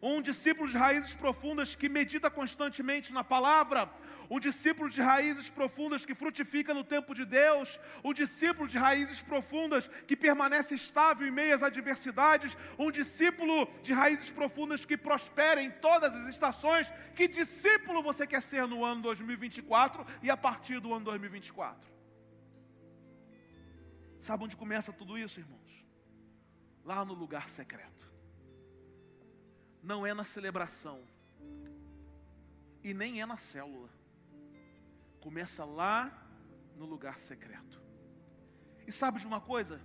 um 0.00 0.22
discípulo 0.22 0.70
de 0.70 0.78
raízes 0.78 1.12
profundas 1.12 1.74
que 1.74 1.86
medita 1.86 2.30
constantemente 2.30 3.12
na 3.12 3.22
palavra, 3.22 3.90
um 4.30 4.40
discípulo 4.40 4.88
de 4.90 5.00
raízes 5.00 5.48
profundas 5.50 6.04
que 6.04 6.14
frutifica 6.14 6.72
no 6.72 6.84
tempo 6.84 7.14
de 7.14 7.24
Deus, 7.24 7.80
um 8.04 8.12
discípulo 8.12 8.68
de 8.68 8.78
raízes 8.78 9.22
profundas 9.22 9.88
que 10.06 10.16
permanece 10.16 10.74
estável 10.74 11.26
em 11.26 11.30
meio 11.30 11.54
às 11.54 11.62
adversidades, 11.62 12.56
um 12.78 12.90
discípulo 12.90 13.68
de 13.82 13.92
raízes 13.92 14.30
profundas 14.30 14.84
que 14.84 14.96
prospera 14.96 15.62
em 15.62 15.70
todas 15.70 16.14
as 16.14 16.28
estações. 16.28 16.92
Que 17.14 17.28
discípulo 17.28 18.02
você 18.02 18.26
quer 18.26 18.42
ser 18.42 18.66
no 18.66 18.84
ano 18.84 19.02
2024 19.02 20.06
e 20.22 20.30
a 20.30 20.36
partir 20.36 20.80
do 20.80 20.92
ano 20.92 21.04
2024? 21.04 21.88
Sabe 24.18 24.44
onde 24.44 24.56
começa 24.56 24.92
tudo 24.92 25.16
isso, 25.18 25.40
irmãos? 25.40 25.66
lá 26.86 27.04
no 27.04 27.12
lugar 27.12 27.48
secreto. 27.48 28.14
Não 29.82 30.06
é 30.06 30.14
na 30.14 30.22
celebração. 30.22 31.02
E 32.82 32.94
nem 32.94 33.20
é 33.20 33.26
na 33.26 33.36
célula. 33.36 33.90
Começa 35.26 35.64
lá 35.64 36.00
no 36.76 36.86
lugar 36.86 37.18
secreto. 37.18 37.82
E 38.86 38.92
sabe 38.92 39.18
de 39.18 39.26
uma 39.26 39.40
coisa? 39.40 39.80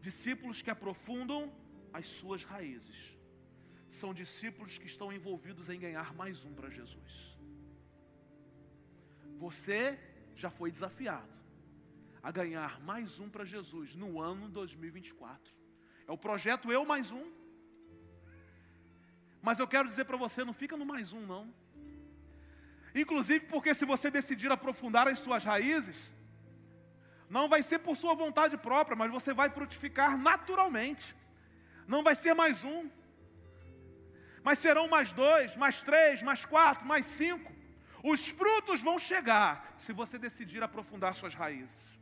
Discípulos 0.00 0.62
que 0.62 0.70
aprofundam 0.70 1.52
as 1.92 2.06
suas 2.06 2.44
raízes 2.44 3.14
são 3.90 4.14
discípulos 4.14 4.78
que 4.78 4.86
estão 4.86 5.12
envolvidos 5.12 5.68
em 5.68 5.78
ganhar 5.78 6.14
mais 6.14 6.46
um 6.46 6.54
para 6.54 6.70
Jesus. 6.70 7.38
Você 9.36 10.00
já 10.34 10.48
foi 10.48 10.70
desafiado. 10.70 11.38
a 12.22 12.30
ganhar 12.30 12.80
mais 12.80 13.20
um 13.20 13.28
para 13.28 13.44
Jesus 13.44 13.94
no 13.94 14.18
ano 14.18 14.48
2024. 14.48 15.60
É 16.08 16.10
o 16.10 16.16
projeto 16.16 16.72
Eu 16.72 16.86
Mais 16.86 17.12
Um. 17.12 17.30
Mas 19.42 19.58
eu 19.58 19.68
quero 19.68 19.86
dizer 19.86 20.06
para 20.06 20.16
você, 20.16 20.42
não 20.42 20.54
fica 20.54 20.74
no 20.74 20.86
mais 20.86 21.12
um, 21.12 21.26
não. 21.26 21.52
Inclusive 22.94 23.46
porque 23.46 23.74
se 23.74 23.84
você 23.84 24.10
decidir 24.10 24.50
aprofundar 24.52 25.08
as 25.08 25.18
suas 25.18 25.44
raízes, 25.44 26.12
não 27.28 27.48
vai 27.48 27.62
ser 27.62 27.78
por 27.80 27.96
sua 27.96 28.14
vontade 28.14 28.56
própria, 28.56 28.96
mas 28.96 29.10
você 29.10 29.34
vai 29.34 29.50
frutificar 29.50 30.16
naturalmente. 30.16 31.14
Não 31.86 32.02
vai 32.02 32.14
ser 32.14 32.34
mais 32.34 32.64
um, 32.64 32.88
mas 34.42 34.58
serão 34.58 34.86
mais 34.86 35.12
dois, 35.12 35.56
mais 35.56 35.82
três, 35.82 36.22
mais 36.22 36.44
quatro, 36.44 36.86
mais 36.86 37.06
cinco. 37.06 37.52
Os 38.02 38.28
frutos 38.28 38.80
vão 38.80 38.98
chegar 38.98 39.74
se 39.78 39.92
você 39.92 40.18
decidir 40.18 40.62
aprofundar 40.62 41.16
suas 41.16 41.34
raízes. 41.34 41.98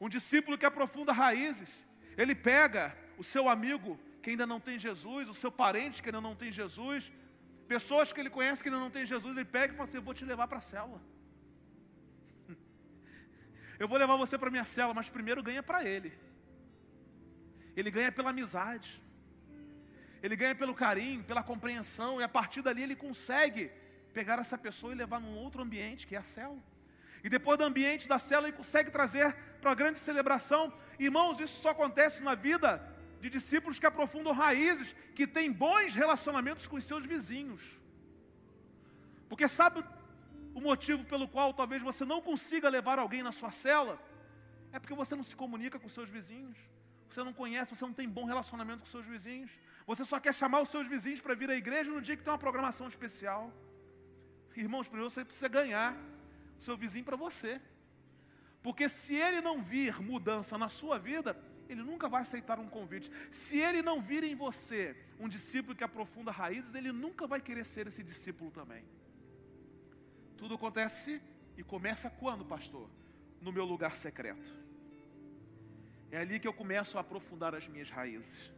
Um 0.00 0.08
discípulo 0.08 0.58
que 0.58 0.66
aprofunda 0.66 1.12
raízes, 1.12 1.86
ele 2.16 2.34
pega 2.34 2.96
o 3.16 3.24
seu 3.24 3.48
amigo 3.48 3.98
que 4.20 4.30
ainda 4.30 4.46
não 4.46 4.60
tem 4.60 4.78
Jesus, 4.78 5.28
o 5.28 5.34
seu 5.34 5.50
parente 5.50 6.02
que 6.02 6.08
ainda 6.08 6.20
não 6.20 6.34
tem 6.34 6.52
Jesus, 6.52 7.12
pessoas 7.68 8.12
que 8.12 8.20
ele 8.20 8.30
conhece 8.30 8.62
que 8.62 8.68
ainda 8.68 8.80
não 8.80 8.90
tem 8.90 9.06
Jesus, 9.06 9.36
ele 9.36 9.44
pega 9.44 9.72
e 9.72 9.76
fala 9.76 9.88
assim: 9.88 9.96
Eu 9.96 10.02
vou 10.02 10.14
te 10.14 10.24
levar 10.24 10.46
para 10.48 10.58
a 10.58 10.60
célula. 10.60 11.00
Eu 13.78 13.88
vou 13.88 13.98
levar 13.98 14.16
você 14.16 14.38
para 14.38 14.50
minha 14.50 14.64
célula, 14.64 14.94
mas 14.94 15.10
primeiro 15.10 15.42
ganha 15.42 15.62
para 15.62 15.84
ele. 15.84 16.12
Ele 17.76 17.90
ganha 17.90 18.12
pela 18.12 18.30
amizade, 18.30 19.02
ele 20.22 20.36
ganha 20.36 20.54
pelo 20.54 20.74
carinho, 20.74 21.24
pela 21.24 21.42
compreensão, 21.42 22.20
e 22.20 22.24
a 22.24 22.28
partir 22.28 22.60
dali 22.62 22.82
ele 22.82 22.94
consegue 22.94 23.70
pegar 24.12 24.38
essa 24.38 24.58
pessoa 24.58 24.92
e 24.92 24.96
levar 24.96 25.20
num 25.20 25.34
outro 25.36 25.62
ambiente, 25.62 26.06
que 26.06 26.14
é 26.14 26.18
a 26.18 26.22
célula. 26.22 26.62
E 27.24 27.28
depois 27.28 27.56
do 27.56 27.64
ambiente 27.64 28.08
da 28.08 28.18
célula, 28.18 28.48
ele 28.48 28.56
consegue 28.56 28.90
trazer 28.90 29.34
para 29.60 29.70
a 29.70 29.74
grande 29.74 29.98
celebração. 29.98 30.72
Irmãos, 30.98 31.40
isso 31.40 31.60
só 31.60 31.70
acontece 31.70 32.22
na 32.22 32.34
vida 32.34 32.91
de 33.22 33.30
discípulos 33.30 33.78
que 33.78 33.86
aprofundam 33.86 34.32
raízes, 34.32 34.96
que 35.14 35.28
têm 35.28 35.52
bons 35.52 35.94
relacionamentos 35.94 36.66
com 36.66 36.76
os 36.76 36.84
seus 36.84 37.06
vizinhos. 37.06 37.80
Porque 39.28 39.46
sabe 39.46 39.84
o 40.52 40.60
motivo 40.60 41.04
pelo 41.04 41.28
qual 41.28 41.54
talvez 41.54 41.80
você 41.80 42.04
não 42.04 42.20
consiga 42.20 42.68
levar 42.68 42.98
alguém 42.98 43.22
na 43.22 43.30
sua 43.30 43.52
cela? 43.52 43.96
É 44.72 44.80
porque 44.80 44.92
você 44.92 45.14
não 45.14 45.22
se 45.22 45.36
comunica 45.36 45.78
com 45.78 45.86
os 45.86 45.92
seus 45.92 46.08
vizinhos. 46.08 46.58
Você 47.08 47.22
não 47.22 47.32
conhece, 47.32 47.76
você 47.76 47.84
não 47.84 47.92
tem 47.92 48.08
bom 48.08 48.24
relacionamento 48.24 48.80
com 48.80 48.86
os 48.86 48.90
seus 48.90 49.06
vizinhos. 49.06 49.52
Você 49.86 50.04
só 50.04 50.18
quer 50.18 50.34
chamar 50.34 50.60
os 50.60 50.68
seus 50.68 50.88
vizinhos 50.88 51.20
para 51.20 51.36
vir 51.36 51.48
à 51.48 51.54
igreja 51.54 51.92
no 51.92 52.02
dia 52.02 52.16
que 52.16 52.24
tem 52.24 52.32
uma 52.32 52.38
programação 52.46 52.88
especial. 52.88 53.52
Irmãos, 54.56 54.88
primeiro 54.88 55.08
você 55.08 55.24
precisa 55.24 55.46
ganhar 55.46 55.96
o 56.58 56.62
seu 56.62 56.76
vizinho 56.76 57.04
para 57.04 57.16
você. 57.16 57.60
Porque 58.64 58.88
se 58.88 59.14
ele 59.14 59.40
não 59.40 59.62
vir 59.62 60.02
mudança 60.02 60.58
na 60.58 60.68
sua 60.68 60.98
vida, 60.98 61.36
ele 61.72 61.82
nunca 61.82 62.08
vai 62.08 62.22
aceitar 62.22 62.58
um 62.58 62.68
convite. 62.68 63.10
Se 63.30 63.58
ele 63.58 63.82
não 63.82 64.00
vir 64.00 64.22
em 64.24 64.34
você 64.34 64.96
um 65.18 65.28
discípulo 65.28 65.76
que 65.76 65.84
aprofunda 65.84 66.30
raízes, 66.30 66.74
ele 66.74 66.92
nunca 66.92 67.26
vai 67.26 67.40
querer 67.40 67.64
ser 67.64 67.86
esse 67.86 68.02
discípulo 68.02 68.50
também. 68.50 68.84
Tudo 70.36 70.54
acontece 70.54 71.20
e 71.56 71.62
começa 71.62 72.10
quando, 72.10 72.44
pastor? 72.44 72.88
No 73.40 73.52
meu 73.52 73.64
lugar 73.64 73.96
secreto. 73.96 74.62
É 76.10 76.18
ali 76.18 76.38
que 76.38 76.46
eu 76.46 76.52
começo 76.52 76.98
a 76.98 77.00
aprofundar 77.00 77.54
as 77.54 77.66
minhas 77.66 77.90
raízes. 77.90 78.52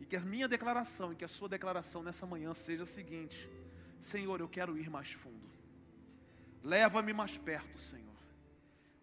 E 0.00 0.06
que 0.06 0.16
a 0.16 0.20
minha 0.20 0.48
declaração 0.48 1.12
e 1.12 1.16
que 1.16 1.24
a 1.24 1.28
sua 1.28 1.48
declaração 1.48 2.02
nessa 2.02 2.26
manhã 2.26 2.52
seja 2.54 2.84
a 2.84 2.86
seguinte: 2.86 3.48
Senhor, 4.00 4.40
eu 4.40 4.48
quero 4.48 4.78
ir 4.78 4.88
mais 4.88 5.12
fundo. 5.12 5.48
Leva-me 6.62 7.12
mais 7.12 7.36
perto, 7.36 7.78
Senhor. 7.78 8.04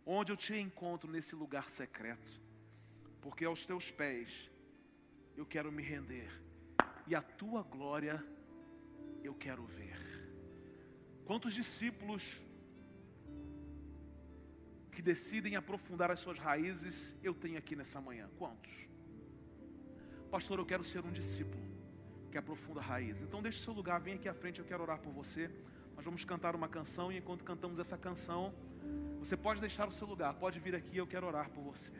Onde 0.06 0.32
eu 0.32 0.38
te 0.38 0.56
encontro 0.56 1.12
nesse 1.12 1.36
lugar 1.36 1.70
secreto. 1.70 2.42
Porque 3.22 3.46
aos 3.46 3.66
teus 3.66 3.92
pés 3.92 4.50
eu 5.38 5.46
quero 5.46 5.72
me 5.72 5.84
render. 5.84 6.30
E 7.08 7.16
a 7.16 7.22
tua 7.22 7.62
glória 7.62 8.24
eu 9.24 9.34
quero 9.34 9.64
ver. 9.66 9.98
Quantos 11.26 11.54
discípulos 11.54 12.42
que 14.92 15.02
decidem 15.02 15.56
aprofundar 15.56 16.12
as 16.12 16.20
suas 16.20 16.38
raízes 16.38 17.16
eu 17.24 17.34
tenho 17.34 17.58
aqui 17.58 17.76
nessa 17.76 18.02
manhã? 18.02 18.30
Quantos? 18.38 18.90
Pastor, 20.30 20.60
eu 20.60 20.66
quero 20.66 20.84
ser 20.84 21.06
um 21.06 21.12
discípulo 21.12 21.62
que 22.32 22.38
aprofunda 22.38 22.82
raízes. 22.82 23.22
Então 23.22 23.42
deixe 23.42 23.60
seu 23.60 23.74
lugar, 23.74 24.00
vem 24.00 24.16
aqui 24.16 24.30
à 24.30 24.34
frente, 24.34 24.60
eu 24.60 24.66
quero 24.66 24.82
orar 24.82 25.00
por 25.00 25.12
você. 25.12 25.52
Nós 25.96 26.06
vamos 26.06 26.24
cantar 26.24 26.56
uma 26.56 26.68
canção 26.68 27.12
e 27.12 27.18
enquanto 27.18 27.44
cantamos 27.44 27.78
essa 27.78 27.98
canção, 27.98 28.54
você 29.20 29.38
pode 29.38 29.60
deixar 29.60 29.88
o 29.88 29.92
seu 29.92 30.08
lugar, 30.08 30.34
pode 30.34 30.60
vir 30.60 30.74
aqui, 30.74 30.98
eu 30.98 31.06
quero 31.06 31.28
orar 31.28 31.50
por 31.50 31.62
você. 31.62 31.92